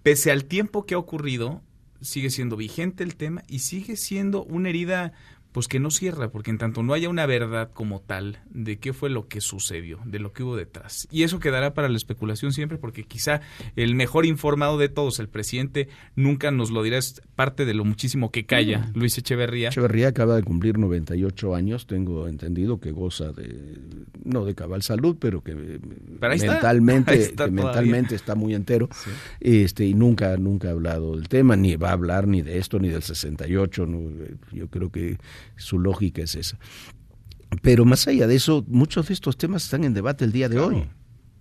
[0.03, 1.63] pese al tiempo que ha ocurrido,
[2.01, 5.13] sigue siendo vigente el tema y sigue siendo una herida
[5.53, 8.93] pues que no cierra, porque en tanto no haya una verdad como tal de qué
[8.93, 11.09] fue lo que sucedió, de lo que hubo detrás.
[11.11, 13.41] Y eso quedará para la especulación siempre, porque quizá
[13.75, 17.85] el mejor informado de todos, el presidente, nunca nos lo dirá, es parte de lo
[17.85, 18.99] muchísimo que calla mm.
[18.99, 19.69] Luis Echeverría.
[19.69, 23.79] Echeverría acaba de cumplir 98 años, tengo entendido que goza de,
[24.25, 28.89] no de cabal salud, pero que mentalmente, está, mentalmente está muy entero,
[29.41, 32.79] este, y nunca, nunca ha hablado del tema, ni va a hablar ni de esto,
[32.79, 33.87] ni del 68,
[34.53, 35.19] yo creo que
[35.57, 36.59] su lógica es esa.
[37.63, 40.59] Pero más allá de eso, muchos de estos temas están en debate el día de
[40.59, 40.85] hoy.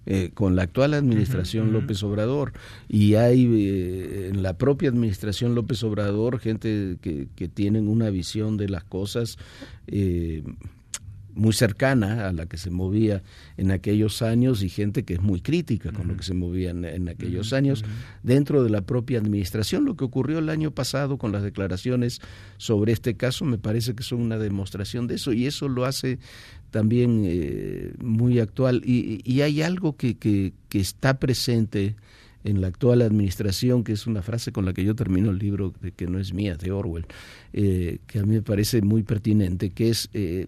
[0.06, 2.54] Eh, con la actual administración López Obrador
[2.88, 8.58] y hay eh, en la propia administración López Obrador gente que, que tienen una visión
[8.58, 9.38] de las cosas
[9.86, 10.42] eh,
[11.36, 13.24] muy cercana a la que se movía
[13.58, 17.10] en aquellos años y gente que es muy crítica con lo que se movía en,
[17.10, 17.84] aquellos años
[18.24, 19.86] dentro de la propia administración.
[19.86, 22.22] Lo que ocurrió el año pasado con las declaraciones
[22.58, 26.20] sobre este caso me parece que son una demostración de eso y eso lo hace
[26.72, 28.82] también eh, muy actual.
[28.86, 31.96] Y, hay algo que, que, está presente
[32.44, 35.74] en la actual administración, que es una frase con la que yo termino el libro,
[35.96, 37.06] que no es mía, de Orwell,
[37.54, 40.48] eh, que a mí me parece muy pertinente, que es eh,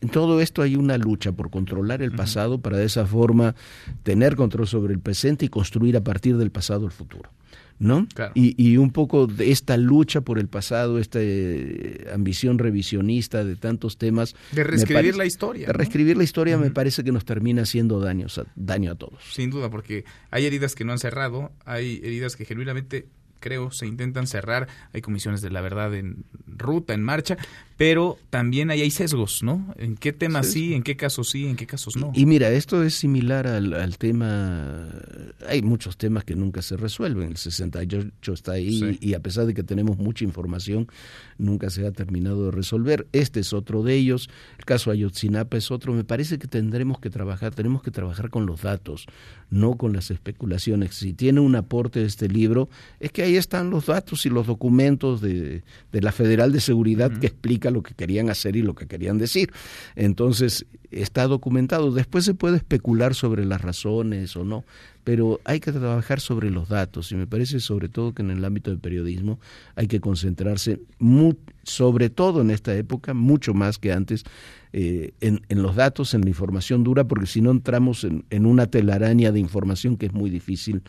[0.00, 3.54] en todo esto hay una lucha por controlar el pasado para de esa forma
[4.02, 7.30] tener control sobre el presente y construir a partir del pasado el futuro.
[7.78, 8.06] ¿no?
[8.34, 13.98] Y, un poco de esta lucha por el pasado, esta eh, ambición revisionista de tantos
[13.98, 14.34] temas.
[14.52, 15.66] De reescribir la historia.
[15.66, 19.22] De reescribir la historia me parece que nos termina haciendo daños daño a todos.
[19.30, 23.08] Sin duda, porque hay heridas que no han cerrado, hay heridas que genuinamente
[23.40, 27.36] creo, se intentan cerrar, hay comisiones de la verdad en ruta, en marcha,
[27.76, 29.74] pero también ahí hay sesgos, ¿no?
[29.76, 32.10] ¿En qué temas sí, en qué casos sí, en qué casos no?
[32.14, 34.88] Y, mira, esto es similar al, tema,
[35.46, 39.54] hay muchos temas que nunca se resuelven, el 68 está ahí y a pesar de
[39.54, 40.88] que tenemos mucha información,
[41.38, 43.06] nunca se ha terminado de resolver.
[43.12, 47.10] Este es otro de ellos, el caso Ayotzinapa es otro, me parece que tendremos que
[47.10, 49.06] trabajar, tenemos que trabajar con los datos,
[49.50, 50.94] no con las especulaciones.
[50.94, 52.70] Si tiene un aporte de este libro,
[53.00, 55.62] es que ahí están los datos y los documentos de,
[55.92, 59.52] la Federal de Seguridad que explica lo que querían hacer y lo que querían decir.
[59.94, 61.92] Entonces, está documentado.
[61.92, 64.64] Después se puede especular sobre las razones o no,
[65.04, 68.44] pero hay que trabajar sobre los datos y me parece sobre todo que en el
[68.44, 69.38] ámbito del periodismo
[69.74, 70.80] hay que concentrarse
[71.62, 74.24] sobre todo en esta época, mucho más que antes,
[74.78, 78.66] eh, en, los datos, en la información dura, porque si no entramos en, en, una
[78.66, 80.82] telaraña de información que es muy difícil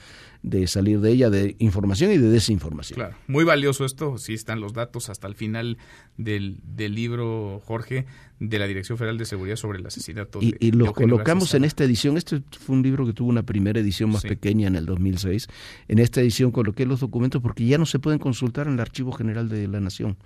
[0.44, 2.98] de salir de ella, de información y de desinformación.
[2.98, 5.78] Claro, muy valioso esto, sí están los datos hasta el final
[6.18, 8.06] del, del libro, Jorge,
[8.42, 10.40] de la Dirección Federal de Seguridad sobre el asesinato.
[10.42, 13.80] Y, y los colocamos en esta edición, este fue un libro que tuvo una primera
[13.80, 15.48] edición más pequeña en el 2006,
[15.88, 19.14] en esta edición coloqué los documentos porque ya no se pueden consultar en el Archivo
[19.14, 20.18] General de la Nación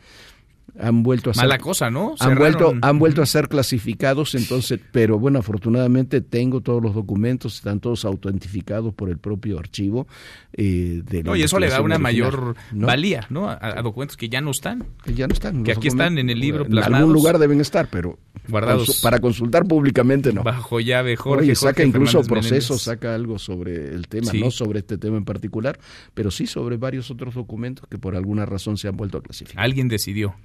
[0.79, 2.15] han vuelto a ser, mala cosa, ¿no?
[2.19, 7.55] Han vuelto, han vuelto a ser clasificados, entonces, pero bueno, afortunadamente tengo todos los documentos,
[7.55, 10.07] están todos autentificados por el propio archivo.
[10.53, 13.49] Eh, de no, y eso le da una mayor valía, ¿no?
[13.49, 14.85] A, documentos que ya no están.
[15.03, 15.63] Que ya no están.
[15.63, 18.17] Que aquí están en el libro En algún lugar deben estar, pero
[18.47, 20.43] guardados para consultar públicamente no.
[20.43, 21.55] Bajo llave, Jorge.
[21.55, 25.79] saca incluso procesos, saca algo sobre el tema, no sobre este tema en particular,
[26.13, 29.63] pero sí sobre varios otros documentos que por alguna razón se han vuelto a clasificar.
[29.63, 30.35] Alguien decidió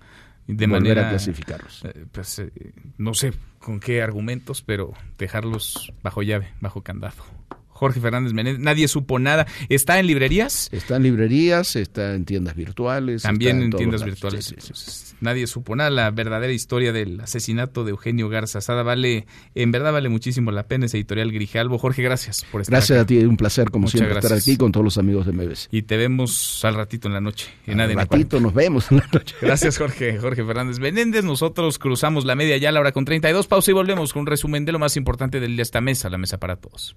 [0.47, 1.85] de manera a clasificarlos.
[1.85, 2.51] Eh, pues eh,
[2.99, 7.23] no sé con qué argumentos, pero dejarlos bajo llave, bajo candado.
[7.77, 9.47] Jorge Fernández Menéndez, nadie supo nada.
[9.69, 10.69] ¿Está en librerías?
[10.73, 13.23] Está en librerías, está en tiendas virtuales.
[13.23, 15.15] También en, tiendas virtuales.
[15.21, 15.91] Nadie supo nada.
[15.91, 20.67] La verdadera historia del asesinato de Eugenio Garza Sada vale, en verdad vale muchísimo la
[20.67, 20.87] pena.
[20.87, 21.79] esa editorial Grijalvo.
[21.79, 24.85] Jorge, gracias por estar Gracias a ti, un placer como siempre estar aquí con todos
[24.85, 25.69] los amigos de Meves.
[25.71, 27.49] Y te vemos al ratito en la noche.
[27.67, 29.37] En al ratito nos vemos en la noche.
[29.43, 31.25] Gracias Jorge, Jorge Fernández Menéndez.
[31.25, 33.47] Nosotros cruzamos la media ya a la hora con 32.
[33.47, 36.39] Pausa y volvemos con un resumen de lo más importante de esta mesa, la mesa
[36.39, 36.97] para todos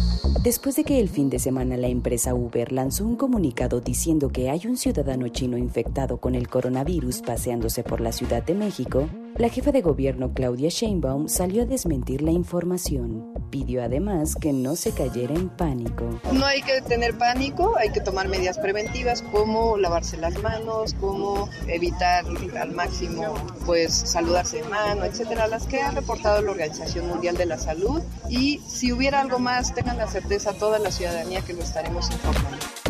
[0.39, 4.49] Después de que el fin de semana la empresa Uber lanzó un comunicado diciendo que
[4.49, 9.49] hay un ciudadano chino infectado con el coronavirus paseándose por la Ciudad de México, la
[9.49, 13.33] jefa de gobierno Claudia Sheinbaum salió a desmentir la información.
[13.49, 16.05] Pidió además que no se cayera en pánico.
[16.31, 21.49] No hay que tener pánico, hay que tomar medidas preventivas como lavarse las manos, como
[21.67, 22.25] evitar
[22.59, 23.33] al máximo
[23.65, 28.01] pues saludarse de mano, etcétera, las que ha reportado la Organización Mundial de la Salud
[28.29, 30.07] y si hubiera algo más tengan la
[30.53, 32.80] toda la ciudadanía que lo estaremos informando.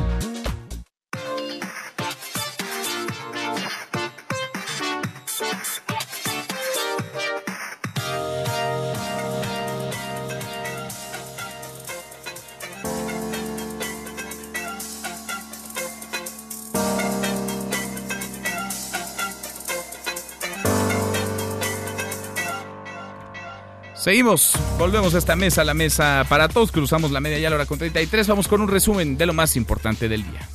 [24.02, 27.58] Seguimos, volvemos a esta mesa, la mesa para todos, cruzamos la media ya a la
[27.58, 30.50] hora con 33, vamos con un resumen de lo más importante del día.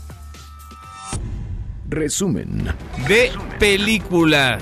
[1.89, 2.75] Resumen.
[3.07, 4.59] De película.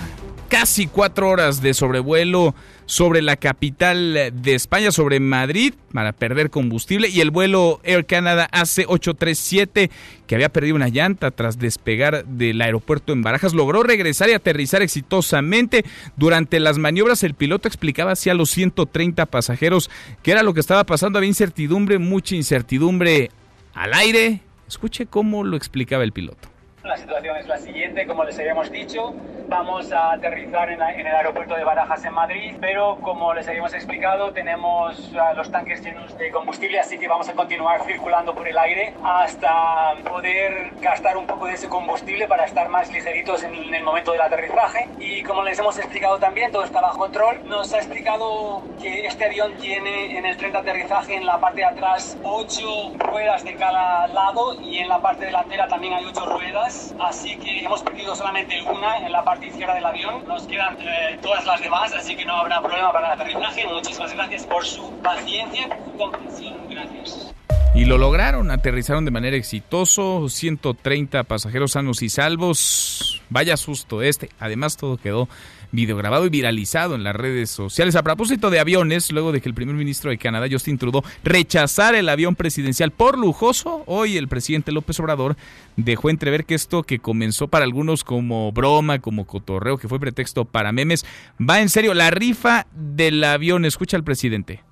[0.50, 2.54] Casi cuatro horas de sobrevuelo
[2.86, 7.08] sobre la capital de España, sobre Madrid, para perder combustible.
[7.08, 9.90] Y el vuelo Air Canada AC837,
[10.26, 14.82] que había perdido una llanta tras despegar del aeropuerto en Barajas, logró regresar y aterrizar
[14.82, 15.84] exitosamente.
[16.16, 19.90] Durante las maniobras, el piloto explicaba hacia los 130 pasajeros
[20.22, 21.18] qué era lo que estaba pasando.
[21.18, 23.30] Había incertidumbre, mucha incertidumbre
[23.74, 24.40] al aire.
[24.68, 26.53] Escuche cómo lo explicaba el piloto.
[26.84, 29.14] La situación es la siguiente, como les habíamos dicho,
[29.48, 34.32] vamos a aterrizar en, el aeropuerto de Barajas en Madrid, pero como les habíamos explicado,
[34.32, 38.58] tenemos ah, los tanques llenos de combustible, así que vamos a continuar circulando por el
[38.58, 43.82] aire hasta poder gastar un poco de ese combustible para estar más ligeritos en, el
[43.82, 44.86] momento del aterrizaje.
[44.98, 47.48] Y como les hemos explicado también, todo está bajo control.
[47.48, 51.60] Nos ha explicado que este avión tiene en el tren de aterrizaje en la parte
[51.60, 56.26] de atrás ocho ruedas de cada lado y en la parte delantera también hay ocho
[56.26, 60.26] ruedas así que hemos perdido solamente una en la parte izquierda del avión.
[60.26, 63.66] Nos quedan eh, todas las demás, así que no habrá problema para el aterrizaje.
[63.66, 66.54] Muchísimas gracias por su paciencia y comprensión.
[66.68, 67.34] Gracias.
[67.74, 73.20] Y lo lograron, aterrizaron de manera exitoso, 130 pasajeros sanos y salvos.
[73.30, 74.28] Vaya susto este.
[74.38, 75.28] Además todo quedó
[75.74, 77.96] videograbado y viralizado en las redes sociales.
[77.96, 81.98] A propósito de aviones, luego de que el primer ministro de Canadá, Justin Trudeau, rechazara
[81.98, 85.36] el avión presidencial por lujoso, hoy el presidente López Obrador
[85.76, 90.44] dejó entrever que esto que comenzó para algunos como broma, como cotorreo, que fue pretexto
[90.44, 91.04] para memes,
[91.38, 91.94] va en serio.
[91.94, 94.62] La rifa del avión, escucha al presidente.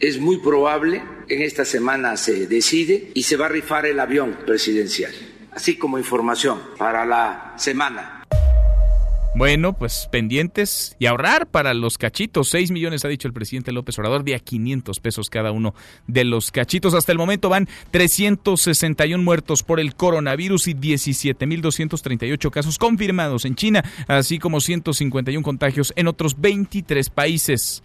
[0.00, 4.38] Es muy probable, en esta semana se decide y se va a rifar el avión
[4.46, 5.12] presidencial,
[5.52, 8.17] así como información para la semana.
[9.34, 12.48] Bueno, pues pendientes y ahorrar para los cachitos.
[12.50, 15.74] 6 millones ha dicho el presidente López Obrador, de a 500 pesos cada uno
[16.06, 16.94] de los cachitos.
[16.94, 23.84] Hasta el momento van 361 muertos por el coronavirus y 17.238 casos confirmados en China,
[24.08, 27.82] así como 151 contagios en otros 23 países.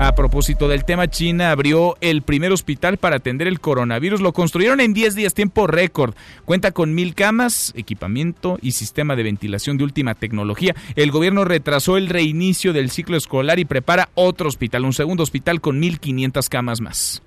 [0.00, 4.20] A propósito del tema, China abrió el primer hospital para atender el coronavirus.
[4.20, 6.14] Lo construyeron en 10 días, tiempo récord.
[6.44, 10.76] Cuenta con mil camas, equipamiento y sistema de ventilación de última tecnología.
[10.94, 15.60] El gobierno retrasó el reinicio del ciclo escolar y prepara otro hospital, un segundo hospital
[15.60, 17.20] con 1.500 camas más.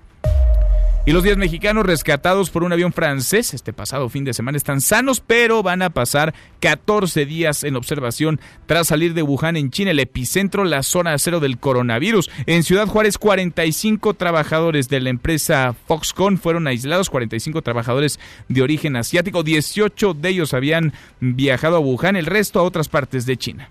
[1.04, 4.80] Y los 10 mexicanos rescatados por un avión francés este pasado fin de semana están
[4.80, 9.90] sanos, pero van a pasar 14 días en observación tras salir de Wuhan en China,
[9.90, 12.30] el epicentro, la zona cero del coronavirus.
[12.46, 18.94] En Ciudad Juárez, 45 trabajadores de la empresa Foxconn fueron aislados, 45 trabajadores de origen
[18.94, 23.68] asiático, 18 de ellos habían viajado a Wuhan, el resto a otras partes de China.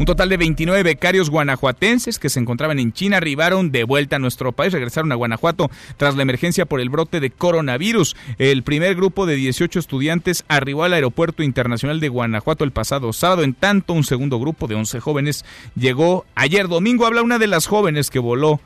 [0.00, 4.18] Un total de 29 becarios guanajuatenses que se encontraban en China arribaron de vuelta a
[4.18, 8.16] nuestro país, regresaron a Guanajuato tras la emergencia por el brote de coronavirus.
[8.38, 13.42] El primer grupo de 18 estudiantes arribó al Aeropuerto Internacional de Guanajuato el pasado sábado.
[13.42, 15.44] En tanto, un segundo grupo de 11 jóvenes
[15.76, 17.04] llegó ayer domingo.
[17.04, 18.58] Habla una de las jóvenes que voló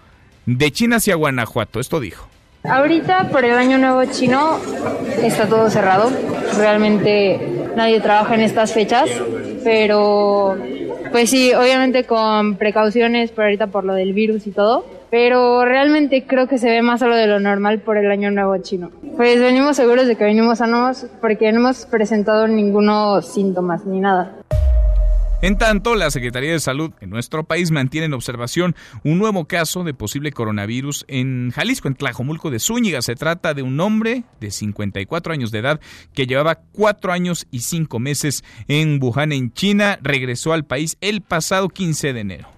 [0.46, 1.80] de China hacia Guanajuato.
[1.80, 2.28] Esto dijo.
[2.66, 4.58] Ahorita por el año nuevo chino
[5.22, 6.10] está todo cerrado.
[6.56, 7.38] Realmente
[7.76, 9.10] nadie trabaja en estas fechas,
[9.62, 10.56] pero
[11.12, 16.24] pues sí, obviamente con precauciones por ahorita por lo del virus y todo, pero realmente
[16.26, 18.90] creo que se ve más solo de lo normal por el año nuevo chino.
[19.14, 24.36] Pues venimos seguros de que venimos sanos porque no hemos presentado ningunos síntomas ni nada.
[25.44, 29.84] En tanto, la Secretaría de Salud en nuestro país mantiene en observación un nuevo caso
[29.84, 33.02] de posible coronavirus en Jalisco, en Tlajomulco de Zúñiga.
[33.02, 35.80] Se trata de un hombre de 54 años de edad
[36.14, 39.98] que llevaba cuatro años y cinco meses en Wuhan, en China.
[40.00, 42.48] Regresó al país el pasado 15 de enero.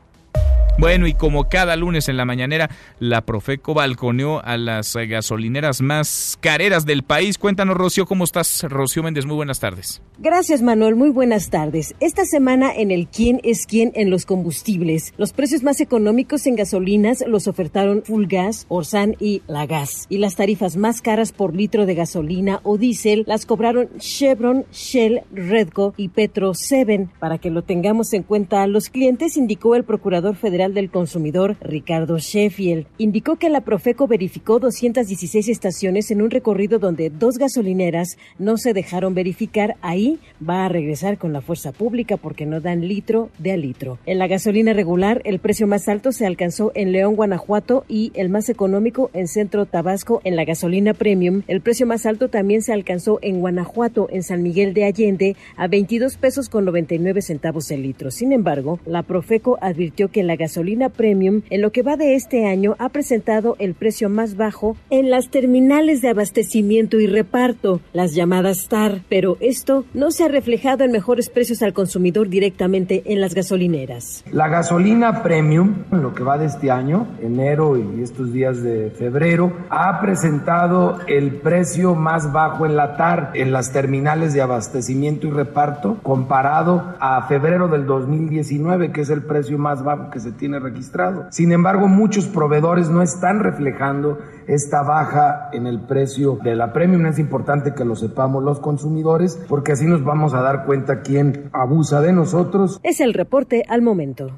[0.78, 6.36] Bueno, y como cada lunes en la mañanera, la Profeco balconeó a las gasolineras más
[6.39, 7.39] careras del país.
[7.39, 8.62] Cuéntanos, Rocío, ¿cómo estás?
[8.69, 10.03] Rocío Méndez, muy buenas tardes.
[10.19, 10.94] Gracias, Manuel.
[10.94, 11.94] Muy buenas tardes.
[12.01, 15.15] Esta semana en el quién es quién en los combustibles.
[15.16, 20.07] Los precios más económicos en gasolinas los ofertaron Full Gas, Orsan y La Gas.
[20.11, 25.23] Y las tarifas más caras por litro de gasolina o diésel las cobraron Chevron, Shell,
[25.32, 27.09] Redco y Petro 7.
[27.19, 32.18] Para que lo tengamos en cuenta, los clientes indicó el Procurador Federal del Consumidor, Ricardo
[32.18, 38.56] Sheffield, indicó que la Profeco verificó 216 estaciones en un recorrido donde dos gasolineras no
[38.56, 39.76] se dejaron verificar.
[39.80, 43.98] Ahí va a regresar con la fuerza pública porque no dan litro de a litro.
[44.06, 48.28] En la gasolina regular, el precio más alto se alcanzó en León, Guanajuato y el
[48.28, 50.20] más económico en Centro Tabasco.
[50.24, 54.43] En la gasolina premium, el precio más alto también se alcanzó en Guanajuato, en San
[54.43, 58.10] Miguel de Allende, a 22 pesos con 99 centavos el litro.
[58.10, 62.14] Sin embargo, la Profeco advirtió que la gasolina gasolina premium en lo que va de
[62.14, 67.82] este año ha presentado el precio más bajo en las terminales de abastecimiento y reparto,
[67.92, 73.02] las llamadas STAR, pero esto no se ha reflejado en mejores precios al consumidor directamente
[73.04, 74.24] en las gasolineras.
[74.32, 78.90] La gasolina premium, en lo que va de este año, enero y estos días de
[78.92, 85.26] febrero, ha presentado el precio más bajo en la TAR en las terminales de abastecimiento
[85.26, 90.32] y reparto comparado a febrero del 2019, que es el precio más bajo que se
[90.32, 91.27] tiene registrado.
[91.31, 97.06] Sin embargo, muchos proveedores no están reflejando esta baja en el precio de la premium.
[97.06, 101.51] Es importante que lo sepamos los consumidores porque así nos vamos a dar cuenta quién
[101.52, 102.81] abusa de nosotros.
[102.82, 104.31] Es el reporte al momento.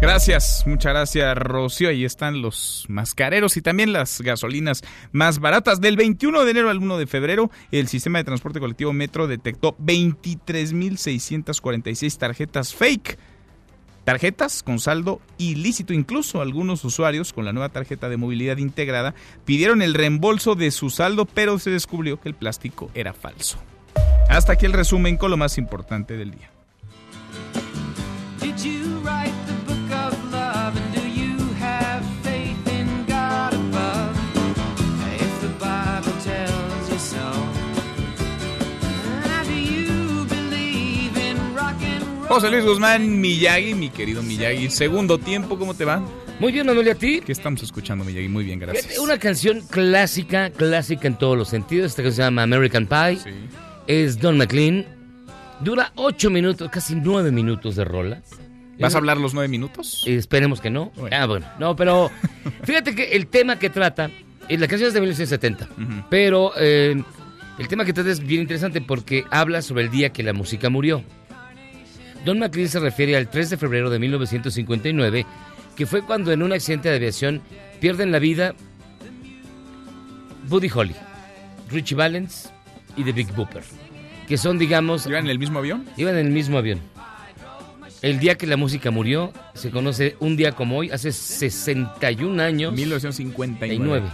[0.00, 1.88] Gracias, muchas gracias Rocío.
[1.88, 5.80] Ahí están los mascareros y también las gasolinas más baratas.
[5.80, 9.74] Del 21 de enero al 1 de febrero, el sistema de transporte colectivo Metro detectó
[9.78, 13.18] 23.646 tarjetas fake
[14.06, 15.92] tarjetas con saldo ilícito.
[15.92, 19.14] Incluso algunos usuarios con la nueva tarjeta de movilidad integrada
[19.44, 23.58] pidieron el reembolso de su saldo, pero se descubrió que el plástico era falso.
[24.30, 26.50] Hasta aquí el resumen con lo más importante del día.
[42.36, 44.68] José Luis Guzmán Miyagi, mi querido Miyagi.
[44.68, 46.02] Segundo tiempo, ¿cómo te va?
[46.38, 47.22] Muy bien, Manuel, ¿y a ti?
[47.24, 48.28] ¿Qué estamos escuchando, Miyagi?
[48.28, 48.98] Muy bien, gracias.
[48.98, 51.92] Una canción clásica, clásica en todos los sentidos.
[51.92, 53.20] Esta que se llama American Pie.
[53.86, 54.84] Es Don McLean.
[55.60, 58.22] Dura ocho minutos, casi nueve minutos de rola.
[58.78, 60.04] ¿Vas a hablar los nueve minutos?
[60.06, 60.92] esperemos que no.
[61.12, 61.46] Ah, bueno.
[61.58, 62.10] No, pero
[62.64, 64.10] fíjate que el tema que trata,
[64.50, 65.68] eh, la canción es de 1970,
[66.10, 67.02] pero eh,
[67.58, 70.68] el tema que trata es bien interesante porque habla sobre el día que la música
[70.68, 71.02] murió.
[72.26, 75.24] Don McLean se refiere al 3 de febrero de 1959,
[75.76, 77.40] que fue cuando en un accidente de aviación
[77.80, 78.52] pierden la vida
[80.48, 80.96] Buddy Holly,
[81.70, 82.50] Richie Valens
[82.96, 83.62] y The Big Booper,
[84.26, 85.06] que son, digamos...
[85.06, 85.86] ¿Iban en el mismo avión?
[85.96, 86.80] Iban en el mismo avión.
[88.02, 92.72] El día que la música murió se conoce un día como hoy, hace 61 años.
[92.72, 94.04] 1959.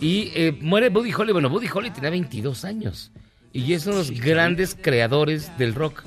[0.00, 1.30] Y eh, muere Buddy Holly.
[1.30, 3.12] Bueno, Buddy Holly tenía 22 años.
[3.52, 6.02] Y es uno de los grandes creadores del rock.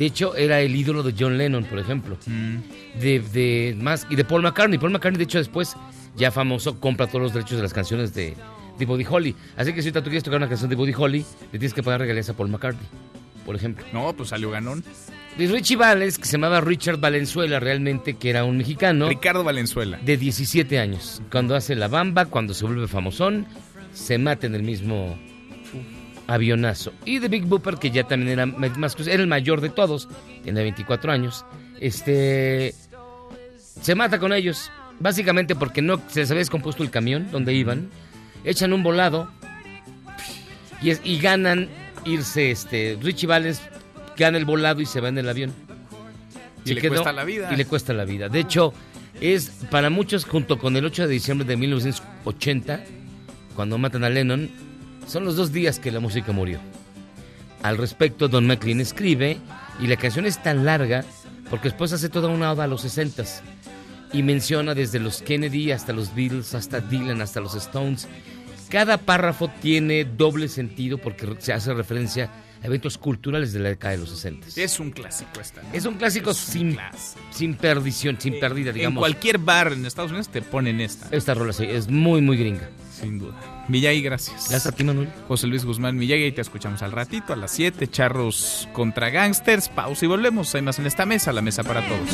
[0.00, 2.16] De hecho, era el ídolo de John Lennon, por ejemplo.
[2.24, 2.56] Mm.
[2.98, 4.78] De, más, y de Paul McCartney.
[4.78, 5.76] Paul McCartney, de hecho, después,
[6.16, 8.34] ya famoso, compra todos los derechos de las canciones de,
[8.78, 9.36] de Buddy Holly.
[9.58, 12.00] Así que si tú quieres tocar una canción de Buddy Holly, le tienes que pagar
[12.00, 12.86] regalías a Paul McCartney,
[13.44, 13.84] por ejemplo.
[13.92, 14.82] No, pues salió ganón.
[15.36, 19.06] De Richie Valens, que se llamaba Richard Valenzuela realmente, que era un mexicano.
[19.06, 19.98] Ricardo Valenzuela.
[20.02, 21.20] De 17 años.
[21.30, 23.46] Cuando hace La Bamba, cuando se vuelve famosón,
[23.92, 25.18] se mata en el mismo
[26.30, 26.92] avionazo.
[27.04, 30.08] Y de Big Booper, que ya también era más era el mayor de todos,
[30.42, 31.44] tiene 24 años,
[31.80, 32.74] este
[33.80, 34.70] se mata con ellos,
[35.00, 37.90] básicamente porque no se les había descompuesto el camión donde iban,
[38.44, 39.30] echan un volado
[40.82, 41.68] y, y ganan
[42.04, 43.60] irse, este, Richie Valens
[44.16, 45.52] gana el volado y se va en el avión.
[46.64, 47.52] Y le cuesta la vida.
[47.52, 48.28] Y le cuesta la vida.
[48.28, 48.72] De hecho,
[49.20, 52.84] es para muchos, junto con el 8 de diciembre de 1980,
[53.56, 54.50] cuando matan a Lennon,
[55.10, 56.60] son los dos días que la música murió.
[57.62, 59.38] Al respecto, Don McLean escribe,
[59.80, 61.04] y la canción es tan larga
[61.50, 63.24] porque después hace toda una oda a los 60
[64.12, 68.06] y menciona desde los Kennedy hasta los Beatles, hasta Dylan, hasta los Stones.
[68.68, 72.30] Cada párrafo tiene doble sentido porque se hace referencia
[72.62, 74.46] a eventos culturales de la década de los 60.
[74.56, 75.60] Es un clásico esta.
[75.72, 76.78] Es un clásico sin,
[77.32, 78.98] sin perdición, sin pérdida, digamos.
[78.98, 81.08] En cualquier bar en Estados Unidos te ponen esta.
[81.10, 82.68] Esta rola sí, es muy, muy gringa.
[83.00, 83.34] Sin duda.
[83.68, 84.48] Miyagi, gracias.
[84.48, 85.08] Gracias a ti, Manuel.
[85.28, 89.68] José Luis Guzmán Miyagi, y te escuchamos al ratito, a las 7, charros contra gangsters.
[89.68, 90.54] Pausa y volvemos.
[90.54, 92.10] Hay más en esta mesa, la mesa para todos.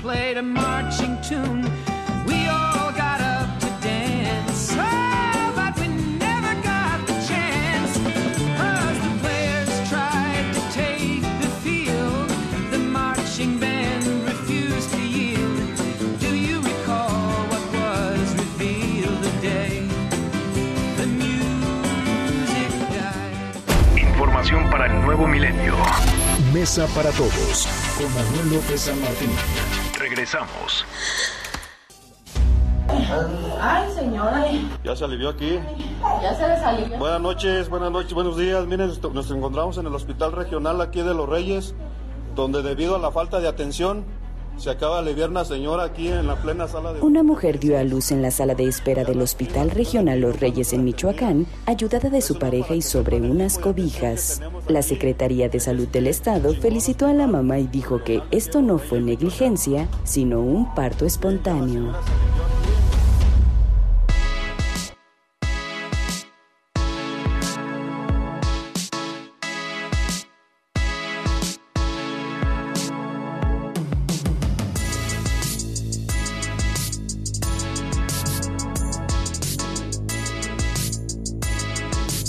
[0.00, 1.69] played a marching tune.
[25.20, 25.74] Nuevo milenio.
[26.52, 27.68] Mesa para todos
[27.98, 29.30] con Manuel López San Martín.
[29.98, 30.86] Regresamos.
[33.60, 34.46] Ay, señora.
[34.82, 35.60] Ya se alivió aquí.
[36.22, 36.98] Ya se les alivió.
[36.98, 38.66] Buenas noches, buenas noches, buenos días.
[38.66, 41.74] Miren, nos encontramos en el Hospital Regional aquí de Los Reyes,
[42.34, 44.04] donde debido a la falta de atención
[46.26, 46.92] la plena sala.
[47.00, 50.72] Una mujer dio a luz en la sala de espera del Hospital Regional Los Reyes
[50.72, 54.42] en Michoacán, ayudada de su pareja y sobre unas cobijas.
[54.68, 58.78] La Secretaría de Salud del Estado felicitó a la mamá y dijo que esto no
[58.78, 61.94] fue negligencia, sino un parto espontáneo.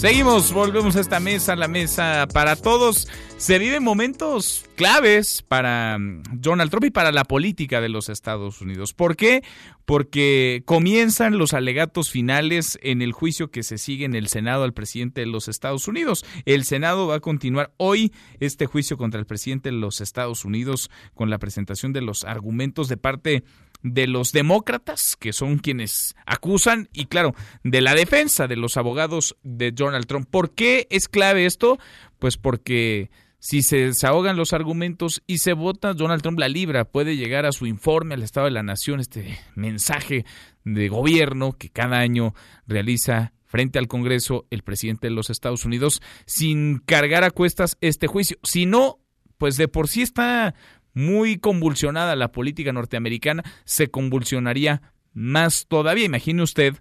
[0.01, 3.07] Seguimos, volvemos a esta mesa, la mesa para todos.
[3.37, 8.61] Se viven momentos claves para mm, Donald Trump y para la política de los Estados
[8.61, 8.95] Unidos.
[8.95, 9.43] ¿Por qué?
[9.85, 14.73] Porque comienzan los alegatos finales en el juicio que se sigue en el Senado al
[14.73, 16.25] presidente de los Estados Unidos.
[16.45, 20.89] El Senado va a continuar hoy este juicio contra el presidente de los Estados Unidos
[21.13, 23.43] con la presentación de los argumentos de parte
[23.81, 27.33] los demócratas, que son quienes acusan, y claro,
[27.63, 30.27] de la defensa de los abogados de Donald Trump.
[30.29, 31.79] ¿Por qué es clave esto?
[32.19, 33.09] Pues porque
[33.39, 37.51] si se desahogan los argumentos y se vota, Donald Trump la libra, puede llegar a
[37.51, 40.25] su informe al Estado de la Nación, este mensaje
[40.63, 42.35] de gobierno que cada año
[42.67, 48.05] realiza frente al Congreso el presidente de los Estados Unidos sin cargar a cuestas este
[48.05, 48.37] juicio.
[48.43, 48.99] Si no,
[49.39, 50.53] pues de por sí está
[50.93, 54.81] muy convulsionada la política norteamericana, se convulsionaría
[55.13, 56.05] más todavía.
[56.05, 56.75] Imagine usted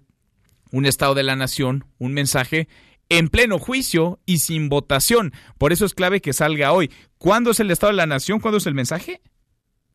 [0.71, 2.67] un Estado de la Nación, un mensaje
[3.09, 5.33] en pleno juicio y sin votación.
[5.57, 6.91] Por eso es clave que salga hoy.
[7.17, 8.39] ¿Cuándo es el Estado de la Nación?
[8.39, 9.21] ¿Cuándo es el mensaje?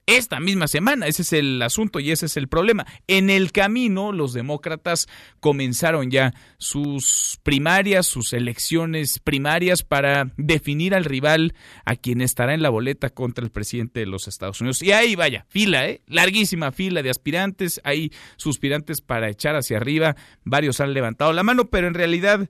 [0.07, 1.07] Esta misma semana.
[1.07, 2.87] Ese es el asunto y ese es el problema.
[3.09, 5.09] En el camino, los demócratas
[5.41, 11.55] comenzaron ya sus primarias, sus elecciones primarias para definir al rival
[11.85, 14.81] a quien estará en la boleta contra el presidente de los Estados Unidos.
[14.83, 16.03] Y ahí vaya, fila, ¿eh?
[16.07, 17.81] Larguísima fila de aspirantes.
[17.85, 20.17] Hay suspirantes para echar hacia arriba.
[20.45, 22.49] Varios han levantado la mano, pero en realidad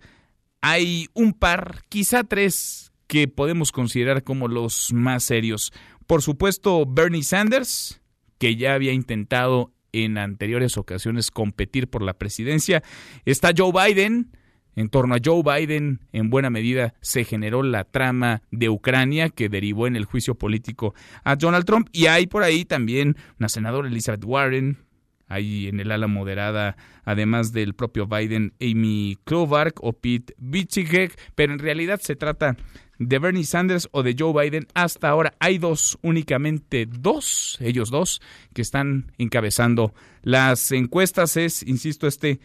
[0.60, 5.72] hay un par, quizá tres, que podemos considerar como los más serios.
[6.06, 8.00] Por supuesto, Bernie Sanders,
[8.38, 12.82] que ya había intentado en anteriores ocasiones competir por la presidencia.
[13.24, 14.30] Está Joe Biden.
[14.76, 19.48] En torno a Joe Biden, en buena medida, se generó la trama de Ucrania que
[19.48, 21.88] derivó en el juicio político a Donald Trump.
[21.92, 24.76] Y hay por ahí también una senadora Elizabeth Warren,
[25.28, 31.52] hay en el ala moderada, además del propio Biden, Amy Klobuchar o Pete Buttigieg, pero
[31.52, 32.56] en realidad se trata
[32.98, 34.66] de Bernie Sanders o de Joe Biden.
[34.74, 38.20] Hasta ahora hay dos, únicamente dos, ellos dos,
[38.54, 41.36] que están encabezando las encuestas.
[41.36, 42.40] Es, insisto, este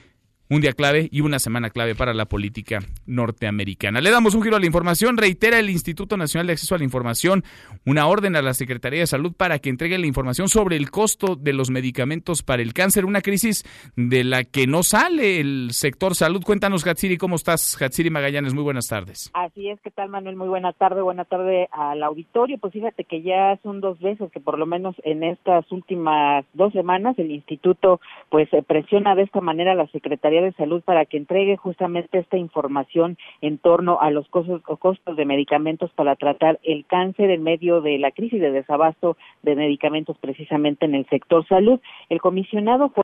[0.51, 4.01] un día clave y una semana clave para la política norteamericana.
[4.01, 5.15] Le damos un giro a la información.
[5.15, 7.45] Reitera el Instituto Nacional de Acceso a la Información
[7.85, 11.37] una orden a la Secretaría de Salud para que entregue la información sobre el costo
[11.37, 13.63] de los medicamentos para el cáncer, una crisis
[13.95, 16.43] de la que no sale el sector salud.
[16.43, 17.81] Cuéntanos, Hatsiri, ¿cómo estás?
[17.81, 19.31] Hatsiri Magallanes, muy buenas tardes.
[19.33, 20.35] Así es, ¿qué tal, Manuel?
[20.35, 22.57] Muy buena tarde, buena tarde al auditorio.
[22.57, 26.73] Pues fíjate que ya son dos veces que por lo menos en estas últimas dos
[26.73, 31.17] semanas el instituto pues presiona de esta manera a la Secretaría de Salud para que
[31.17, 36.85] entregue justamente esta información en torno a los costos, costos de medicamentos para tratar el
[36.85, 41.79] cáncer en medio de la crisis de desabasto de medicamentos precisamente en el sector salud.
[42.09, 43.03] El comisionado fue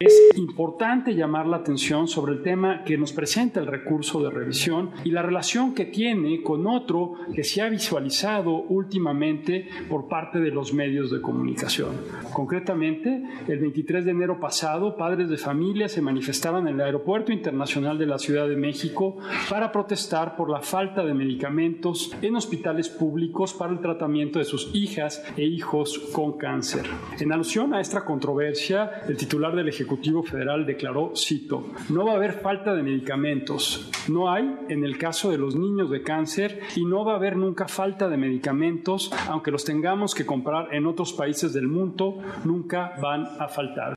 [0.00, 4.90] es importante llamar la atención sobre el tema que nos presenta el recurso de revisión
[5.04, 10.50] y la relación que tiene con otro que se ha visualizado últimamente por parte de
[10.50, 11.92] los medios de comunicación.
[12.32, 17.96] Concretamente, el 23 de enero pasado, padres de familia se manifestaban en el Aeropuerto Internacional
[17.96, 19.18] de la Ciudad de México
[19.48, 24.74] para protestar por la falta de medicamentos en hospitales públicos para el tratamiento de sus
[24.74, 26.82] hijas e hijos con cáncer.
[27.20, 32.12] En alusión a esta controversia, el titular del Ejecutivo Ejecutivo Federal declaró, cito, no va
[32.12, 33.90] a haber falta de medicamentos.
[34.08, 37.36] No hay en el caso de los niños de cáncer y no va a haber
[37.36, 42.94] nunca falta de medicamentos, aunque los tengamos que comprar en otros países del mundo, nunca
[43.02, 43.94] van a faltar.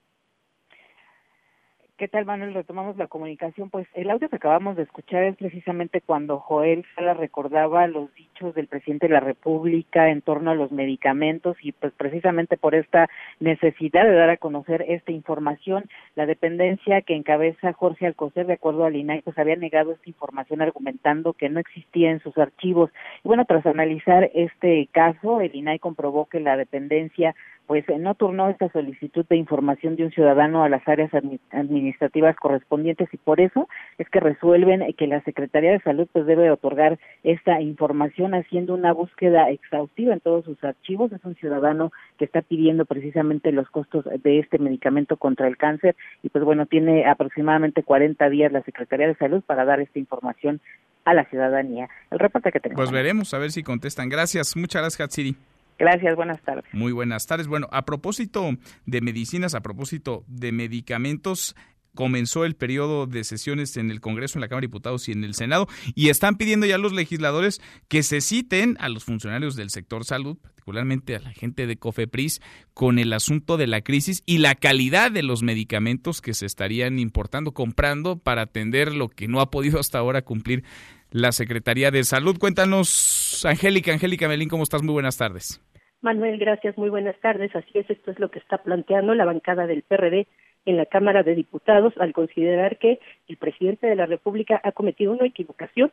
[1.97, 2.53] ¿Qué tal, Manuel?
[2.53, 3.71] Retomamos la comunicación.
[3.71, 8.53] Pues el audio que acabamos de escuchar es precisamente cuando Joel Sala recordaba los dichos
[8.53, 13.09] del presidente de la República en torno a los medicamentos y pues precisamente por esta
[13.39, 18.85] necesidad de dar a conocer esta información, la dependencia que encabeza Jorge Alcocer, de acuerdo
[18.85, 22.91] al INAI, pues había negado esta información argumentando que no existía en sus archivos.
[23.23, 27.33] Y bueno, tras analizar este caso, el INAI comprobó que la dependencia
[27.67, 31.11] pues no turnó esta solicitud de información de un ciudadano a las áreas
[31.51, 33.67] administrativas correspondientes y por eso
[33.97, 38.93] es que resuelven que la Secretaría de Salud pues debe otorgar esta información haciendo una
[38.93, 41.11] búsqueda exhaustiva en todos sus archivos.
[41.11, 45.95] Es un ciudadano que está pidiendo precisamente los costos de este medicamento contra el cáncer
[46.23, 50.61] y pues bueno, tiene aproximadamente 40 días la Secretaría de Salud para dar esta información
[51.03, 51.89] a la ciudadanía.
[52.11, 52.79] El reporte que tenemos.
[52.79, 54.07] Pues veremos a ver si contestan.
[54.07, 54.55] Gracias.
[54.55, 55.35] Muchas gracias, Hatsiri.
[55.79, 56.65] Gracias, buenas tardes.
[56.73, 57.47] Muy buenas tardes.
[57.47, 58.49] Bueno, a propósito
[58.85, 61.55] de medicinas, a propósito de medicamentos,
[61.97, 65.23] comenzó el periodo de sesiones en el Congreso, en la Cámara de Diputados y en
[65.23, 67.59] el Senado, y están pidiendo ya los legisladores
[67.89, 72.39] que se citen a los funcionarios del sector salud, particularmente a la gente de COFEPRIS,
[72.73, 76.99] con el asunto de la crisis y la calidad de los medicamentos que se estarían
[76.99, 80.63] importando, comprando para atender lo que no ha podido hasta ahora cumplir
[81.09, 82.37] la Secretaría de Salud.
[82.37, 84.83] Cuéntanos, Angélica, Angélica Melín, ¿cómo estás?
[84.83, 85.61] Muy buenas tardes.
[86.01, 87.55] Manuel, gracias, muy buenas tardes.
[87.55, 90.27] Así es, esto es lo que está planteando la bancada del PRD
[90.65, 95.11] en la Cámara de Diputados al considerar que el presidente de la República ha cometido
[95.11, 95.91] una equivocación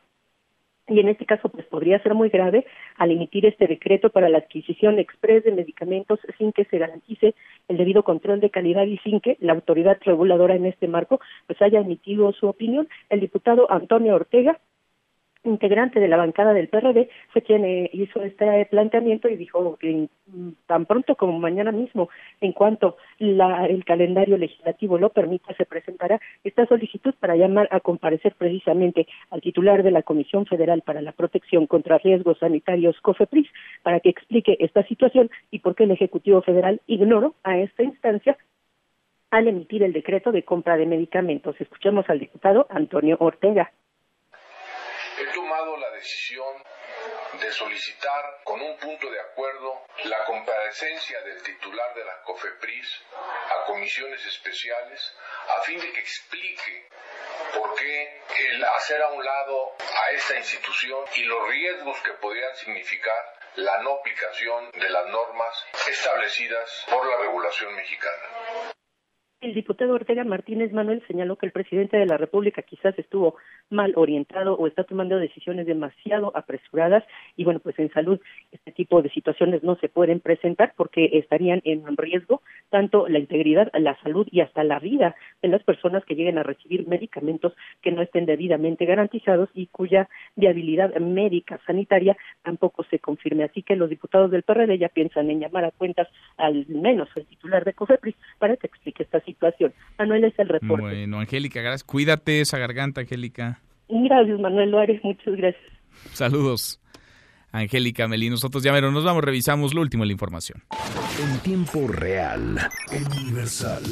[0.87, 2.65] y en este caso pues podría ser muy grave
[2.97, 7.33] al emitir este decreto para la adquisición express de medicamentos sin que se garantice
[7.67, 11.59] el debido control de calidad y sin que la autoridad reguladora en este marco pues
[11.63, 12.87] haya emitido su opinión.
[13.09, 14.59] El diputado Antonio Ortega
[15.45, 20.09] integrante de la bancada del PRD, fue quien eh, hizo este planteamiento y dijo que
[20.27, 22.09] mm, tan pronto como mañana mismo,
[22.41, 27.79] en cuanto la, el calendario legislativo lo permita, se presentará esta solicitud para llamar a
[27.79, 33.47] comparecer precisamente al titular de la Comisión Federal para la Protección contra Riesgos Sanitarios, COFEPRIS,
[33.83, 38.37] para que explique esta situación y por qué el Ejecutivo Federal ignoró a esta instancia
[39.31, 41.55] al emitir el decreto de compra de medicamentos.
[41.59, 43.71] Escuchemos al diputado Antonio Ortega
[45.95, 46.63] decisión
[47.41, 53.65] de solicitar con un punto de acuerdo la comparecencia del titular de la COFEPRIS a
[53.65, 55.15] comisiones especiales
[55.49, 56.89] a fin de que explique
[57.53, 62.55] por qué el hacer a un lado a esta institución y los riesgos que podrían
[62.55, 68.73] significar la no aplicación de las normas establecidas por la regulación mexicana.
[69.41, 73.37] El diputado Ortega Martínez Manuel señaló que el presidente de la República quizás estuvo
[73.69, 77.03] mal orientado o está tomando decisiones demasiado apresuradas
[77.35, 78.19] y bueno, pues en salud
[78.51, 83.71] este tipo de situaciones no se pueden presentar porque estarían en riesgo tanto la integridad,
[83.73, 87.91] la salud y hasta la vida de las personas que lleguen a recibir medicamentos que
[87.91, 93.43] no estén debidamente garantizados y cuya viabilidad médica sanitaria tampoco se confirme.
[93.43, 97.25] Así que los diputados del PRD ya piensan en llamar a cuentas al menos el
[97.25, 99.73] titular de COFEPRIS para que explique esta situación.
[99.97, 100.81] Manuel es el reporte.
[100.83, 101.83] Bueno, Angélica, gracias.
[101.83, 103.59] Cuídate esa garganta, Angélica.
[103.89, 105.03] Gracias, Manuel Loares.
[105.03, 105.63] Muchas gracias.
[106.13, 106.79] Saludos.
[107.51, 110.61] Angélica Melín, nosotros ya menos nos vamos, revisamos lo último de la información.
[111.21, 112.59] En tiempo real,
[112.91, 113.83] universal.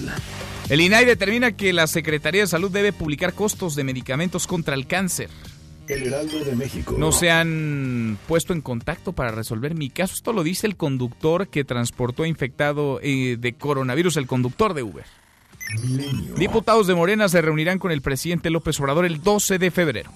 [0.70, 4.86] El INAI determina que la Secretaría de Salud debe publicar costos de medicamentos contra el
[4.86, 5.30] cáncer.
[5.88, 6.96] El Heraldo de México.
[6.98, 10.14] No se han puesto en contacto para resolver mi caso.
[10.14, 15.06] Esto lo dice el conductor que transportó infectado eh, de coronavirus, el conductor de Uber.
[16.38, 20.12] Diputados de Morena se reunirán con el presidente López Obrador el 12 de febrero.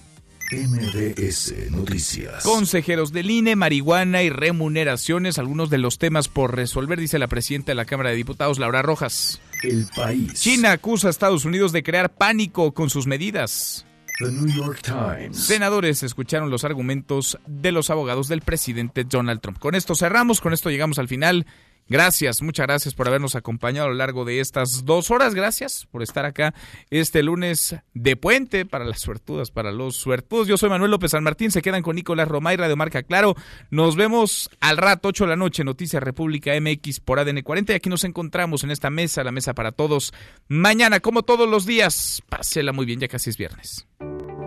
[0.49, 2.44] MBS Noticias.
[2.44, 7.72] Consejeros del INE, marihuana y remuneraciones, algunos de los temas por resolver, dice la presidenta
[7.72, 9.41] de la Cámara de Diputados, Laura Rojas.
[9.61, 10.40] El país.
[10.40, 13.86] China acusa a Estados Unidos de crear pánico con sus medidas.
[14.19, 15.38] The New York Times.
[15.38, 19.60] Senadores escucharon los argumentos de los abogados del presidente Donald Trump.
[19.60, 21.45] Con esto cerramos, con esto llegamos al final
[21.89, 25.34] Gracias, muchas gracias por habernos acompañado a lo largo de estas dos horas.
[25.34, 26.53] Gracias por estar acá
[26.89, 30.47] este lunes de puente para las suertudas, para los suertudos.
[30.47, 31.51] Yo soy Manuel López San Martín.
[31.51, 33.35] Se quedan con Nicolás Romay, Radio Marca Claro.
[33.69, 37.73] Nos vemos al rato, 8 de la noche, Noticias República MX por ADN 40.
[37.73, 40.14] Y aquí nos encontramos en esta mesa, la mesa para todos.
[40.49, 43.88] Mañana, como todos los días, pásela muy bien, ya casi es viernes.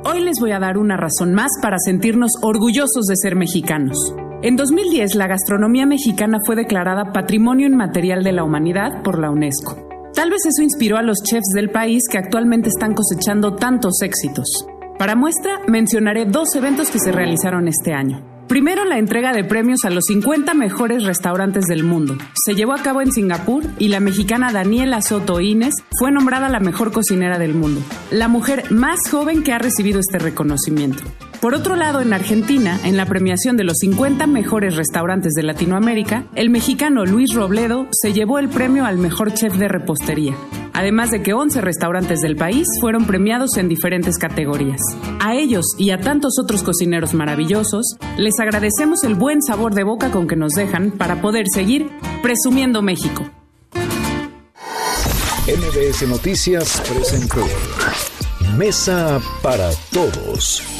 [0.04, 4.14] Hoy les voy a dar una razón más para sentirnos orgullosos de ser mexicanos.
[4.42, 9.76] En 2010, la gastronomía mexicana fue declarada Patrimonio Inmaterial de la Humanidad por la UNESCO.
[10.14, 14.66] Tal vez eso inspiró a los chefs del país que actualmente están cosechando tantos éxitos.
[14.98, 18.29] Para muestra, mencionaré dos eventos que se realizaron este año.
[18.50, 22.18] Primero, la entrega de premios a los 50 mejores restaurantes del mundo.
[22.34, 26.58] Se llevó a cabo en Singapur y la mexicana Daniela Soto Inés fue nombrada la
[26.58, 31.04] mejor cocinera del mundo, la mujer más joven que ha recibido este reconocimiento.
[31.40, 36.26] Por otro lado, en Argentina, en la premiación de los 50 mejores restaurantes de Latinoamérica,
[36.34, 40.36] el mexicano Luis Robledo se llevó el premio al mejor chef de repostería,
[40.74, 44.82] además de que 11 restaurantes del país fueron premiados en diferentes categorías.
[45.18, 50.10] A ellos y a tantos otros cocineros maravillosos, les agradecemos el buen sabor de boca
[50.10, 51.88] con que nos dejan para poder seguir
[52.22, 53.24] presumiendo México.
[55.46, 57.46] MBS Noticias presentó
[58.58, 60.79] Mesa para Todos